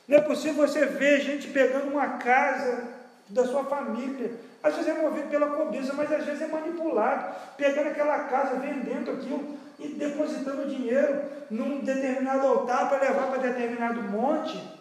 Não 0.08 0.18
é 0.18 0.22
possível 0.22 0.68
você 0.68 0.86
ver 0.86 1.22
gente 1.22 1.47
pegando 1.50 1.91
uma 1.91 2.18
casa 2.18 2.89
da 3.30 3.45
sua 3.45 3.64
família. 3.66 4.32
Às 4.62 4.76
vezes 4.76 4.89
é 4.89 5.02
movido 5.02 5.30
pela 5.30 5.52
cobiça, 5.52 5.93
mas 5.93 6.12
às 6.12 6.26
vezes 6.26 6.41
é 6.41 6.47
manipulado, 6.47 7.34
pegando 7.56 7.89
aquela 7.89 8.24
casa, 8.24 8.56
vendendo 8.56 9.12
aquilo 9.12 9.58
e 9.78 9.88
depositando 9.89 10.68
dinheiro 10.68 11.22
num 11.50 11.80
determinado 11.80 12.45
altar 12.45 12.89
para 12.89 13.08
levar 13.08 13.28
para 13.28 13.38
determinado 13.38 14.02
monte. 14.02 14.79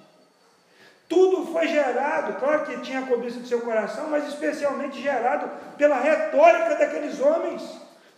Tudo 1.08 1.50
foi 1.52 1.68
gerado, 1.68 2.38
claro 2.38 2.66
que 2.66 2.80
tinha 2.80 3.00
a 3.00 3.06
cobiça 3.06 3.40
do 3.40 3.46
seu 3.46 3.60
coração, 3.62 4.10
mas 4.10 4.28
especialmente 4.28 5.00
gerado 5.00 5.50
pela 5.76 5.98
retórica 5.98 6.76
daqueles 6.76 7.18
homens. 7.20 7.62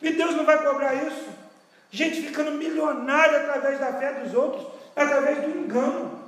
E 0.03 0.13
Deus 0.13 0.35
não 0.35 0.45
vai 0.45 0.63
cobrar 0.63 0.95
isso. 0.95 1.29
Gente 1.91 2.23
ficando 2.23 2.53
milionária 2.53 3.39
através 3.39 3.79
da 3.79 3.93
fé 3.93 4.15
dos 4.15 4.35
outros, 4.35 4.67
através 4.97 5.43
do 5.43 5.51
engano. 5.51 6.21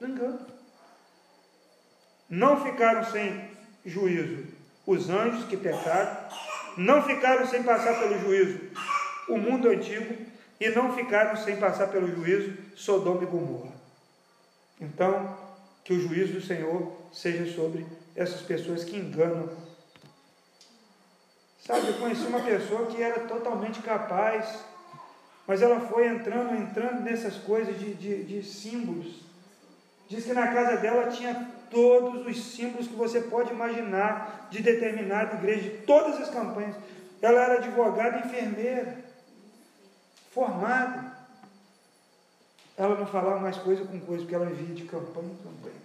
Do 0.00 0.08
engano 0.08 0.56
não 2.28 2.64
ficaram 2.64 3.04
sem 3.04 3.50
juízo 3.84 4.46
os 4.86 5.08
anjos 5.08 5.44
que 5.46 5.56
pecaram, 5.56 6.16
não 6.76 7.02
ficaram 7.02 7.46
sem 7.46 7.62
passar 7.62 7.98
pelo 7.98 8.18
juízo 8.20 8.60
o 9.28 9.36
mundo 9.36 9.68
antigo 9.68 10.14
e 10.60 10.68
não 10.70 10.94
ficaram 10.94 11.36
sem 11.36 11.56
passar 11.56 11.88
pelo 11.88 12.08
juízo 12.08 12.56
Sodoma 12.74 13.22
e 13.22 13.26
Gomorra. 13.26 13.75
Então, 14.80 15.36
que 15.84 15.92
o 15.92 16.00
juízo 16.00 16.34
do 16.34 16.40
Senhor 16.40 16.92
seja 17.12 17.54
sobre 17.54 17.86
essas 18.14 18.42
pessoas 18.42 18.84
que 18.84 18.96
enganam. 18.96 19.48
Sabe, 21.64 21.88
eu 21.88 21.94
conheci 21.94 22.26
uma 22.26 22.40
pessoa 22.40 22.86
que 22.86 23.02
era 23.02 23.20
totalmente 23.20 23.80
capaz, 23.80 24.64
mas 25.46 25.62
ela 25.62 25.80
foi 25.80 26.06
entrando, 26.06 26.54
entrando 26.54 27.02
nessas 27.02 27.36
coisas 27.36 27.78
de, 27.78 27.94
de, 27.94 28.24
de 28.24 28.42
símbolos 28.42 29.26
Diz 30.08 30.24
que 30.24 30.32
na 30.32 30.48
casa 30.48 30.76
dela 30.76 31.08
tinha 31.08 31.50
todos 31.70 32.26
os 32.26 32.52
símbolos 32.52 32.86
que 32.86 32.94
você 32.94 33.22
pode 33.22 33.52
imaginar 33.52 34.48
de 34.50 34.62
determinada 34.62 35.36
igreja, 35.36 35.62
de 35.62 35.78
todas 35.78 36.20
as 36.20 36.30
campanhas. 36.30 36.76
Ela 37.20 37.42
era 37.42 37.54
advogada 37.54 38.18
e 38.18 38.28
enfermeira, 38.28 38.96
formada. 40.32 41.15
Ela 42.76 42.94
não 42.94 43.06
falava 43.06 43.40
mais 43.40 43.56
coisa 43.56 43.84
com 43.84 43.98
coisa, 44.00 44.22
porque 44.22 44.34
ela 44.34 44.46
vivia 44.46 44.74
de 44.74 44.84
campanha 44.84 45.30
em 45.30 45.36
campanha. 45.36 45.76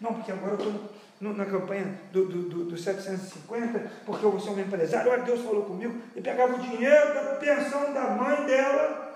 Não, 0.00 0.14
porque 0.14 0.32
agora 0.32 0.52
eu 0.52 0.58
estou 0.58 0.90
na 1.20 1.44
campanha 1.44 2.00
do, 2.12 2.24
do, 2.26 2.42
do, 2.48 2.64
do 2.66 2.78
750, 2.78 3.90
porque 4.06 4.24
eu 4.24 4.40
sou 4.40 4.54
um 4.54 4.60
empresário. 4.60 5.10
Olha, 5.10 5.22
Deus 5.22 5.42
falou 5.42 5.64
comigo. 5.64 6.00
E 6.16 6.20
pegava 6.20 6.54
o 6.54 6.58
dinheiro 6.58 7.14
da 7.14 7.34
pensão 7.34 7.92
da 7.92 8.10
mãe 8.10 8.46
dela 8.46 9.10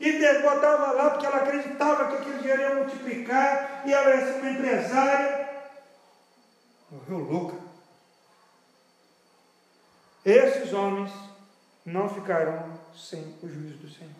e 0.00 0.42
botava 0.42 0.92
lá 0.92 1.10
porque 1.10 1.26
ela 1.26 1.36
acreditava 1.36 2.08
que 2.08 2.14
aquele 2.16 2.38
dinheiro 2.38 2.62
ia 2.62 2.74
multiplicar 2.74 3.82
e 3.86 3.92
ela 3.92 4.16
ia 4.16 4.26
ser 4.26 4.40
uma 4.40 4.50
empresária. 4.50 5.48
Morreu 6.90 7.18
louca. 7.18 7.56
Esses 10.24 10.72
homens 10.72 11.12
não 11.84 12.08
ficarão 12.08 12.78
sem 12.94 13.34
o 13.42 13.48
juízo 13.48 13.78
do 13.78 13.90
Senhor. 13.90 14.12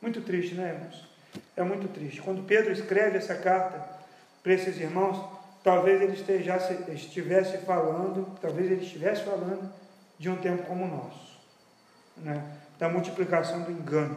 Muito 0.00 0.22
triste, 0.22 0.54
né, 0.54 0.74
irmãos? 0.74 1.09
É 1.60 1.64
muito 1.64 1.88
triste. 1.88 2.22
Quando 2.22 2.46
Pedro 2.46 2.72
escreve 2.72 3.18
essa 3.18 3.34
carta 3.34 3.84
para 4.42 4.54
esses 4.54 4.78
irmãos, 4.78 5.22
talvez 5.62 6.00
ele 6.00 6.14
estejasse, 6.14 6.74
estivesse 6.88 7.58
falando, 7.58 8.26
talvez 8.40 8.70
ele 8.70 8.82
estivesse 8.82 9.24
falando 9.24 9.70
de 10.18 10.30
um 10.30 10.36
tempo 10.36 10.62
como 10.62 10.86
o 10.86 10.88
nosso, 10.88 11.38
né? 12.16 12.42
da 12.78 12.88
multiplicação 12.88 13.60
do 13.62 13.72
engano. 13.72 14.16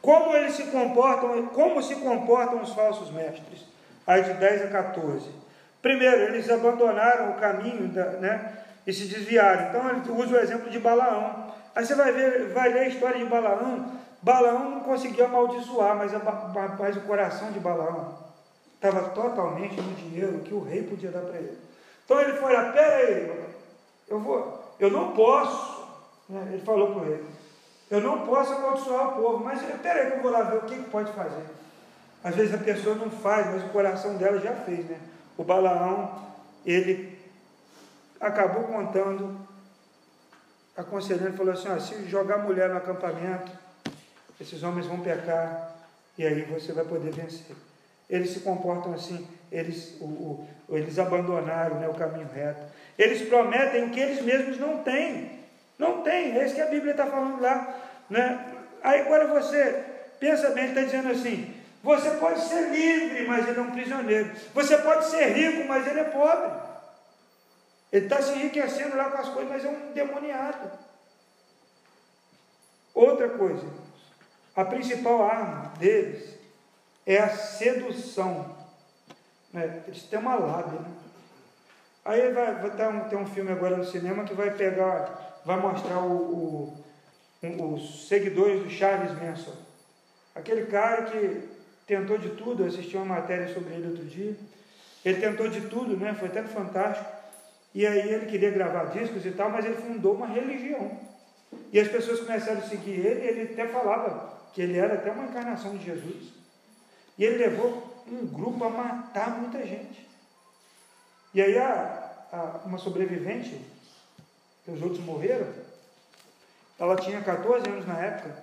Como 0.00 0.34
eles 0.36 0.54
se 0.54 0.62
comportam, 0.64 1.48
como 1.48 1.82
se 1.82 1.96
comportam 1.96 2.62
os 2.62 2.72
falsos 2.72 3.10
mestres? 3.10 3.66
Aí 4.06 4.22
de 4.22 4.34
10 4.34 4.66
a 4.66 4.68
14. 4.68 5.28
Primeiro, 5.82 6.22
eles 6.22 6.48
abandonaram 6.48 7.32
o 7.32 7.34
caminho 7.34 7.88
da, 7.88 8.10
né, 8.12 8.52
e 8.86 8.92
se 8.92 9.06
desviaram. 9.06 9.68
Então 9.68 9.90
ele 9.90 10.22
usa 10.22 10.36
o 10.36 10.40
exemplo 10.40 10.70
de 10.70 10.78
Balaão. 10.78 11.52
Aí 11.74 11.84
você 11.84 11.96
vai 11.96 12.12
ver, 12.12 12.48
vai 12.50 12.72
ler 12.72 12.80
a 12.80 12.88
história 12.88 13.18
de 13.18 13.24
Balaão. 13.24 13.98
Balaão 14.22 14.70
não 14.70 14.80
conseguiu 14.80 15.24
amaldiçoar, 15.24 15.96
mas, 15.96 16.12
mas 16.78 16.96
o 16.96 17.00
coração 17.02 17.50
de 17.52 17.60
Balaão 17.60 18.18
estava 18.74 19.10
totalmente 19.10 19.80
no 19.80 19.94
dinheiro 19.94 20.40
que 20.40 20.52
o 20.52 20.62
rei 20.62 20.82
podia 20.82 21.10
dar 21.10 21.22
para 21.22 21.38
ele. 21.38 21.58
Então 22.04 22.20
ele 22.20 22.34
foi 22.34 22.52
lá, 22.52 22.72
pera 22.72 22.96
aí, 22.96 23.46
eu 24.08 24.20
vou, 24.20 24.74
eu 24.78 24.90
não 24.90 25.12
posso. 25.12 25.80
Né, 26.28 26.50
ele 26.52 26.62
falou 26.62 26.92
para 26.92 27.02
o 27.02 27.04
rei, 27.04 27.24
eu 27.90 28.00
não 28.00 28.26
posso 28.26 28.52
amaldiçoar 28.52 29.08
o 29.08 29.22
povo, 29.22 29.44
mas 29.44 29.62
peraí 29.80 30.10
que 30.10 30.16
eu 30.18 30.22
vou 30.22 30.30
lá 30.30 30.42
ver 30.42 30.58
o 30.58 30.62
que, 30.62 30.76
que 30.76 30.90
pode 30.90 31.12
fazer. 31.12 31.44
Às 32.22 32.34
vezes 32.34 32.54
a 32.54 32.58
pessoa 32.58 32.94
não 32.94 33.10
faz, 33.10 33.46
mas 33.46 33.64
o 33.64 33.68
coração 33.68 34.16
dela 34.16 34.38
já 34.38 34.52
fez, 34.52 34.84
né? 34.86 35.00
O 35.36 35.42
Balaão, 35.42 36.22
ele 36.66 37.18
acabou 38.20 38.64
contando, 38.64 39.40
aconselhando, 40.76 41.36
falou 41.36 41.54
assim, 41.54 41.68
ó, 41.70 41.78
se 41.78 42.06
jogar 42.08 42.38
mulher 42.38 42.68
no 42.68 42.76
acampamento, 42.76 43.50
esses 44.40 44.62
homens 44.62 44.86
vão 44.86 45.00
pecar, 45.00 45.76
e 46.16 46.26
aí 46.26 46.42
você 46.42 46.72
vai 46.72 46.84
poder 46.84 47.12
vencer. 47.12 47.56
Eles 48.08 48.30
se 48.30 48.40
comportam 48.40 48.92
assim, 48.92 49.26
eles, 49.52 49.96
o, 50.00 50.04
o, 50.04 50.48
eles 50.70 50.98
abandonaram 50.98 51.78
né, 51.78 51.88
o 51.88 51.94
caminho 51.94 52.28
reto. 52.32 52.60
Eles 52.98 53.28
prometem 53.28 53.84
o 53.84 53.90
que 53.90 54.00
eles 54.00 54.22
mesmos 54.22 54.58
não 54.58 54.82
têm. 54.82 55.40
Não 55.78 56.02
tem, 56.02 56.36
é 56.36 56.44
isso 56.44 56.54
que 56.54 56.60
a 56.60 56.66
Bíblia 56.66 56.90
está 56.90 57.06
falando 57.06 57.40
lá. 57.40 57.80
Né? 58.10 58.54
Aí 58.82 59.00
agora 59.00 59.26
você 59.28 59.84
pensa 60.18 60.50
bem, 60.50 60.64
ele 60.64 60.72
está 60.72 60.82
dizendo 60.84 61.10
assim: 61.10 61.54
você 61.82 62.10
pode 62.12 62.40
ser 62.40 62.70
livre, 62.70 63.26
mas 63.26 63.48
ele 63.48 63.58
é 63.58 63.62
um 63.62 63.70
prisioneiro. 63.70 64.30
Você 64.52 64.76
pode 64.78 65.06
ser 65.06 65.28
rico, 65.28 65.66
mas 65.66 65.86
ele 65.86 66.00
é 66.00 66.04
pobre. 66.04 66.50
Ele 67.92 68.04
está 68.06 68.20
se 68.20 68.32
enriquecendo 68.32 68.96
lá 68.96 69.10
com 69.10 69.18
as 69.18 69.28
coisas, 69.30 69.50
mas 69.50 69.64
é 69.64 69.68
um 69.68 69.92
demoniado. 69.92 70.70
Outra 72.94 73.30
coisa, 73.30 73.66
a 74.54 74.64
principal 74.64 75.22
arma 75.24 75.72
deles 75.78 76.34
é 77.06 77.18
a 77.18 77.30
sedução. 77.30 78.56
Né? 79.52 79.82
Eles 79.86 80.02
têm 80.04 80.18
uma 80.18 80.34
lábia. 80.34 80.80
Né? 80.80 80.90
Aí 82.04 82.32
vai, 82.32 82.54
vai 82.54 82.70
ter, 82.70 82.88
um, 82.88 83.00
ter 83.08 83.16
um 83.16 83.26
filme 83.26 83.52
agora 83.52 83.76
no 83.76 83.84
cinema 83.84 84.24
que 84.24 84.34
vai 84.34 84.50
pegar 84.50 85.30
vai 85.44 85.58
mostrar 85.58 86.00
o, 86.00 86.74
o, 87.42 87.74
os 87.74 88.08
seguidores 88.08 88.62
do 88.62 88.70
Charles 88.70 89.12
Manson. 89.20 89.54
Aquele 90.34 90.66
cara 90.66 91.02
que 91.04 91.48
tentou 91.86 92.18
de 92.18 92.30
tudo, 92.30 92.64
assisti 92.64 92.96
uma 92.96 93.06
matéria 93.06 93.52
sobre 93.52 93.74
ele 93.74 93.88
outro 93.88 94.04
dia. 94.04 94.36
Ele 95.04 95.20
tentou 95.20 95.48
de 95.48 95.62
tudo, 95.62 95.96
né? 95.96 96.14
Foi 96.14 96.28
até 96.28 96.42
fantástico. 96.42 97.10
E 97.74 97.86
aí 97.86 98.12
ele 98.12 98.26
queria 98.26 98.50
gravar 98.50 98.86
discos 98.86 99.24
e 99.24 99.30
tal, 99.30 99.50
mas 99.50 99.64
ele 99.64 99.76
fundou 99.76 100.14
uma 100.14 100.26
religião. 100.26 100.98
E 101.72 101.80
as 101.80 101.88
pessoas 101.88 102.20
começaram 102.20 102.58
a 102.58 102.62
seguir 102.62 103.04
ele, 103.04 103.26
ele 103.26 103.52
até 103.52 103.66
falava 103.66 104.39
que 104.52 104.62
ele 104.62 104.78
era 104.78 104.94
até 104.94 105.10
uma 105.10 105.24
encarnação 105.24 105.76
de 105.76 105.84
Jesus. 105.84 106.32
E 107.18 107.24
ele 107.24 107.38
levou 107.38 108.02
um 108.06 108.26
grupo 108.26 108.64
a 108.64 108.70
matar 108.70 109.38
muita 109.38 109.64
gente. 109.66 110.08
E 111.32 111.40
aí 111.40 111.56
a, 111.58 112.26
a, 112.32 112.66
uma 112.66 112.78
sobrevivente 112.78 113.60
que 114.64 114.70
os 114.70 114.82
outros 114.82 115.00
morreram, 115.00 115.46
ela 116.78 116.96
tinha 116.96 117.20
14 117.20 117.68
anos 117.68 117.86
na 117.86 117.98
época, 117.98 118.36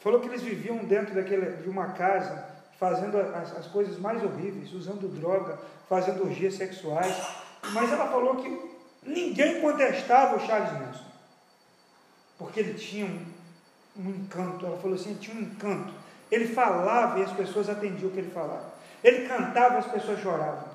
falou 0.00 0.20
que 0.20 0.28
eles 0.28 0.42
viviam 0.42 0.78
dentro 0.78 1.14
daquele, 1.14 1.56
de 1.62 1.68
uma 1.68 1.92
casa, 1.92 2.48
fazendo 2.78 3.18
as, 3.18 3.56
as 3.56 3.66
coisas 3.66 3.98
mais 3.98 4.22
horríveis, 4.22 4.72
usando 4.72 5.08
droga, 5.08 5.58
fazendo 5.88 6.24
orgias 6.24 6.54
sexuais, 6.54 7.14
mas 7.72 7.92
ela 7.92 8.08
falou 8.08 8.36
que 8.36 8.70
ninguém 9.02 9.60
contestava 9.60 10.36
o 10.36 10.46
Charles 10.46 10.72
Manson, 10.72 11.04
porque 12.38 12.60
ele 12.60 12.74
tinha 12.74 13.04
um, 13.04 13.26
um 13.96 14.08
encanto, 14.10 14.66
ela 14.66 14.78
falou 14.78 14.96
assim, 14.96 15.14
tinha 15.14 15.36
um 15.36 15.40
encanto, 15.40 15.92
ele 16.30 16.46
falava 16.46 17.18
e 17.18 17.22
as 17.22 17.32
pessoas 17.32 17.68
atendiam 17.68 18.08
o 18.08 18.12
que 18.12 18.20
ele 18.20 18.30
falava, 18.30 18.72
ele 19.02 19.26
cantava 19.26 19.76
e 19.76 19.78
as 19.78 19.86
pessoas 19.86 20.20
choravam. 20.20 20.70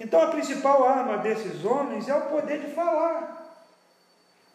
Então 0.00 0.22
a 0.22 0.28
principal 0.28 0.88
arma 0.88 1.18
desses 1.18 1.64
homens 1.64 2.08
é 2.08 2.14
o 2.14 2.22
poder 2.22 2.58
de 2.60 2.74
falar. 2.74 3.38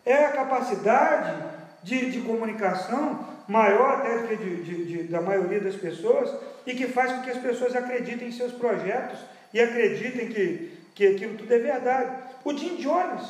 É 0.04 0.26
a 0.26 0.32
capacidade 0.32 1.36
de, 1.84 2.10
de 2.10 2.22
comunicação 2.22 3.28
maior 3.48 4.00
até 4.00 4.18
do 4.18 4.28
que 4.28 4.36
de, 4.38 4.64
de, 4.64 4.86
de, 4.86 5.04
da 5.04 5.22
maioria 5.22 5.60
das 5.62 5.76
pessoas 5.76 6.34
e 6.66 6.74
que 6.74 6.88
faz 6.88 7.12
com 7.12 7.22
que 7.22 7.30
as 7.30 7.38
pessoas 7.38 7.76
acreditem 7.76 8.28
em 8.28 8.32
seus 8.32 8.54
projetos 8.54 9.20
e 9.54 9.62
acreditem 9.62 10.30
que, 10.30 10.80
que 10.96 11.08
aquilo 11.08 11.38
tudo 11.38 11.54
é 11.54 11.60
verdade. 11.60 12.24
O 12.44 12.58
Jim 12.58 12.78
Jones, 12.78 13.28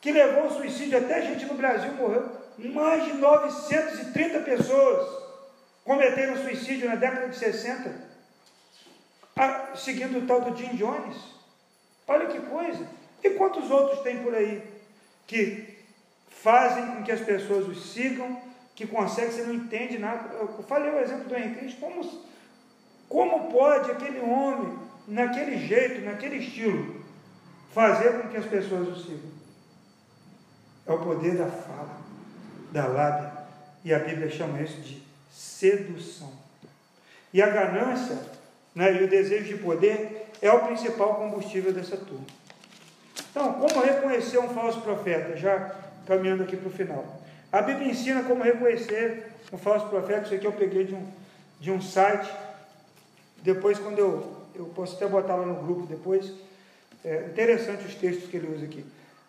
que 0.00 0.12
levou 0.12 0.44
ao 0.44 0.50
suicídio, 0.52 0.98
até 0.98 1.22
gente 1.22 1.46
no 1.46 1.54
Brasil 1.54 1.92
morreu, 1.94 2.30
mais 2.68 3.04
de 3.04 3.14
930 3.14 4.40
pessoas 4.40 5.20
cometeram 5.84 6.36
suicídio 6.36 6.88
na 6.88 6.94
década 6.94 7.28
de 7.28 7.36
60, 7.36 8.10
seguindo 9.74 10.18
o 10.18 10.26
tal 10.26 10.42
do 10.42 10.56
Jim 10.56 10.76
Jones. 10.76 11.16
Olha 12.06 12.26
que 12.26 12.40
coisa! 12.40 12.86
E 13.22 13.30
quantos 13.30 13.70
outros 13.70 14.00
tem 14.00 14.22
por 14.22 14.34
aí 14.34 14.62
que 15.26 15.78
fazem 16.28 16.86
com 16.86 17.02
que 17.02 17.12
as 17.12 17.20
pessoas 17.20 17.68
os 17.68 17.92
sigam, 17.92 18.40
que 18.74 18.86
conseguem, 18.86 19.30
você 19.30 19.42
não 19.42 19.54
entende 19.54 19.98
nada. 19.98 20.34
Eu 20.34 20.64
falei 20.64 20.90
o 20.90 20.98
exemplo 20.98 21.28
do 21.28 21.36
Henrique 21.36 21.76
como, 21.76 22.02
como 23.08 23.52
pode 23.52 23.90
aquele 23.90 24.20
homem, 24.20 24.78
naquele 25.06 25.58
jeito, 25.66 26.04
naquele 26.04 26.36
estilo, 26.36 27.04
fazer 27.72 28.20
com 28.20 28.28
que 28.28 28.36
as 28.36 28.46
pessoas 28.46 28.88
o 28.88 28.96
sigam? 28.96 29.30
É 30.86 30.92
o 30.92 30.98
poder 30.98 31.36
da 31.36 31.46
fala, 31.46 31.99
da 32.72 32.86
lábia, 32.86 33.32
e 33.84 33.92
a 33.92 33.98
Bíblia 33.98 34.30
chama 34.30 34.60
isso 34.60 34.80
de 34.80 35.02
sedução. 35.30 36.32
E 37.32 37.40
a 37.40 37.48
ganância 37.48 38.18
né, 38.74 39.00
e 39.00 39.04
o 39.04 39.08
desejo 39.08 39.44
de 39.44 39.56
poder 39.56 40.28
é 40.40 40.50
o 40.50 40.66
principal 40.66 41.14
combustível 41.16 41.72
dessa 41.72 41.96
turma. 41.96 42.26
Então, 43.30 43.54
como 43.54 43.84
reconhecer 43.84 44.38
um 44.38 44.48
falso 44.48 44.80
profeta? 44.80 45.36
Já 45.36 45.74
caminhando 46.06 46.42
aqui 46.42 46.56
para 46.56 46.68
o 46.68 46.72
final. 46.72 47.20
A 47.52 47.62
Bíblia 47.62 47.88
ensina 47.88 48.22
como 48.24 48.42
reconhecer 48.42 49.26
um 49.52 49.58
falso 49.58 49.86
profeta. 49.88 50.22
Isso 50.22 50.34
aqui 50.34 50.46
eu 50.46 50.52
peguei 50.52 50.84
de 50.84 50.94
um, 50.94 51.06
de 51.60 51.70
um 51.70 51.80
site. 51.80 52.30
Depois, 53.42 53.78
quando 53.78 53.98
eu, 53.98 54.36
eu 54.54 54.66
posso 54.66 54.96
até 54.96 55.06
botar 55.06 55.36
lá 55.36 55.46
no 55.46 55.62
grupo 55.62 55.86
depois. 55.86 56.32
É 57.04 57.26
interessante 57.26 57.86
os 57.86 57.94
textos 57.94 58.28
que 58.28 58.36
ele 58.36 58.54
usa 58.54 58.64
aqui. 58.64 58.84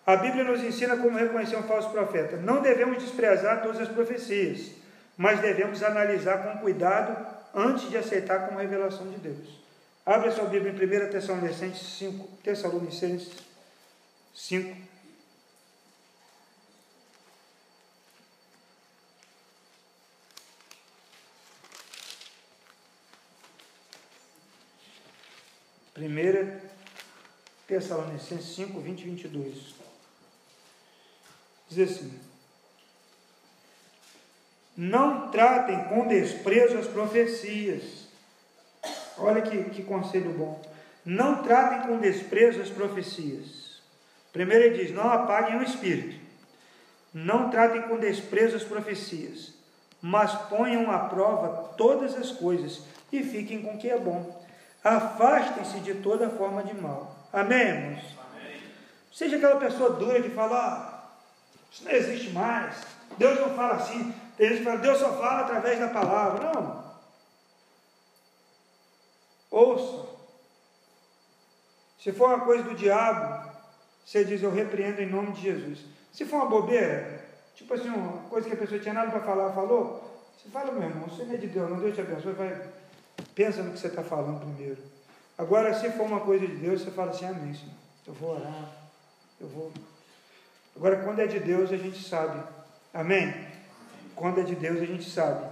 A 0.05 0.15
Bíblia 0.15 0.43
nos 0.43 0.63
ensina 0.63 0.97
como 0.97 1.17
reconhecer 1.17 1.55
um 1.55 1.63
falso 1.63 1.89
profeta. 1.91 2.37
Não 2.37 2.61
devemos 2.61 3.03
desprezar 3.03 3.61
todas 3.61 3.79
as 3.79 3.89
profecias, 3.89 4.71
mas 5.15 5.39
devemos 5.39 5.83
analisar 5.83 6.39
com 6.43 6.59
cuidado 6.59 7.25
antes 7.53 7.89
de 7.89 7.97
aceitar 7.97 8.47
como 8.47 8.59
revelação 8.59 9.07
de 9.09 9.17
Deus. 9.17 9.61
Abre 10.05 10.29
a 10.29 10.31
sua 10.31 10.45
Bíblia 10.45 10.71
em 10.71 11.07
1 11.07 11.11
Tessalonicenses 11.11 11.97
5, 11.99 12.27
Tessalonicenses 12.43 13.31
5, 14.33 14.91
Primeira 25.93 26.59
Tessalonicenses 27.67 28.55
5, 28.55 28.79
20 28.79 29.01
e 29.01 29.03
22. 29.03 29.80
Diz 31.71 31.89
assim: 31.89 32.11
Não 34.75 35.31
tratem 35.31 35.85
com 35.85 36.07
desprezo 36.07 36.77
as 36.77 36.87
profecias. 36.87 38.07
Olha 39.17 39.41
que, 39.41 39.63
que 39.69 39.83
conselho 39.83 40.33
bom. 40.33 40.61
Não 41.05 41.41
tratem 41.41 41.87
com 41.87 41.97
desprezo 41.97 42.61
as 42.61 42.69
profecias. 42.69 43.79
Primeiro 44.33 44.65
ele 44.65 44.83
diz: 44.83 44.93
Não 44.93 45.09
apaguem 45.09 45.59
o 45.59 45.63
espírito. 45.63 46.19
Não 47.13 47.49
tratem 47.49 47.83
com 47.83 47.97
desprezo 47.97 48.57
as 48.57 48.63
profecias, 48.63 49.53
mas 50.01 50.33
ponham 50.49 50.91
à 50.91 50.99
prova 50.99 51.73
todas 51.77 52.15
as 52.15 52.31
coisas 52.31 52.83
e 53.11 53.23
fiquem 53.23 53.61
com 53.61 53.75
o 53.75 53.77
que 53.77 53.89
é 53.89 53.97
bom. 53.97 54.41
Afastem-se 54.83 55.79
de 55.81 55.95
toda 55.95 56.29
forma 56.29 56.63
de 56.63 56.73
mal. 56.73 57.15
Amém, 57.31 57.59
irmãos? 57.59 58.03
Amém. 58.33 58.61
Seja 59.11 59.35
aquela 59.35 59.57
pessoa 59.57 59.91
dura 59.91 60.21
de 60.21 60.29
falar, 60.29 60.90
isso 61.71 61.83
não 61.85 61.91
existe 61.91 62.29
mais. 62.31 62.75
Deus 63.17 63.39
não 63.39 63.55
fala 63.55 63.75
assim. 63.75 64.13
Tem 64.37 64.49
gente 64.49 64.59
que 64.59 64.63
fala, 64.65 64.79
Deus 64.79 64.99
só 64.99 65.13
fala 65.13 65.41
através 65.41 65.79
da 65.79 65.87
palavra. 65.87 66.51
Não. 66.53 66.91
Ouça. 69.49 70.09
Se 71.99 72.11
for 72.11 72.29
uma 72.29 72.45
coisa 72.45 72.63
do 72.63 72.75
diabo, 72.75 73.49
você 74.05 74.25
diz, 74.25 74.41
eu 74.41 74.51
repreendo 74.51 75.01
em 75.01 75.09
nome 75.09 75.31
de 75.33 75.41
Jesus. 75.41 75.79
Se 76.11 76.25
for 76.25 76.37
uma 76.37 76.49
bobeira, 76.49 77.23
tipo 77.55 77.73
assim, 77.73 77.89
uma 77.89 78.27
coisa 78.29 78.47
que 78.47 78.55
a 78.55 78.57
pessoa 78.57 78.79
tinha 78.79 78.93
nada 78.93 79.11
para 79.11 79.21
falar, 79.21 79.53
falou, 79.53 80.11
você 80.35 80.49
fala, 80.49 80.71
meu 80.71 80.89
irmão, 80.89 81.07
você 81.07 81.23
não 81.23 81.35
é 81.35 81.37
de 81.37 81.47
Deus, 81.47 81.69
não, 81.69 81.79
Deus 81.79 81.93
te 81.93 82.01
abençoe, 82.01 82.33
vai, 82.33 82.69
pensa 83.35 83.61
no 83.61 83.71
que 83.71 83.79
você 83.79 83.87
está 83.87 84.03
falando 84.03 84.39
primeiro. 84.39 84.81
Agora, 85.37 85.73
se 85.79 85.89
for 85.91 86.03
uma 86.03 86.21
coisa 86.21 86.47
de 86.47 86.55
Deus, 86.55 86.81
você 86.81 86.91
fala 86.91 87.11
assim, 87.11 87.25
amém, 87.25 87.53
Senhor, 87.53 87.75
eu 88.07 88.13
vou 88.13 88.35
orar, 88.35 88.69
eu 89.39 89.47
vou. 89.47 89.71
Agora, 90.75 90.97
quando 90.97 91.19
é 91.19 91.27
de 91.27 91.39
Deus, 91.39 91.71
a 91.71 91.77
gente 91.77 92.01
sabe, 92.07 92.41
amém? 92.93 93.33
Quando 94.15 94.39
é 94.39 94.43
de 94.43 94.55
Deus, 94.55 94.81
a 94.81 94.85
gente 94.85 95.09
sabe. 95.09 95.45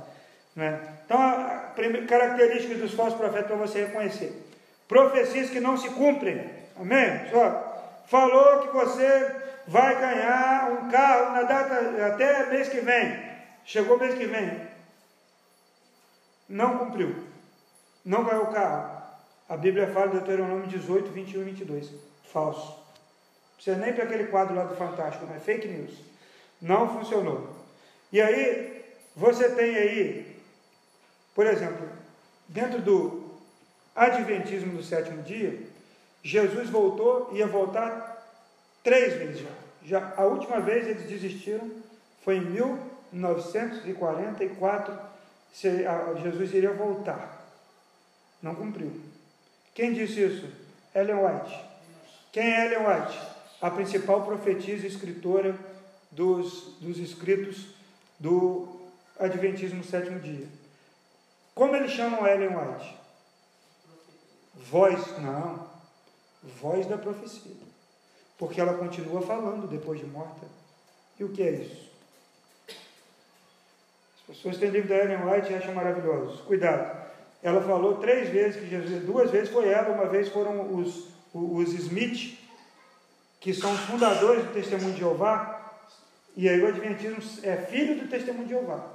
Né? 0.55 0.79
Então, 1.05 1.19
a 1.21 1.71
primeira 1.75 2.07
característica 2.07 2.75
dos 2.75 2.93
falsos 2.93 3.17
profetas 3.17 3.47
para 3.47 3.55
você 3.55 3.85
reconhecer: 3.85 4.33
profecias 4.87 5.49
que 5.49 5.59
não 5.59 5.77
se 5.77 5.89
cumprem, 5.89 6.49
amém? 6.79 7.29
Só 7.31 7.69
falou 8.07 8.59
que 8.59 8.67
você 8.69 9.35
vai 9.67 9.99
ganhar 9.99 10.71
um 10.71 10.89
carro 10.89 11.33
na 11.33 11.43
data 11.43 12.05
até 12.07 12.47
mês 12.47 12.69
que 12.69 12.81
vem. 12.81 13.29
Chegou 13.63 13.99
mês 13.99 14.15
que 14.15 14.25
vem. 14.25 14.67
Não 16.47 16.79
cumpriu. 16.79 17.15
Não 18.03 18.23
ganhou 18.23 18.45
o 18.45 18.53
carro. 18.53 18.99
A 19.47 19.55
Bíblia 19.55 19.87
fala 19.87 20.07
em 20.07 20.11
Deuteronômio 20.11 20.67
18, 20.67 21.11
21 21.11 21.41
e 21.41 21.43
22. 21.45 21.91
Falso. 22.31 22.75
Você 23.59 23.75
nem 23.75 23.93
para 23.93 24.05
aquele 24.05 24.27
quadro 24.27 24.55
lá 24.55 24.63
do 24.63 24.75
Fantástico, 24.75 25.25
não 25.25 25.35
é 25.35 25.39
fake 25.39 25.67
news. 25.67 25.91
Não 26.61 26.97
funcionou. 26.97 27.55
E 28.11 28.21
aí, 28.21 28.83
você 29.15 29.49
tem 29.49 29.75
aí, 29.75 30.39
por 31.35 31.45
exemplo, 31.45 31.87
dentro 32.47 32.81
do 32.81 33.29
Adventismo 33.95 34.77
do 34.77 34.83
sétimo 34.83 35.21
dia, 35.23 35.59
Jesus 36.23 36.69
voltou, 36.69 37.29
ia 37.33 37.47
voltar 37.47 38.09
Três 38.83 39.13
vezes 39.13 39.41
já. 39.41 39.49
já. 39.83 40.13
A 40.17 40.23
última 40.23 40.59
vez 40.59 40.87
eles 40.87 41.07
desistiram 41.07 41.69
foi 42.23 42.37
em 42.37 42.45
1944. 42.45 44.97
Jesus 46.21 46.53
iria 46.53 46.73
voltar. 46.73 47.45
Não 48.41 48.55
cumpriu. 48.55 48.91
Quem 49.73 49.93
disse 49.93 50.21
isso? 50.21 50.47
Ellen 50.95 51.17
White. 51.17 51.59
Quem 52.31 52.43
é 52.43 52.65
Ellen 52.65 52.87
White? 52.87 53.19
A 53.61 53.69
principal 53.69 54.25
profetisa 54.25 54.85
e 54.85 54.89
escritora 54.89 55.57
dos, 56.11 56.75
dos 56.79 56.97
escritos 56.97 57.67
do 58.19 58.67
Adventismo 59.19 59.83
sétimo 59.83 60.19
dia. 60.19 60.47
Como 61.53 61.75
eles 61.75 61.91
chamam 61.91 62.25
Ellen 62.25 62.55
White? 62.55 62.97
Voz, 64.55 65.17
não. 65.19 65.67
Voz 66.61 66.85
da 66.85 66.97
profecia 66.97 67.69
porque 68.39 68.61
ela 68.61 68.73
continua 68.75 69.21
falando 69.21 69.67
depois 69.67 69.99
de 69.99 70.05
morta. 70.07 70.47
E 71.19 71.23
o 71.25 71.29
que 71.29 71.43
é 71.43 71.51
isso? 71.51 71.89
As 74.29 74.37
pessoas 74.37 74.57
têm 74.57 74.69
livro 74.69 74.87
da 74.87 74.95
Ellen 74.95 75.25
White 75.25 75.51
e 75.51 75.55
acham 75.55 75.73
maravilhosos. 75.73 76.39
Cuidado. 76.41 76.97
Ela 77.43 77.61
falou 77.61 77.97
três 77.97 78.29
vezes 78.29 78.55
que 78.55 78.69
Jesus, 78.69 79.03
duas 79.03 79.29
vezes 79.29 79.49
foi 79.49 79.67
ela, 79.67 79.93
uma 79.93 80.05
vez 80.05 80.29
foram 80.29 80.73
os, 80.73 81.07
os 81.33 81.73
Smith, 81.73 82.39
que 83.39 83.53
são 83.53 83.71
os 83.73 83.79
fundadores 83.81 84.43
do 84.45 84.53
Testemunho 84.53 84.93
de 84.93 84.99
Jeová, 84.99 85.73
e 86.35 86.47
aí 86.47 86.61
o 86.61 86.67
Adventismo 86.67 87.17
é 87.43 87.55
filho 87.57 87.95
do 87.95 88.09
Testemunho 88.09 88.45
de 88.45 88.51
Jeová. 88.51 88.85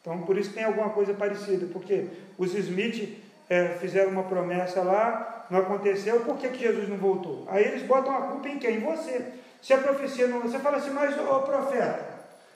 Então, 0.00 0.22
por 0.22 0.38
isso 0.38 0.52
tem 0.52 0.64
alguma 0.64 0.90
coisa 0.90 1.12
parecida, 1.14 1.66
porque 1.72 2.06
os 2.38 2.54
Smith 2.54 3.18
é, 3.48 3.70
fizeram 3.80 4.10
uma 4.10 4.22
promessa 4.22 4.82
lá, 4.82 5.46
não 5.50 5.60
aconteceu, 5.60 6.20
por 6.20 6.38
que, 6.38 6.48
que 6.48 6.58
Jesus 6.58 6.88
não 6.88 6.96
voltou? 6.96 7.44
Aí 7.48 7.64
eles 7.64 7.82
botam 7.82 8.16
a 8.16 8.22
culpa 8.22 8.48
em 8.48 8.58
quem? 8.58 8.76
Em 8.76 8.80
você. 8.80 9.32
Se 9.62 9.72
a 9.72 9.78
profecia 9.78 10.26
não. 10.26 10.42
Você 10.42 10.58
fala 10.58 10.76
assim, 10.76 10.90
mas 10.90 11.16
o 11.18 11.40
profeta, 11.40 12.06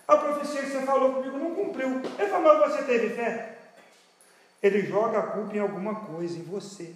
a 0.07 0.17
profecia 0.17 0.63
que 0.63 0.71
você 0.71 0.83
falou 0.83 1.15
comigo 1.15 1.39
não 1.39 1.55
cumpriu. 1.55 2.01
Ele 2.19 2.29
falou, 2.29 2.59
mas 2.59 2.73
você 2.73 2.83
teve 2.83 3.11
fé? 3.11 3.57
Ele 4.63 4.83
joga 4.83 5.19
a 5.19 5.23
culpa 5.23 5.57
em 5.57 5.61
alguma 5.61 5.95
coisa, 5.95 6.39
em 6.39 6.43
você. 6.43 6.95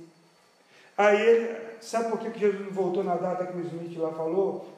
Aí 0.97 1.21
ele, 1.21 1.57
sabe 1.85 2.11
por 2.11 2.19
que, 2.19 2.39
Jesus 2.39 2.67
não 2.67 2.73
voltou 2.73 3.05
na 3.05 3.17
data 3.17 3.47
que 3.47 3.57
o 3.57 3.61
Smith 3.67 3.97
lá 3.99 4.13
falou, 4.13 4.69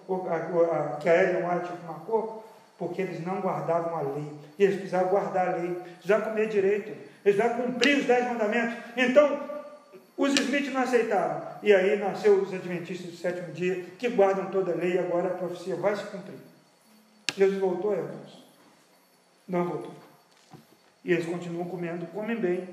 que 1.01 1.09
a 1.09 1.23
Ellen 1.23 1.49
White 1.49 1.73
marcou? 1.87 2.45
Porque 2.79 3.03
eles 3.03 3.25
não 3.25 3.41
guardavam 3.41 3.97
a 3.97 4.03
lei. 4.03 4.31
E 4.59 4.65
eles 4.65 4.77
precisavam 4.77 5.09
guardar 5.09 5.49
a 5.49 5.57
lei, 5.57 5.75
precisavam 5.75 6.31
comer 6.31 6.49
direito, 6.49 6.89
eles 6.89 7.37
precisavam 7.37 7.63
cumprir 7.63 7.99
os 7.99 8.07
dez 8.07 8.27
mandamentos. 8.27 8.77
Então, 8.97 9.41
os 10.17 10.33
Smith 10.35 10.73
não 10.73 10.83
aceitaram. 10.83 11.43
E 11.63 11.73
aí 11.73 11.99
nasceu 11.99 12.35
os 12.41 12.53
Adventistas 12.53 13.11
do 13.11 13.17
sétimo 13.17 13.53
dia, 13.53 13.85
que 13.99 14.09
guardam 14.09 14.47
toda 14.51 14.73
a 14.73 14.75
lei, 14.75 14.99
agora 14.99 15.29
a 15.29 15.37
profecia 15.37 15.77
vai 15.77 15.95
se 15.97 16.05
cumprir. 16.05 16.39
Jesus 17.37 17.61
voltou, 17.61 17.93
irmãos? 17.93 18.45
Não 19.47 19.65
voltou. 19.65 19.95
E 21.05 21.13
eles 21.13 21.27
continuam 21.27 21.69
comendo, 21.69 22.07
comem 22.07 22.37
bem, 22.37 22.69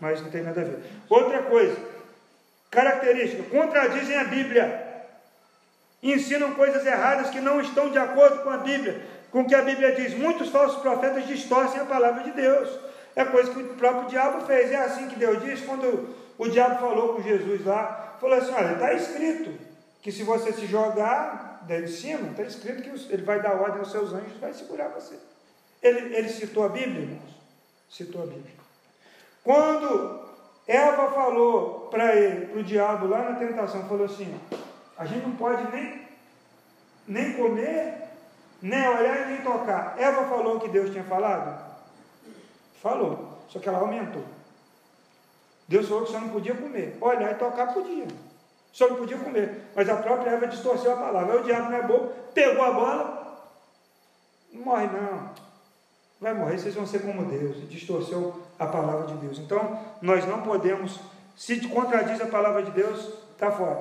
mas 0.00 0.20
não 0.20 0.30
tem 0.30 0.42
nada 0.42 0.60
a 0.60 0.64
ver. 0.64 0.78
Outra 1.08 1.42
coisa, 1.44 1.76
característica, 2.76 3.42
contradizem 3.44 4.18
a 4.18 4.24
Bíblia. 4.24 4.84
Ensinam 6.02 6.52
coisas 6.52 6.84
erradas 6.84 7.30
que 7.30 7.40
não 7.40 7.58
estão 7.58 7.90
de 7.90 7.96
acordo 7.96 8.42
com 8.42 8.50
a 8.50 8.58
Bíblia, 8.58 9.02
com 9.32 9.40
o 9.40 9.46
que 9.46 9.54
a 9.54 9.62
Bíblia 9.62 9.92
diz. 9.92 10.12
Muitos 10.12 10.50
falsos 10.50 10.82
profetas 10.82 11.26
distorcem 11.26 11.80
a 11.80 11.86
palavra 11.86 12.22
de 12.24 12.32
Deus. 12.32 12.68
É 13.16 13.24
coisa 13.24 13.50
que 13.50 13.60
o 13.60 13.74
próprio 13.76 14.10
diabo 14.10 14.46
fez. 14.46 14.70
É 14.70 14.76
assim 14.76 15.08
que 15.08 15.16
Deus 15.16 15.42
diz 15.42 15.62
quando 15.62 16.14
o 16.36 16.48
diabo 16.48 16.78
falou 16.78 17.14
com 17.14 17.22
Jesus 17.22 17.64
lá, 17.64 18.18
falou 18.20 18.36
assim: 18.36 18.52
olha, 18.52 18.74
está 18.74 18.92
escrito 18.92 19.58
que 20.02 20.12
se 20.12 20.22
você 20.22 20.52
se 20.52 20.66
jogar 20.66 21.64
daí 21.66 21.82
de 21.82 21.90
cima, 21.90 22.30
está 22.30 22.42
escrito 22.42 22.82
que 22.82 23.12
ele 23.12 23.22
vai 23.22 23.40
dar 23.40 23.54
ordem 23.54 23.80
aos 23.80 23.90
seus 23.90 24.12
anjos, 24.12 24.38
vai 24.38 24.52
segurar 24.52 24.88
você. 24.88 25.14
Ele, 25.82 26.14
ele 26.14 26.28
citou 26.28 26.64
a 26.66 26.68
Bíblia, 26.68 27.00
irmãos? 27.00 27.30
Citou 27.90 28.22
a 28.22 28.26
Bíblia. 28.26 28.54
Quando 29.42 30.25
Eva 30.66 31.10
falou 31.12 31.88
para 31.90 32.16
ele, 32.16 32.46
para 32.46 32.60
o 32.60 32.64
diabo 32.64 33.06
lá 33.06 33.30
na 33.30 33.38
tentação, 33.38 33.88
falou 33.88 34.06
assim: 34.06 34.34
a 34.98 35.04
gente 35.04 35.26
não 35.26 35.36
pode 35.36 35.70
nem, 35.70 36.02
nem 37.06 37.34
comer, 37.34 37.94
nem 38.60 38.88
olhar 38.88 39.22
e 39.22 39.32
nem 39.32 39.42
tocar. 39.42 39.94
Eva 39.98 40.24
falou 40.24 40.56
o 40.56 40.60
que 40.60 40.68
Deus 40.68 40.90
tinha 40.90 41.04
falado? 41.04 41.64
Falou, 42.82 43.38
só 43.48 43.58
que 43.58 43.68
ela 43.68 43.78
aumentou. 43.78 44.24
Deus 45.68 45.88
falou 45.88 46.04
que 46.04 46.12
só 46.12 46.20
não 46.20 46.30
podia 46.30 46.54
comer. 46.54 46.96
Olhar 47.00 47.32
e 47.32 47.34
tocar 47.34 47.72
podia. 47.72 48.06
Só 48.72 48.88
não 48.88 48.96
podia 48.96 49.18
comer. 49.18 49.70
Mas 49.74 49.88
a 49.88 49.96
própria 49.96 50.30
Eva 50.30 50.46
distorceu 50.46 50.92
a 50.92 50.96
palavra. 50.96 51.34
Aí 51.34 51.40
o 51.40 51.44
diabo 51.44 51.70
não 51.70 51.76
é 51.76 51.82
bobo, 51.82 52.12
pegou 52.34 52.64
a 52.64 52.70
bola. 52.70 53.40
Não 54.52 54.64
morre 54.64 54.86
não. 54.86 55.45
Vai 56.20 56.32
morrer, 56.32 56.58
vocês 56.58 56.74
vão 56.74 56.86
ser 56.86 57.00
como 57.00 57.26
Deus. 57.26 57.58
E 57.58 57.66
distorceu 57.66 58.42
a 58.58 58.66
palavra 58.66 59.06
de 59.06 59.14
Deus. 59.14 59.38
Então, 59.38 59.78
nós 60.00 60.26
não 60.26 60.42
podemos, 60.42 60.98
se 61.36 61.60
contradiz 61.68 62.20
a 62.20 62.26
palavra 62.26 62.62
de 62.62 62.70
Deus, 62.70 63.12
está 63.32 63.50
fora. 63.50 63.80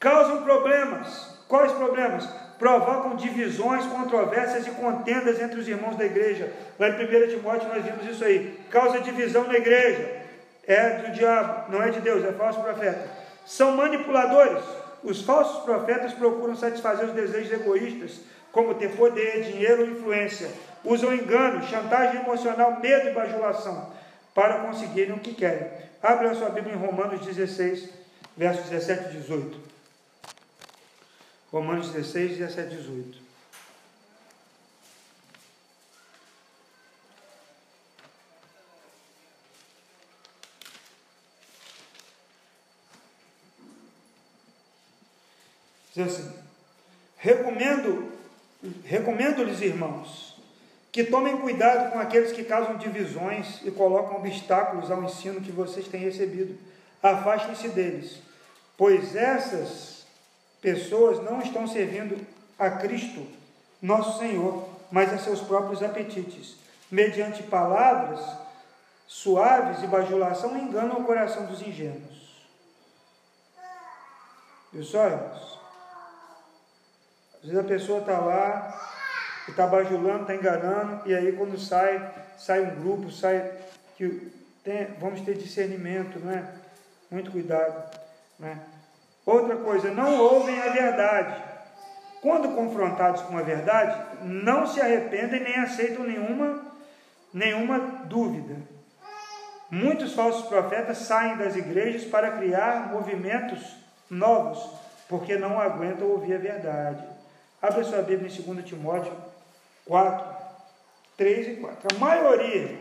Causam 0.00 0.42
problemas. 0.42 1.36
Quais 1.48 1.70
problemas? 1.72 2.28
Provocam 2.58 3.14
divisões, 3.16 3.86
controvérsias 3.86 4.66
e 4.66 4.70
contendas 4.70 5.40
entre 5.40 5.60
os 5.60 5.68
irmãos 5.68 5.96
da 5.96 6.04
igreja. 6.04 6.52
Lá 6.78 6.88
em 6.88 6.92
1 6.92 7.28
Timóteo 7.28 7.68
nós 7.68 7.84
vimos 7.84 8.06
isso 8.06 8.24
aí. 8.24 8.58
Causa 8.70 9.00
divisão 9.00 9.44
na 9.44 9.54
igreja 9.54 10.22
é 10.66 11.02
do 11.02 11.12
diabo, 11.12 11.70
não 11.70 11.82
é 11.82 11.90
de 11.90 12.00
Deus, 12.00 12.24
é 12.24 12.32
falso 12.32 12.60
profeta. 12.60 13.08
São 13.44 13.76
manipuladores. 13.76 14.64
Os 15.04 15.22
falsos 15.22 15.62
profetas 15.62 16.12
procuram 16.14 16.56
satisfazer 16.56 17.06
os 17.06 17.12
desejos 17.12 17.52
egoístas, 17.52 18.20
como 18.50 18.74
ter 18.74 18.90
poder, 18.96 19.42
dinheiro 19.42 19.82
ou 19.82 19.88
influência. 19.90 20.50
Usam 20.86 21.12
engano, 21.12 21.66
chantagem 21.66 22.20
emocional, 22.20 22.78
medo 22.80 23.08
e 23.08 23.12
bajulação 23.12 23.92
para 24.32 24.60
conseguirem 24.60 25.14
o 25.14 25.18
que 25.18 25.34
querem. 25.34 25.68
Abre 26.00 26.28
a 26.28 26.34
sua 26.34 26.50
Bíblia 26.50 26.74
em 26.74 26.78
Romanos 26.78 27.26
16, 27.26 27.90
versos 28.36 28.70
17 28.70 29.08
e 29.08 29.20
18. 29.20 29.60
Romanos 31.50 31.90
16, 31.90 32.38
17 32.38 32.74
e 32.74 32.76
18. 32.76 33.26
Diz 45.96 46.06
assim: 46.06 46.32
recomendo, 47.16 48.12
recomendo-lhes, 48.84 49.62
irmãos, 49.62 50.35
que 50.96 51.04
tomem 51.04 51.36
cuidado 51.36 51.92
com 51.92 51.98
aqueles 51.98 52.32
que 52.32 52.42
causam 52.42 52.78
divisões 52.78 53.60
e 53.62 53.70
colocam 53.70 54.16
obstáculos 54.16 54.90
ao 54.90 55.04
ensino 55.04 55.42
que 55.42 55.52
vocês 55.52 55.86
têm 55.86 56.00
recebido. 56.00 56.58
Afastem-se 57.02 57.68
deles, 57.68 58.18
pois 58.78 59.14
essas 59.14 60.06
pessoas 60.58 61.22
não 61.22 61.42
estão 61.42 61.68
servindo 61.68 62.26
a 62.58 62.70
Cristo, 62.70 63.26
nosso 63.82 64.18
Senhor, 64.18 64.66
mas 64.90 65.12
a 65.12 65.18
seus 65.18 65.42
próprios 65.42 65.82
apetites. 65.82 66.56
Mediante 66.90 67.42
palavras 67.42 68.24
suaves 69.06 69.82
e 69.82 69.86
bajulação, 69.86 70.56
enganam 70.56 71.00
o 71.00 71.04
coração 71.04 71.44
dos 71.44 71.60
ingênuos. 71.60 72.42
Viu 74.72 74.82
só, 74.82 75.04
irmãos? 75.04 75.58
Às 77.34 77.42
vezes 77.42 77.58
a 77.58 77.64
pessoa 77.64 78.00
está 78.00 78.18
lá, 78.18 78.95
está 79.50 79.66
bajulando, 79.66 80.22
está 80.22 80.34
enganando, 80.34 81.02
e 81.06 81.14
aí 81.14 81.32
quando 81.32 81.58
sai, 81.58 82.10
sai 82.36 82.60
um 82.60 82.80
grupo, 82.80 83.10
sai 83.10 83.52
que 83.96 84.32
tem, 84.64 84.86
vamos 84.98 85.20
ter 85.20 85.34
discernimento, 85.34 86.18
não 86.18 86.32
é? 86.32 86.44
Muito 87.10 87.30
cuidado, 87.30 87.98
né? 88.38 88.58
Outra 89.24 89.56
coisa, 89.56 89.90
não 89.90 90.18
ouvem 90.20 90.60
a 90.60 90.70
verdade. 90.70 91.42
Quando 92.20 92.54
confrontados 92.54 93.22
com 93.22 93.38
a 93.38 93.42
verdade, 93.42 93.96
não 94.22 94.66
se 94.66 94.80
arrependem 94.80 95.42
nem 95.42 95.56
aceitam 95.58 96.04
nenhuma 96.04 96.64
nenhuma 97.32 97.78
dúvida. 98.06 98.56
Muitos 99.70 100.14
falsos 100.14 100.46
profetas 100.46 100.98
saem 100.98 101.36
das 101.36 101.54
igrejas 101.54 102.04
para 102.04 102.30
criar 102.30 102.90
movimentos 102.90 103.76
novos, 104.08 104.64
porque 105.08 105.36
não 105.36 105.60
aguentam 105.60 106.08
ouvir 106.08 106.34
a 106.34 106.38
verdade. 106.38 107.04
Abra 107.60 107.84
sua 107.84 108.00
Bíblia 108.00 108.30
em 108.30 108.42
2 108.42 108.64
Timóteo 108.64 109.12
4, 109.86 110.36
3 111.16 111.48
e 111.48 111.60
4. 111.60 111.96
A 111.96 111.98
maioria 111.98 112.78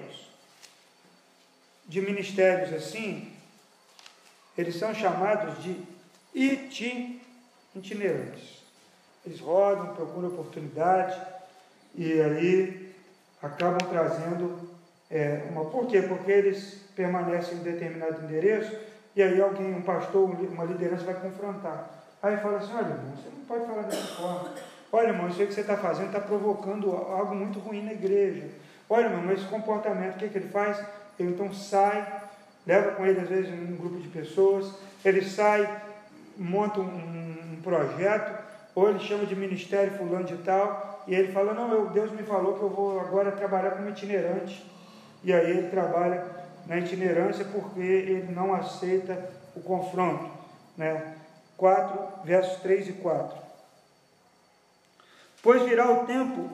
de 1.85 2.01
ministérios 2.01 2.73
assim, 2.73 3.31
eles 4.57 4.75
são 4.75 4.93
chamados 4.93 5.63
de 5.63 5.79
itinerantes. 7.73 8.63
Eles 9.25 9.39
rodam, 9.39 9.95
procuram 9.95 10.29
oportunidade 10.29 11.19
e 11.95 12.19
aí 12.21 12.95
acabam 13.41 13.87
trazendo 13.89 14.69
é, 15.09 15.47
uma. 15.49 15.65
Por 15.65 15.87
quê? 15.87 16.01
Porque 16.01 16.31
eles 16.31 16.81
permanecem 16.95 17.59
em 17.59 17.63
determinado 17.63 18.23
endereço 18.23 18.75
e 19.15 19.21
aí 19.21 19.39
alguém, 19.41 19.73
um 19.73 19.81
pastor, 19.81 20.29
uma 20.29 20.65
liderança 20.65 21.03
vai 21.05 21.15
confrontar. 21.15 22.03
Aí 22.21 22.37
fala 22.37 22.57
assim, 22.57 22.73
olha, 22.73 22.87
irmão, 22.87 23.15
você 23.15 23.29
não 23.29 23.45
pode 23.45 23.65
falar 23.65 23.83
dessa 23.83 24.15
forma. 24.15 24.74
Olha, 24.95 25.09
irmão, 25.09 25.27
isso 25.27 25.41
aí 25.41 25.47
que 25.47 25.53
você 25.53 25.59
está 25.59 25.75
fazendo 25.75 26.05
está 26.05 26.21
provocando 26.21 26.89
algo 26.89 27.35
muito 27.35 27.59
ruim 27.59 27.83
na 27.83 27.91
igreja. 27.91 28.47
Olha, 28.89 29.07
irmão, 29.07 29.29
esse 29.33 29.43
comportamento, 29.43 30.15
o 30.15 30.19
que, 30.19 30.29
que 30.29 30.37
ele 30.37 30.47
faz? 30.47 30.81
Ele 31.19 31.31
então 31.31 31.53
sai, 31.53 32.21
leva 32.65 32.91
com 32.91 33.05
ele, 33.05 33.19
às 33.19 33.27
vezes, 33.27 33.51
um 33.51 33.75
grupo 33.75 33.99
de 33.99 34.07
pessoas, 34.07 34.73
ele 35.03 35.21
sai, 35.21 35.69
monta 36.37 36.79
um, 36.79 36.85
um 36.85 37.61
projeto, 37.61 38.41
ou 38.73 38.89
ele 38.89 38.99
chama 38.99 39.25
de 39.25 39.35
ministério 39.35 39.97
fulano 39.97 40.23
de 40.23 40.37
tal, 40.37 41.03
e 41.05 41.13
ele 41.13 41.33
fala, 41.33 41.53
não, 41.53 41.69
eu, 41.73 41.89
Deus 41.89 42.11
me 42.11 42.23
falou 42.23 42.53
que 42.53 42.63
eu 42.63 42.69
vou 42.69 42.97
agora 42.97 43.33
trabalhar 43.33 43.71
como 43.71 43.89
itinerante. 43.89 44.65
E 45.25 45.33
aí 45.33 45.57
ele 45.57 45.69
trabalha 45.69 46.23
na 46.67 46.77
itinerância 46.77 47.43
porque 47.43 47.81
ele 47.81 48.31
não 48.31 48.53
aceita 48.53 49.29
o 49.57 49.59
confronto. 49.59 50.29
Né? 50.77 51.15
4, 51.57 51.99
versos 52.23 52.61
3 52.61 52.87
e 52.87 52.93
4. 52.93 53.44
Pois 55.45 55.61
virá 55.61 55.91
o 55.91 56.07
tempo 56.07 56.49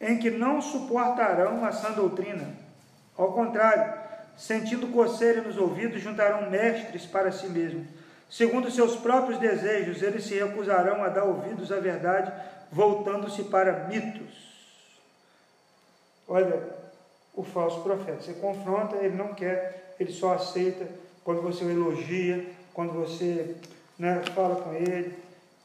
em 0.00 0.20
que 0.20 0.30
não 0.30 0.62
suportarão 0.62 1.64
a 1.64 1.72
sã 1.72 1.90
doutrina. 1.90 2.48
Ao 3.18 3.32
contrário, 3.32 3.92
sentindo 4.36 4.92
coceira 4.92 5.40
nos 5.40 5.58
ouvidos, 5.58 6.00
juntarão 6.00 6.48
mestres 6.48 7.06
para 7.06 7.32
si 7.32 7.48
mesmos. 7.48 7.88
Segundo 8.30 8.70
seus 8.70 8.94
próprios 8.94 9.40
desejos, 9.40 10.00
eles 10.00 10.22
se 10.22 10.38
recusarão 10.38 11.02
a 11.02 11.08
dar 11.08 11.24
ouvidos 11.24 11.72
à 11.72 11.80
verdade, 11.80 12.32
voltando-se 12.70 13.42
para 13.42 13.88
mitos. 13.88 14.32
Olha, 16.28 16.62
o 17.34 17.42
falso 17.42 17.80
profeta, 17.80 18.22
você 18.22 18.34
confronta, 18.34 18.94
ele 18.98 19.16
não 19.16 19.34
quer, 19.34 19.96
ele 19.98 20.12
só 20.12 20.34
aceita 20.34 20.86
quando 21.24 21.42
você 21.42 21.64
o 21.64 21.70
elogia, 21.70 22.48
quando 22.72 22.92
você 22.92 23.56
né, 23.98 24.22
fala 24.36 24.54
com 24.62 24.72
ele, 24.72 25.18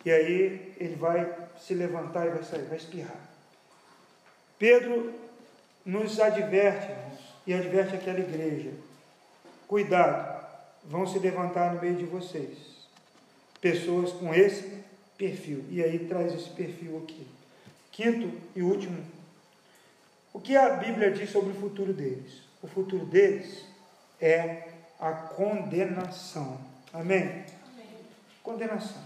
e 0.03 0.11
aí 0.11 0.73
ele 0.79 0.95
vai 0.95 1.44
se 1.59 1.73
levantar 1.73 2.27
e 2.27 2.31
vai 2.31 2.43
sair, 2.43 2.63
vai 2.63 2.77
espirrar. 2.77 3.19
Pedro 4.57 5.13
nos 5.85 6.19
adverte, 6.19 6.91
e 7.45 7.53
adverte 7.53 7.95
aquela 7.95 8.19
igreja: 8.19 8.71
cuidado, 9.67 10.45
vão 10.83 11.05
se 11.05 11.19
levantar 11.19 11.73
no 11.73 11.81
meio 11.81 11.95
de 11.95 12.05
vocês 12.05 12.75
pessoas 13.61 14.11
com 14.11 14.33
esse 14.33 14.83
perfil. 15.17 15.65
E 15.69 15.83
aí 15.83 16.07
traz 16.07 16.33
esse 16.33 16.49
perfil 16.49 16.97
aqui. 17.03 17.27
Quinto 17.91 18.31
e 18.55 18.61
último, 18.61 19.03
o 20.33 20.39
que 20.39 20.55
a 20.55 20.75
Bíblia 20.75 21.11
diz 21.11 21.29
sobre 21.29 21.51
o 21.51 21.55
futuro 21.55 21.93
deles? 21.93 22.41
O 22.61 22.67
futuro 22.67 23.05
deles 23.05 23.65
é 24.19 24.69
a 24.99 25.11
condenação. 25.11 26.59
Amém? 26.91 27.21
Amém. 27.23 27.45
Condenação. 28.43 29.01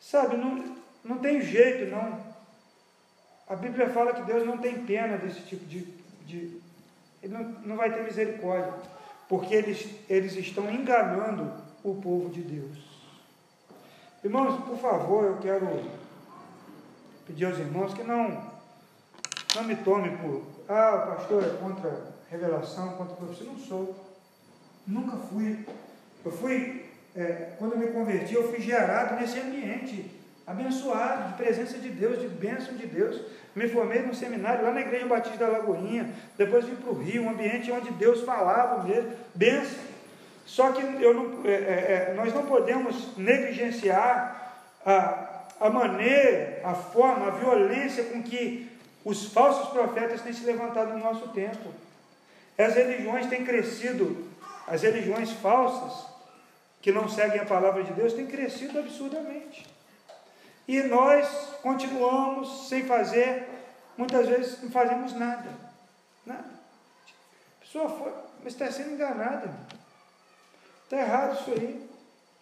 Sabe, 0.00 0.36
não, 0.36 0.75
não 1.06 1.18
tem 1.18 1.40
jeito, 1.40 1.90
não. 1.90 2.20
A 3.48 3.54
Bíblia 3.54 3.88
fala 3.90 4.12
que 4.12 4.22
Deus 4.22 4.44
não 4.44 4.58
tem 4.58 4.84
pena 4.84 5.16
desse 5.16 5.40
tipo 5.42 5.64
de. 5.66 5.82
de 6.26 6.60
ele 7.22 7.32
não, 7.32 7.44
não 7.64 7.76
vai 7.76 7.92
ter 7.92 8.02
misericórdia, 8.02 8.74
porque 9.28 9.54
eles, 9.54 9.88
eles 10.08 10.34
estão 10.36 10.70
enganando 10.70 11.52
o 11.82 11.94
povo 11.94 12.28
de 12.28 12.42
Deus. 12.42 12.78
Irmãos, 14.22 14.64
por 14.64 14.78
favor, 14.78 15.24
eu 15.24 15.38
quero 15.38 15.66
pedir 17.26 17.44
aos 17.44 17.58
irmãos 17.58 17.94
que 17.94 18.02
não, 18.02 18.50
não 19.54 19.64
me 19.64 19.76
tomem 19.76 20.16
por. 20.16 20.42
Ah, 20.68 21.04
o 21.04 21.14
pastor 21.14 21.44
é 21.44 21.56
contra 21.58 22.14
revelação, 22.28 22.94
contra 22.94 23.14
profecia. 23.14 23.46
Não 23.46 23.58
sou. 23.58 23.94
Nunca 24.84 25.16
fui. 25.16 25.64
Eu 26.24 26.32
fui, 26.32 26.90
é, 27.14 27.54
quando 27.56 27.74
eu 27.74 27.78
me 27.78 27.86
converti, 27.88 28.34
eu 28.34 28.48
fui 28.48 28.60
gerado 28.60 29.14
nesse 29.14 29.38
ambiente 29.38 30.10
abençoado, 30.46 31.30
de 31.30 31.42
presença 31.42 31.78
de 31.78 31.88
Deus, 31.88 32.20
de 32.20 32.28
bênção 32.28 32.74
de 32.74 32.86
Deus. 32.86 33.20
Me 33.54 33.68
formei 33.68 34.02
num 34.02 34.14
seminário 34.14 34.64
lá 34.64 34.70
na 34.70 34.80
Igreja 34.80 35.06
Batista 35.06 35.38
da 35.38 35.48
Lagoinha, 35.48 36.08
depois 36.36 36.64
vim 36.64 36.76
para 36.76 36.90
o 36.90 36.98
Rio, 36.98 37.24
um 37.24 37.30
ambiente 37.30 37.72
onde 37.72 37.90
Deus 37.92 38.22
falava 38.22 38.84
mesmo, 38.84 39.12
bênção. 39.34 39.96
Só 40.44 40.70
que 40.70 40.80
não, 40.82 41.40
é, 41.44 41.50
é, 41.50 42.10
é, 42.10 42.14
nós 42.14 42.32
não 42.32 42.46
podemos 42.46 43.16
negligenciar 43.16 44.54
a, 44.84 45.46
a 45.58 45.70
maneira, 45.70 46.60
a 46.62 46.74
forma, 46.74 47.26
a 47.26 47.30
violência 47.30 48.04
com 48.04 48.22
que 48.22 48.70
os 49.04 49.32
falsos 49.32 49.70
profetas 49.70 50.20
têm 50.20 50.32
se 50.32 50.44
levantado 50.44 50.92
no 50.92 50.98
nosso 50.98 51.28
tempo. 51.28 51.72
As 52.56 52.74
religiões 52.74 53.26
têm 53.26 53.44
crescido, 53.44 54.26
as 54.66 54.82
religiões 54.82 55.32
falsas, 55.32 56.06
que 56.80 56.92
não 56.92 57.08
seguem 57.08 57.40
a 57.40 57.44
palavra 57.44 57.82
de 57.82 57.92
Deus, 57.92 58.12
têm 58.12 58.26
crescido 58.26 58.78
absurdamente. 58.78 59.75
E 60.66 60.82
nós 60.82 61.28
continuamos 61.62 62.68
sem 62.68 62.84
fazer, 62.84 63.48
muitas 63.96 64.26
vezes 64.28 64.62
não 64.62 64.70
fazemos 64.70 65.12
nada. 65.14 65.48
Nada. 66.24 66.44
A 66.44 67.64
pessoa 67.64 67.88
foi, 67.88 68.12
mas 68.42 68.52
está 68.52 68.70
sendo 68.70 68.92
enganada. 68.92 69.50
Está 70.84 70.98
errado 70.98 71.40
isso 71.40 71.50
aí. 71.50 71.88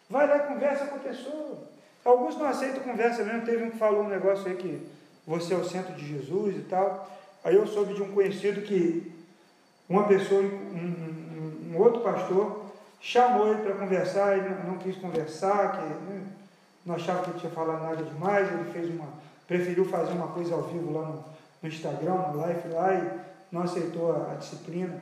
Vai 0.09 0.27
lá 0.27 0.37
e 0.37 0.49
conversa 0.49 0.87
com 0.87 0.97
a 0.97 1.01
pessoa. 1.01 1.69
Alguns 2.05 2.37
não 2.37 2.47
aceitam 2.47 2.83
conversa 2.83 3.25
mesmo. 3.25 3.45
Teve 3.47 3.65
um 3.65 3.71
que 3.71 3.79
falou 3.79 4.03
um 4.03 4.09
negócio 4.09 4.47
aí 4.47 4.57
que 4.57 4.87
você 5.27 5.55
é 5.55 5.57
o 5.57 5.65
centro 5.65 5.95
de 5.95 6.07
Jesus 6.07 6.57
e 6.57 6.63
tal. 6.63 7.11
Aí 7.43 7.55
eu 7.55 7.67
soube 7.67 7.95
de 7.95 8.03
um 8.03 8.13
conhecido 8.13 8.63
que 8.63 9.13
uma 9.89 10.07
pessoa, 10.07 10.41
um, 10.41 10.47
um, 10.47 11.73
um 11.73 11.79
outro 11.79 12.01
pastor, 12.01 12.65
chamou 13.01 13.49
ele 13.49 13.63
para 13.63 13.75
conversar, 13.75 14.37
ele 14.37 14.49
não, 14.49 14.73
não, 14.73 14.79
quis 14.79 14.97
conversar, 14.97 15.73
que 15.73 15.83
né, 15.83 16.23
não 16.85 16.95
achava 16.95 17.23
que 17.23 17.31
ele 17.31 17.39
tinha 17.39 17.53
falado 17.53 17.83
nada 17.83 18.03
demais, 18.03 18.51
ele 18.51 18.71
fez 18.73 18.91
uma, 18.91 19.09
preferiu 19.47 19.85
fazer 19.87 20.13
uma 20.13 20.29
coisa 20.29 20.55
ao 20.55 20.63
vivo 20.63 20.93
lá 20.93 21.07
no, 21.07 21.25
no 21.63 21.69
Instagram, 21.69 22.15
no 22.15 22.41
live 22.41 22.69
lá, 22.69 22.95
e 22.95 23.11
não 23.51 23.63
aceitou 23.63 24.13
a, 24.13 24.33
a, 24.33 24.35
disciplina. 24.35 25.01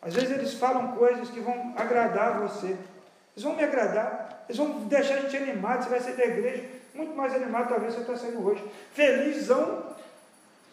Às 0.00 0.14
vezes 0.14 0.30
eles 0.30 0.54
falam 0.54 0.92
coisas 0.92 1.28
que 1.30 1.40
vão 1.40 1.74
agradar 1.76 2.40
você, 2.40 2.66
Eles 2.66 3.44
vão 3.44 3.56
me 3.56 3.64
agradar, 3.64 4.44
eles 4.48 4.56
vão 4.56 4.80
deixar 4.86 5.14
a 5.14 5.20
gente 5.22 5.36
animado, 5.36 5.82
você 5.82 5.90
vai 5.90 6.00
sair 6.00 6.16
da 6.16 6.24
igreja, 6.24 6.64
muito 6.94 7.14
mais 7.14 7.34
animado 7.34 7.68
talvez 7.68 7.94
você 7.94 8.00
está 8.00 8.16
saindo 8.16 8.46
hoje. 8.46 8.64
Felizão. 8.94 9.94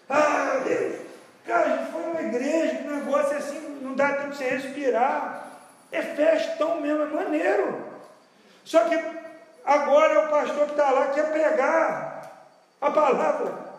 Ah, 0.09 0.61
Deus, 0.63 1.01
cara, 1.45 1.73
a 1.73 1.77
gente 1.77 1.91
foi 1.91 2.01
numa 2.03 2.21
igreja, 2.21 2.81
um 2.85 2.95
negócio 2.95 3.37
assim, 3.37 3.79
não 3.81 3.93
dá 3.93 4.13
tempo 4.13 4.29
de 4.29 4.37
você 4.37 4.49
respirar. 4.49 5.51
É 5.91 6.01
festão 6.01 6.79
mesmo, 6.79 7.03
é 7.03 7.07
maneiro. 7.07 7.83
Só 8.63 8.85
que 8.85 8.95
agora 9.65 10.13
é 10.13 10.25
o 10.25 10.29
pastor 10.29 10.65
que 10.65 10.71
está 10.71 10.91
lá 10.91 11.07
quer 11.07 11.31
pregar 11.31 12.13
a 12.81 12.91
palavra. 12.91 13.73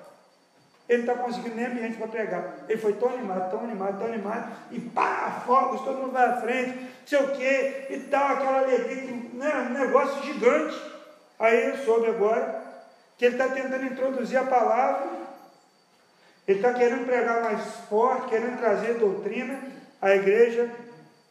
Ele 0.89 1.03
não 1.03 1.13
está 1.13 1.25
conseguindo 1.25 1.57
nem 1.57 1.67
ambiente 1.67 1.97
para 1.97 2.09
pregar. 2.09 2.57
Ele 2.69 2.81
foi 2.81 2.93
tão 2.95 3.09
animado, 3.09 3.51
tão 3.51 3.61
animado, 3.61 3.99
tão 3.99 4.07
animado, 4.07 4.53
e 4.71 4.81
pá, 4.81 5.43
fogos, 5.47 5.81
todo 5.81 5.99
mundo 5.99 6.13
vai 6.13 6.29
à 6.29 6.37
frente, 6.37 6.79
não 6.79 7.07
sei 7.07 7.19
o 7.19 7.33
quê, 7.33 7.87
e 7.91 7.99
tal, 8.11 8.29
aquela 8.29 8.59
alegria, 8.59 9.13
né, 9.33 9.67
um 9.71 9.73
negócio 9.73 10.23
gigante. 10.23 10.79
Aí 11.39 11.71
eu 11.71 11.79
soube 11.79 12.09
agora 12.09 12.63
que 13.17 13.25
ele 13.25 13.35
está 13.37 13.49
tentando 13.49 13.87
introduzir 13.87 14.39
a 14.39 14.45
palavra, 14.45 15.09
ele 16.47 16.59
está 16.59 16.75
querendo 16.75 17.07
pregar 17.07 17.43
mais 17.43 17.63
forte, 17.89 18.29
querendo 18.29 18.59
trazer 18.59 18.99
doutrina. 18.99 19.59
A 20.03 20.15
igreja 20.15 20.71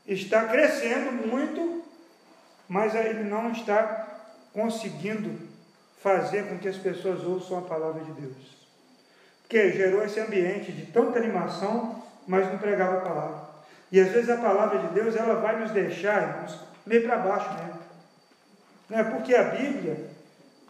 está 0.08 0.45
crescendo 0.45 1.12
muito, 1.28 1.84
mas 2.68 2.95
ele 2.95 3.24
não 3.24 3.51
está 3.51 4.12
conseguindo 4.54 5.38
fazer 6.01 6.47
com 6.47 6.58
que 6.58 6.68
as 6.68 6.78
pessoas 6.78 7.24
ouçam 7.24 7.60
a 7.60 7.62
palavra 7.62 8.04
de 8.04 8.12
Deus 8.14 8.54
que 9.54 9.72
gerou 9.72 10.04
esse 10.04 10.20
ambiente 10.20 10.72
de 10.72 10.88
tanta 10.88 11.20
animação, 11.20 12.01
mas 12.28 12.47
não 12.51 12.58
pregava 12.58 12.97
a 12.97 13.01
palavra. 13.01 13.54
E 13.91 13.99
às 13.99 14.10
vezes 14.10 14.28
a 14.28 14.38
palavra 14.38 14.80
de 14.80 14.88
Deus 14.88 15.16
ela 15.16 15.36
vai 15.36 15.60
nos 15.60 15.70
deixar, 15.70 16.24
irmãos, 16.24 16.60
meio 16.84 17.04
para 17.04 17.18
baixo 17.18 17.54
mesmo. 17.54 17.80
Né? 18.89 19.04
Porque 19.04 19.36
a 19.36 19.43
Bíblia 19.43 20.10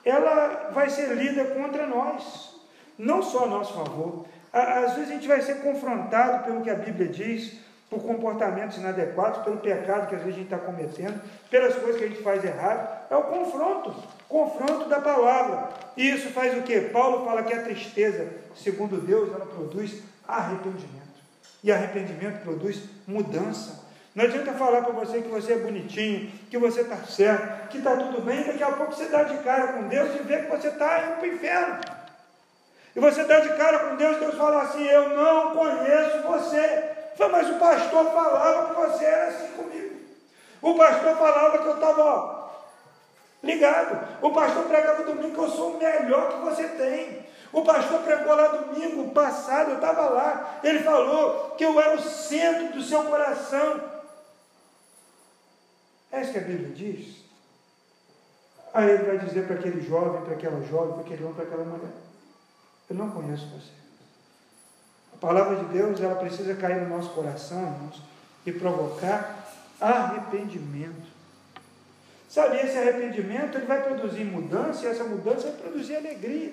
ela 0.03 0.71
vai 0.73 0.89
ser 0.89 1.15
lida 1.15 1.45
contra 1.45 1.87
nós, 1.87 2.59
não 2.97 3.23
só 3.23 3.45
a 3.45 3.47
nosso 3.47 3.73
favor. 3.73 4.25
Às 4.51 4.95
vezes 4.95 5.11
a 5.11 5.13
gente 5.13 5.29
vai 5.29 5.41
ser 5.41 5.61
confrontado 5.61 6.43
pelo 6.43 6.61
que 6.61 6.69
a 6.69 6.75
Bíblia 6.75 7.07
diz, 7.07 7.59
por 7.93 8.03
comportamentos 8.03 8.77
inadequados, 8.77 9.43
pelo 9.43 9.57
pecado 9.57 10.07
que 10.07 10.15
às 10.15 10.21
vezes 10.21 10.35
a 10.35 10.39
gente 10.39 10.53
está 10.53 10.57
cometendo, 10.57 11.21
pelas 11.49 11.75
coisas 11.75 11.97
que 11.97 12.05
a 12.05 12.07
gente 12.07 12.23
faz 12.23 12.43
errado. 12.43 13.05
É 13.11 13.15
o 13.15 13.23
confronto, 13.23 13.93
confronto 14.27 14.89
da 14.89 14.99
palavra. 14.99 15.69
E 15.95 16.09
isso 16.09 16.29
faz 16.29 16.57
o 16.57 16.63
que? 16.63 16.79
Paulo 16.81 17.23
fala 17.23 17.43
que 17.43 17.53
a 17.53 17.61
tristeza, 17.61 18.27
segundo 18.55 18.99
Deus, 18.99 19.29
ela 19.29 19.45
produz 19.45 20.01
arrependimento. 20.27 21.03
E 21.63 21.71
arrependimento 21.71 22.43
produz 22.43 22.83
mudança. 23.07 23.83
Não 24.15 24.25
adianta 24.25 24.53
falar 24.53 24.81
para 24.81 24.93
você 24.93 25.21
que 25.21 25.29
você 25.29 25.53
é 25.53 25.57
bonitinho, 25.57 26.31
que 26.49 26.57
você 26.57 26.81
está 26.81 26.97
certo, 26.97 27.69
que 27.69 27.77
está 27.77 27.95
tudo 27.95 28.21
bem, 28.21 28.43
daqui 28.43 28.61
a 28.61 28.71
pouco 28.71 28.93
você 28.93 29.05
dá 29.05 29.23
de 29.23 29.37
cara 29.39 29.73
com 29.73 29.87
Deus 29.87 30.15
e 30.15 30.23
vê 30.23 30.43
que 30.43 30.51
você 30.51 30.67
está 30.67 31.03
indo 31.03 31.15
para 31.15 31.23
o 31.23 31.33
inferno. 31.33 31.79
E 32.95 32.99
você 32.99 33.23
dá 33.23 33.39
de 33.39 33.49
cara 33.57 33.79
com 33.79 33.95
Deus, 33.95 34.17
Deus 34.17 34.35
fala 34.35 34.63
assim: 34.63 34.83
Eu 34.83 35.09
não 35.09 35.55
conheço 35.55 36.21
você. 36.27 36.92
Mas 37.17 37.49
o 37.49 37.59
pastor 37.59 38.11
falava 38.11 38.69
que 38.69 38.81
você 38.81 39.05
era 39.05 39.27
assim 39.27 39.47
comigo. 39.53 40.01
O 40.61 40.75
pastor 40.75 41.17
falava 41.17 41.57
que 41.57 41.67
eu 41.67 41.75
estava 41.75 42.51
ligado. 43.43 44.17
O 44.21 44.31
pastor 44.31 44.65
pregava 44.65 45.03
domingo 45.03 45.33
que 45.33 45.39
eu 45.39 45.49
sou 45.49 45.75
o 45.75 45.77
melhor 45.77 46.33
que 46.33 46.45
você 46.45 46.67
tem. 46.69 47.25
O 47.51 47.63
pastor 47.63 48.01
pregou 48.01 48.35
lá 48.35 48.47
domingo 48.47 49.11
passado, 49.11 49.71
eu 49.71 49.75
estava 49.75 50.09
lá. 50.09 50.59
Ele 50.63 50.79
falou 50.79 51.51
que 51.51 51.63
eu 51.63 51.79
era 51.79 51.95
o 51.95 52.01
centro 52.01 52.73
do 52.73 52.81
seu 52.81 53.03
coração. 53.03 53.81
É 56.11 56.21
isso 56.21 56.31
que 56.31 56.39
a 56.39 56.41
Bíblia 56.41 56.69
diz. 56.69 57.23
Aí 58.73 58.89
ele 58.89 59.03
vai 59.03 59.19
dizer 59.19 59.45
para 59.45 59.55
aquele 59.55 59.81
jovem, 59.81 60.23
para 60.23 60.33
aquela 60.33 60.61
jovem, 60.65 60.93
para 60.93 61.01
aquele 61.01 61.23
homem, 61.23 61.35
para 61.35 61.43
aquela 61.43 61.63
mulher: 61.63 61.91
Eu 62.89 62.95
não 62.95 63.11
conheço 63.11 63.47
você 63.49 63.82
palavra 65.23 65.55
de 65.55 65.65
Deus, 65.65 66.01
ela 66.01 66.15
precisa 66.15 66.53
cair 66.55 66.81
no 66.81 66.97
nosso 66.97 67.11
coração, 67.11 67.61
irmãos, 67.61 68.01
e 68.45 68.51
provocar 68.51 69.47
arrependimento. 69.79 71.13
Sabe, 72.29 72.57
esse 72.57 72.77
arrependimento 72.77 73.57
ele 73.57 73.65
vai 73.65 73.81
produzir 73.81 74.25
mudança 74.25 74.83
e 74.83 74.89
essa 74.89 75.05
mudança 75.05 75.47
vai 75.47 75.57
produzir 75.61 75.95
alegria. 75.95 76.51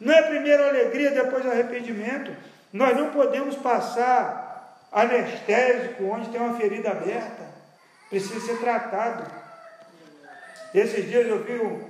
Não 0.00 0.12
é 0.12 0.22
primeiro 0.22 0.64
alegria, 0.64 1.12
depois 1.12 1.46
arrependimento. 1.46 2.34
Nós 2.72 2.96
não 2.96 3.10
podemos 3.10 3.54
passar 3.54 4.88
anestésico 4.90 6.04
onde 6.04 6.30
tem 6.30 6.40
uma 6.40 6.56
ferida 6.56 6.90
aberta. 6.90 7.44
Precisa 8.10 8.40
ser 8.40 8.58
tratado. 8.58 9.30
Esses 10.74 11.08
dias 11.08 11.28
eu 11.28 11.44
vi 11.44 11.60
um, 11.60 11.84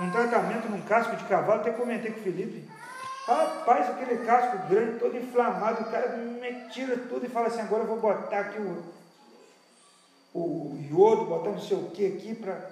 um 0.00 0.10
tratamento 0.10 0.68
num 0.68 0.82
casco 0.82 1.16
de 1.16 1.24
cavalo, 1.24 1.60
até 1.60 1.70
comentei 1.70 2.10
com 2.10 2.20
o 2.20 2.22
Felipe. 2.22 2.68
Rapaz, 3.26 3.88
aquele 3.88 4.24
casco 4.26 4.68
grande, 4.68 4.98
todo 4.98 5.16
inflamado, 5.16 5.82
o 5.82 5.90
cara 5.90 6.08
me 6.16 6.68
tira 6.68 6.94
tudo 7.08 7.24
e 7.24 7.28
fala 7.28 7.46
assim, 7.46 7.60
agora 7.60 7.82
eu 7.82 7.86
vou 7.86 7.98
botar 7.98 8.38
aqui 8.38 8.58
o, 8.58 8.84
o 10.34 10.78
iodo, 10.90 11.24
botar 11.24 11.50
não 11.50 11.60
sei 11.60 11.78
o 11.78 11.90
que 11.90 12.06
aqui 12.06 12.34
para. 12.34 12.70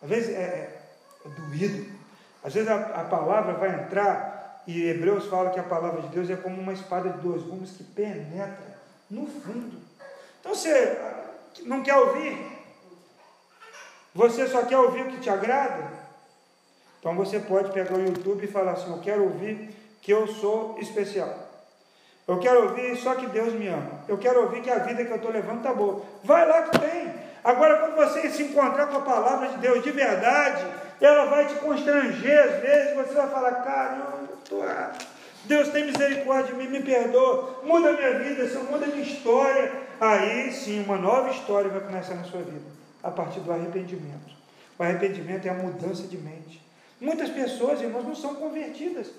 Às 0.00 0.08
vezes 0.08 0.30
é, 0.30 0.40
é, 0.40 0.82
é, 1.26 1.28
doído. 1.28 1.98
Às 2.44 2.54
vezes 2.54 2.68
a, 2.68 2.76
a, 2.76 3.04
palavra 3.04 3.54
vai 3.54 3.74
entrar, 3.74 4.62
e 4.68 4.84
Hebreus 4.84 5.26
fala 5.26 5.50
que 5.50 5.58
a 5.58 5.64
palavra 5.64 6.02
de 6.02 6.08
Deus 6.08 6.30
é 6.30 6.36
como 6.36 6.60
uma 6.60 6.72
espada 6.72 7.10
de 7.10 7.18
dois 7.18 7.42
gumes 7.42 7.72
que 7.72 7.82
penetra 7.82 8.78
no 9.10 9.26
fundo. 9.26 9.78
Então 10.38 10.54
você 10.54 10.96
não 11.64 11.82
quer 11.82 11.96
ouvir? 11.96 12.56
Você 14.14 14.46
só 14.46 14.64
quer 14.64 14.78
ouvir 14.78 15.02
o 15.02 15.10
que 15.10 15.18
te 15.18 15.28
agrada? 15.28 15.90
Então 17.00 17.16
você 17.16 17.40
pode 17.40 17.72
pegar 17.72 17.96
o 17.96 18.04
YouTube 18.04 18.44
e 18.44 18.50
falar 18.50 18.72
assim: 18.72 18.92
Eu 18.92 19.00
quero 19.00 19.24
ouvir 19.24 19.77
que 20.00 20.12
eu 20.12 20.26
sou 20.26 20.76
especial. 20.80 21.48
Eu 22.26 22.38
quero 22.38 22.64
ouvir 22.64 22.94
só 22.96 23.14
que 23.14 23.26
Deus 23.26 23.54
me 23.54 23.68
ama. 23.68 24.02
Eu 24.06 24.18
quero 24.18 24.42
ouvir 24.42 24.60
que 24.60 24.70
a 24.70 24.80
vida 24.80 25.04
que 25.04 25.10
eu 25.10 25.16
estou 25.16 25.30
levando 25.30 25.58
está 25.58 25.72
boa. 25.72 26.02
Vai 26.22 26.46
lá 26.46 26.62
que 26.62 26.78
tem. 26.78 27.14
Agora, 27.42 27.78
quando 27.78 27.96
você 27.96 28.28
se 28.28 28.42
encontrar 28.42 28.88
com 28.88 28.98
a 28.98 29.02
palavra 29.02 29.48
de 29.48 29.56
Deus 29.58 29.82
de 29.82 29.90
verdade, 29.90 30.66
ela 31.00 31.24
vai 31.24 31.46
te 31.46 31.54
constranger 31.54 32.38
às 32.38 32.60
vezes. 32.60 32.96
Você 32.96 33.14
vai 33.14 33.28
falar: 33.28 33.52
caramba, 33.62 34.28
tô... 34.46 34.62
Deus 35.44 35.68
tem 35.68 35.86
misericórdia 35.86 36.52
de 36.52 36.54
mim, 36.54 36.68
me 36.68 36.82
perdoa, 36.82 37.60
muda 37.62 37.92
minha 37.92 38.18
vida, 38.18 38.46
Senhor, 38.46 38.64
muda 38.70 38.86
minha 38.86 39.02
história. 39.02 39.72
Aí 39.98 40.52
sim, 40.52 40.84
uma 40.84 40.98
nova 40.98 41.30
história 41.30 41.70
vai 41.70 41.80
começar 41.80 42.14
na 42.14 42.24
sua 42.24 42.42
vida, 42.42 42.66
a 43.02 43.10
partir 43.10 43.40
do 43.40 43.50
arrependimento. 43.50 44.36
O 44.78 44.82
arrependimento 44.82 45.46
é 45.46 45.50
a 45.50 45.54
mudança 45.54 46.02
de 46.02 46.18
mente. 46.18 46.62
Muitas 47.00 47.30
pessoas, 47.30 47.80
irmãos, 47.80 48.04
não 48.04 48.14
são 48.14 48.34
convertidas. 48.34 49.10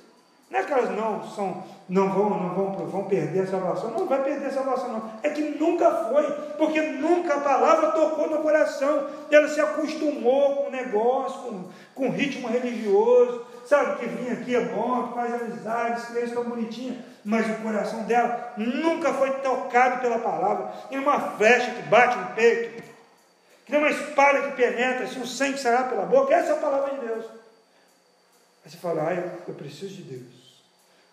Não 0.50 0.60
é 0.60 0.64
que 0.64 0.74
elas 0.74 0.90
não, 0.96 1.24
são, 1.30 1.64
não, 1.88 2.10
vão, 2.10 2.30
não 2.32 2.50
vão, 2.56 2.88
vão 2.88 3.04
perder 3.04 3.42
a 3.42 3.48
salvação. 3.48 3.92
Não 3.92 4.08
vai 4.08 4.24
perder 4.24 4.48
a 4.48 4.52
salvação, 4.52 4.92
não. 4.92 5.12
É 5.22 5.30
que 5.30 5.42
nunca 5.42 5.92
foi, 6.06 6.24
porque 6.58 6.82
nunca 6.82 7.36
a 7.36 7.42
palavra 7.42 7.92
tocou 7.92 8.28
no 8.28 8.40
coração. 8.40 9.08
Ela 9.30 9.48
se 9.48 9.62
acostumou 9.62 10.56
com 10.56 10.68
o 10.70 10.72
negócio, 10.72 11.40
com, 11.42 11.64
com 11.94 12.10
ritmo 12.10 12.48
religioso. 12.48 13.46
Sabe 13.68 14.00
que 14.00 14.08
vinha 14.08 14.34
aqui 14.34 14.56
é 14.56 14.62
bom, 14.62 15.12
faz 15.14 15.36
amizade, 15.36 16.18
esse 16.18 16.34
tão 16.34 16.44
bonitinha. 16.46 17.06
Mas 17.24 17.48
o 17.48 17.62
coração 17.62 18.04
dela 18.06 18.54
nunca 18.58 19.14
foi 19.14 19.30
tocado 19.42 20.02
pela 20.02 20.18
palavra. 20.18 20.72
E 20.90 20.98
uma 20.98 21.20
flecha 21.38 21.70
que 21.76 21.84
bate 21.84 22.18
no 22.18 22.26
peito, 22.34 22.84
que 23.66 23.72
nem 23.72 23.82
uma 23.82 23.92
espada 23.92 24.42
que 24.48 24.56
penetra, 24.56 25.04
assim, 25.04 25.22
o 25.22 25.28
sangue 25.28 25.60
sairá 25.60 25.84
pela 25.84 26.08
boca. 26.08 26.34
Essa 26.34 26.54
é 26.54 26.54
a 26.54 26.58
palavra 26.58 26.96
de 26.96 27.06
Deus. 27.06 27.26
Aí 28.66 28.72
você 28.72 28.78
fala, 28.78 29.10
ah, 29.10 29.14
eu, 29.14 29.32
eu 29.48 29.54
preciso 29.54 29.94
de 29.94 30.02
Deus. 30.02 30.39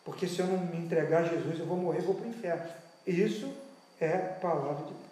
Porque 0.06 0.28
se 0.28 0.38
eu 0.38 0.46
não 0.46 0.58
me 0.58 0.76
entregar 0.76 1.24
a 1.24 1.28
Jesus, 1.28 1.58
eu 1.58 1.66
vou 1.66 1.76
morrer, 1.76 2.00
vou 2.00 2.14
para 2.14 2.26
o 2.26 2.30
inferno. 2.30 2.70
Isso 3.04 3.52
é 4.00 4.16
palavra 4.16 4.84
de 4.84 4.92
Deus. 4.92 5.06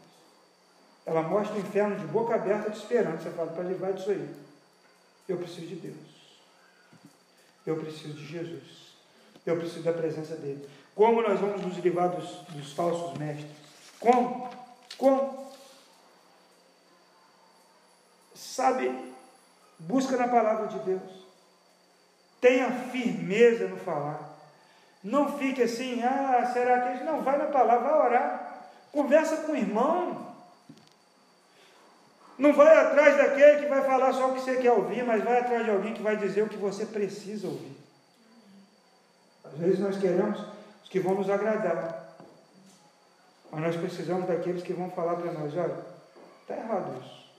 Ela 1.04 1.22
mostra 1.22 1.56
o 1.56 1.58
inferno 1.58 1.98
de 1.98 2.06
boca 2.06 2.36
aberta 2.36 2.70
de 2.70 2.78
esperança. 2.78 3.24
Você 3.24 3.30
fala, 3.30 3.50
para 3.50 3.64
livrar 3.64 3.92
disso 3.92 4.10
aí. 4.10 4.34
Eu 5.28 5.36
preciso 5.36 5.66
de 5.66 5.74
Deus. 5.74 5.96
Eu 7.66 7.76
preciso 7.76 8.14
de 8.14 8.24
Jesus. 8.24 8.94
Eu 9.44 9.56
preciso 9.56 9.82
da 9.82 9.92
presença 9.92 10.36
dele. 10.36 10.64
Como 10.94 11.22
nós 11.22 11.40
vamos 11.40 11.60
nos 11.60 11.76
livrar 11.78 12.10
dos, 12.10 12.30
dos 12.50 12.72
falsos 12.72 13.18
mestres? 13.18 13.50
Como? 13.98 14.48
Como? 14.96 15.52
Sabe, 18.32 19.12
busca 19.76 20.16
na 20.16 20.28
palavra 20.28 20.68
de 20.68 20.78
Deus. 20.84 21.26
Tenha 22.40 22.70
firmeza 22.92 23.66
no 23.66 23.76
falar. 23.76 24.33
Não 25.04 25.36
fique 25.36 25.62
assim, 25.62 26.02
ah, 26.02 26.50
será 26.50 26.80
que 26.80 26.88
ele 26.88 27.04
não 27.04 27.22
vai 27.22 27.36
na 27.36 27.44
palavra, 27.44 27.90
vai 27.90 28.06
orar. 28.06 28.70
Conversa 28.90 29.36
com 29.38 29.52
o 29.52 29.56
irmão. 29.56 30.32
Não 32.38 32.54
vai 32.54 32.74
atrás 32.74 33.16
daquele 33.18 33.62
que 33.62 33.68
vai 33.68 33.82
falar 33.84 34.14
só 34.14 34.30
o 34.30 34.34
que 34.34 34.40
você 34.40 34.56
quer 34.56 34.72
ouvir, 34.72 35.04
mas 35.04 35.22
vai 35.22 35.38
atrás 35.38 35.62
de 35.62 35.70
alguém 35.70 35.92
que 35.92 36.02
vai 36.02 36.16
dizer 36.16 36.42
o 36.42 36.48
que 36.48 36.56
você 36.56 36.86
precisa 36.86 37.46
ouvir. 37.46 37.76
Às 39.44 39.58
vezes 39.58 39.78
nós 39.78 39.98
queremos 39.98 40.40
os 40.82 40.88
que 40.88 40.98
vão 40.98 41.16
nos 41.16 41.28
agradar. 41.28 42.16
Mas 43.52 43.60
nós 43.60 43.76
precisamos 43.76 44.26
daqueles 44.26 44.62
que 44.62 44.72
vão 44.72 44.90
falar 44.90 45.16
para 45.16 45.32
nós, 45.32 45.54
olha, 45.54 45.76
está 46.40 46.56
errado 46.56 46.98
isso. 47.04 47.30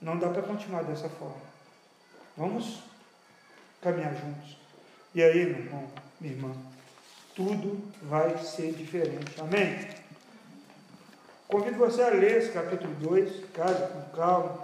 Não 0.00 0.18
dá 0.18 0.30
para 0.30 0.42
continuar 0.42 0.82
dessa 0.82 1.10
forma. 1.10 1.36
Vamos 2.36 2.82
caminhar 3.82 4.14
juntos. 4.16 4.56
E 5.14 5.22
aí, 5.22 5.44
meu 5.44 5.58
irmão, 5.58 5.88
minha 6.18 6.32
irmã, 6.32 6.71
tudo 7.34 7.80
vai 8.02 8.38
ser 8.38 8.72
diferente. 8.72 9.40
Amém? 9.40 9.88
Convido 11.48 11.78
você 11.78 12.02
a 12.02 12.08
ler 12.08 12.38
esse 12.38 12.50
capítulo 12.50 12.94
2, 12.94 13.44
casa 13.52 13.86
com 13.86 14.16
calma. 14.16 14.58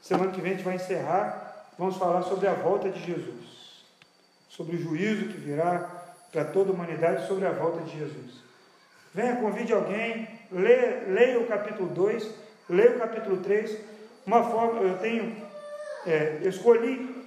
Semana 0.00 0.30
que 0.30 0.40
vem 0.40 0.52
a 0.52 0.54
gente 0.54 0.64
vai 0.64 0.76
encerrar. 0.76 1.66
Vamos 1.78 1.96
falar 1.96 2.22
sobre 2.22 2.46
a 2.46 2.54
volta 2.54 2.90
de 2.90 3.04
Jesus, 3.04 3.84
sobre 4.48 4.76
o 4.76 4.82
juízo 4.82 5.28
que 5.28 5.38
virá 5.38 6.02
para 6.30 6.44
toda 6.44 6.70
a 6.70 6.74
humanidade, 6.74 7.26
sobre 7.26 7.46
a 7.46 7.52
volta 7.52 7.82
de 7.82 7.98
Jesus. 7.98 8.42
Venha, 9.14 9.36
convide 9.36 9.72
alguém, 9.72 10.28
leia, 10.50 11.04
leia 11.08 11.40
o 11.40 11.46
capítulo 11.46 11.88
2, 11.88 12.30
leia 12.68 12.96
o 12.96 12.98
capítulo 12.98 13.38
3. 13.38 13.78
Uma 14.26 14.44
forma, 14.50 14.80
eu 14.80 14.98
tenho, 14.98 15.36
é, 16.06 16.38
eu 16.42 16.50
escolhi 16.50 17.26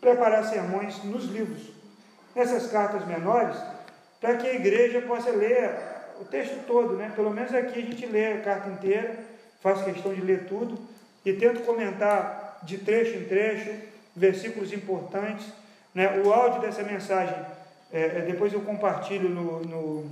preparar 0.00 0.44
sermões 0.44 1.02
nos 1.04 1.24
livros, 1.24 1.72
nessas 2.34 2.70
cartas 2.70 3.06
menores, 3.06 3.56
para 4.24 4.38
que 4.38 4.46
a 4.46 4.54
igreja 4.54 5.02
possa 5.02 5.28
ler 5.28 5.70
o 6.18 6.24
texto 6.24 6.64
todo, 6.66 6.94
né? 6.94 7.12
Pelo 7.14 7.30
menos 7.30 7.54
aqui 7.54 7.78
a 7.78 7.82
gente 7.82 8.06
lê 8.06 8.32
a 8.32 8.40
carta 8.40 8.70
inteira, 8.70 9.16
faço 9.62 9.84
questão 9.84 10.14
de 10.14 10.22
ler 10.22 10.46
tudo 10.46 10.78
e 11.26 11.34
tento 11.34 11.60
comentar 11.60 12.58
de 12.62 12.78
trecho 12.78 13.18
em 13.18 13.24
trecho, 13.24 13.70
versículos 14.16 14.72
importantes. 14.72 15.44
Né? 15.94 16.22
O 16.24 16.32
áudio 16.32 16.62
dessa 16.62 16.82
mensagem, 16.82 17.36
é, 17.92 18.00
é 18.00 18.24
depois 18.26 18.50
eu 18.50 18.62
compartilho 18.62 19.28
no, 19.28 19.60
no, 19.60 20.10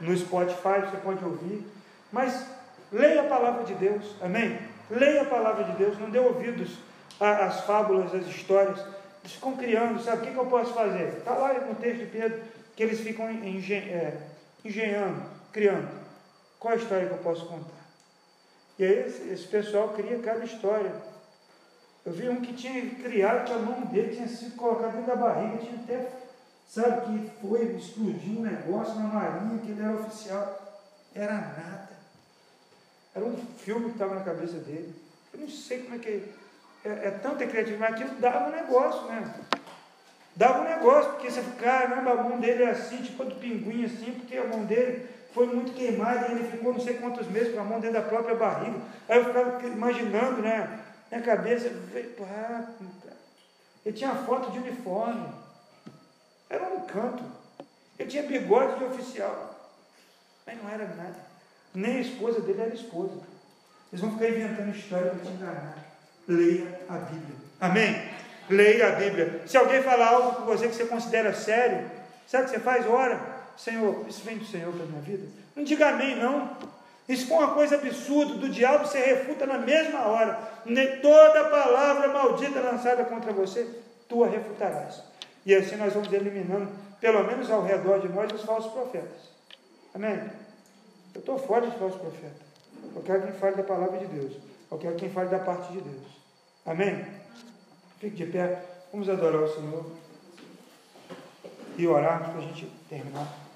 no 0.00 0.16
Spotify, 0.16 0.82
você 0.88 0.98
pode 1.02 1.24
ouvir. 1.24 1.66
Mas 2.12 2.46
leia 2.92 3.22
a 3.22 3.24
palavra 3.24 3.64
de 3.64 3.74
Deus, 3.74 4.14
amém? 4.22 4.60
Leia 4.88 5.22
a 5.22 5.24
palavra 5.24 5.64
de 5.64 5.72
Deus, 5.72 5.98
não 5.98 6.08
dê 6.08 6.20
ouvidos 6.20 6.78
às 7.18 7.62
fábulas, 7.62 8.14
às 8.14 8.28
histórias. 8.28 8.78
Ficam 9.24 9.56
criando, 9.56 10.00
sabe 10.00 10.18
o 10.18 10.26
que, 10.26 10.30
que 10.34 10.38
eu 10.38 10.46
posso 10.46 10.72
fazer? 10.72 11.14
Está 11.18 11.32
lá 11.32 11.52
no 11.54 11.74
texto 11.74 11.98
de 11.98 12.06
Pedro, 12.06 12.40
que 12.80 12.84
eles 12.84 13.00
ficam 13.00 13.28
é, 13.28 14.16
engenhando, 14.64 15.22
criando. 15.52 16.00
Qual 16.58 16.72
a 16.72 16.78
história 16.78 17.08
que 17.08 17.12
eu 17.12 17.18
posso 17.18 17.44
contar? 17.44 17.84
E 18.78 18.84
aí 18.86 19.06
esse, 19.06 19.28
esse 19.28 19.46
pessoal 19.48 19.90
cria 19.90 20.18
cada 20.20 20.46
história. 20.46 20.90
Eu 22.06 22.12
vi 22.14 22.30
um 22.30 22.40
que 22.40 22.54
tinha 22.54 22.94
criado 22.94 23.44
que 23.44 23.52
a 23.52 23.58
mão 23.58 23.82
dele 23.82 24.16
tinha 24.16 24.26
sido 24.26 24.56
colocada 24.56 24.92
dentro 24.92 25.08
da 25.08 25.16
barriga, 25.16 25.58
tinha 25.58 25.74
até, 25.74 26.10
sabe, 26.70 27.02
que 27.02 27.46
foi, 27.46 27.64
explodiu 27.76 28.38
um 28.38 28.44
negócio 28.44 28.94
na 28.94 29.08
marinha, 29.08 29.60
que 29.60 29.72
ele 29.72 29.82
era 29.82 30.00
oficial. 30.00 30.80
Era 31.14 31.34
nada. 31.34 31.90
Era 33.14 33.26
um 33.26 33.36
filme 33.58 33.88
que 33.88 33.92
estava 33.92 34.14
na 34.14 34.24
cabeça 34.24 34.56
dele. 34.56 34.94
Eu 35.34 35.40
não 35.40 35.50
sei 35.50 35.82
como 35.82 35.96
é 35.96 35.98
que. 35.98 36.32
É, 36.82 36.88
é 36.88 37.10
tanta 37.10 37.46
criatividade, 37.46 37.92
mas 37.92 37.92
aquilo 37.92 38.20
dava 38.22 38.48
um 38.48 38.52
negócio, 38.52 39.02
né? 39.02 39.34
Dava 40.36 40.60
um 40.60 40.64
negócio, 40.64 41.12
porque 41.12 41.30
você 41.30 41.42
caramba, 41.60 42.12
a 42.12 42.22
mão 42.22 42.40
dele 42.40 42.62
é 42.62 42.70
assim, 42.70 42.98
tipo 42.98 43.24
do 43.24 43.34
pinguim 43.34 43.84
assim, 43.84 44.12
porque 44.12 44.36
a 44.36 44.44
mão 44.44 44.64
dele 44.64 45.06
foi 45.34 45.46
muito 45.46 45.72
queimada 45.72 46.28
e 46.28 46.32
ele 46.32 46.50
ficou 46.50 46.72
não 46.72 46.80
sei 46.80 46.94
quantos 46.94 47.26
meses 47.28 47.54
com 47.54 47.60
a 47.60 47.64
mão 47.64 47.80
dentro 47.80 48.00
da 48.00 48.08
própria 48.08 48.34
barriga. 48.34 48.78
Aí 49.08 49.18
eu 49.18 49.24
ficava 49.26 49.66
imaginando, 49.66 50.42
né? 50.42 50.80
Minha 51.10 51.22
cabeça, 51.22 51.70
pá, 52.16 52.68
ele 53.84 53.96
tinha 53.96 54.14
foto 54.14 54.50
de 54.50 54.58
uniforme. 54.58 55.28
Era 56.48 56.64
um 56.64 56.80
canto. 56.82 57.22
Ele 57.98 58.08
tinha 58.08 58.22
bigode 58.24 58.78
de 58.78 58.84
oficial. 58.84 59.56
Mas 60.46 60.62
não 60.62 60.70
era 60.70 60.86
nada. 60.86 61.16
Nem 61.74 61.98
a 61.98 62.00
esposa 62.00 62.40
dele 62.40 62.60
era 62.60 62.74
esposa. 62.74 63.20
Eles 63.92 64.00
vão 64.00 64.12
ficar 64.12 64.28
inventando 64.28 64.76
história 64.76 65.10
para 65.10 65.24
te 65.24 65.28
enganar. 65.28 65.78
Leia 66.28 66.80
a 66.88 66.98
Bíblia. 66.98 67.36
Amém? 67.60 68.19
Leia 68.50 68.88
a 68.88 68.90
Bíblia. 68.92 69.42
Se 69.46 69.56
alguém 69.56 69.80
falar 69.82 70.08
algo 70.08 70.36
com 70.36 70.44
você 70.44 70.68
que 70.68 70.74
você 70.74 70.84
considera 70.84 71.32
sério, 71.32 71.88
sabe 72.26 72.44
o 72.44 72.46
que 72.46 72.52
você 72.52 72.60
faz? 72.60 72.86
Ora, 72.86 73.20
Senhor, 73.56 74.04
isso 74.08 74.22
vem 74.24 74.38
do 74.38 74.44
Senhor 74.44 74.72
para 74.72 74.82
a 74.82 74.86
minha 74.86 75.00
vida. 75.02 75.28
Não 75.54 75.62
diga 75.62 75.90
amém, 75.90 76.16
não. 76.16 76.56
Isso 77.08 77.26
foi 77.28 77.38
uma 77.38 77.54
coisa 77.54 77.76
absurda, 77.76 78.34
do 78.34 78.48
diabo 78.48 78.86
você 78.86 78.98
refuta 78.98 79.46
na 79.46 79.58
mesma 79.58 80.06
hora. 80.06 80.38
Toda 81.00 81.44
palavra 81.44 82.08
maldita 82.08 82.60
lançada 82.60 83.04
contra 83.04 83.32
você, 83.32 83.68
tu 84.08 84.24
a 84.24 84.28
refutarás. 84.28 85.02
E 85.46 85.54
assim 85.54 85.76
nós 85.76 85.92
vamos 85.92 86.12
eliminando, 86.12 86.70
pelo 87.00 87.24
menos 87.24 87.50
ao 87.50 87.62
redor 87.62 88.00
de 88.00 88.08
nós, 88.08 88.30
os 88.32 88.42
falsos 88.42 88.72
profetas. 88.72 89.30
Amém? 89.94 90.20
Eu 91.14 91.20
estou 91.20 91.38
fora 91.38 91.66
de 91.66 91.78
falsos 91.78 92.00
profetas. 92.00 92.46
Eu 92.94 93.02
quero 93.02 93.22
quem 93.22 93.32
fale 93.32 93.56
da 93.56 93.62
palavra 93.62 93.98
de 93.98 94.06
Deus. 94.06 94.32
Eu 94.70 94.78
quero 94.78 94.96
quem 94.96 95.10
fale 95.10 95.28
da 95.28 95.38
parte 95.38 95.72
de 95.72 95.80
Deus. 95.80 96.06
Amém? 96.64 97.19
Fique 98.00 98.24
de 98.24 98.32
pé. 98.32 98.58
Vamos 98.90 99.08
adorar 99.10 99.42
o 99.42 99.54
Senhor. 99.54 99.84
E 101.76 101.86
orar 101.86 102.30
para 102.30 102.38
a 102.38 102.42
gente 102.42 102.66
terminar. 102.88 103.49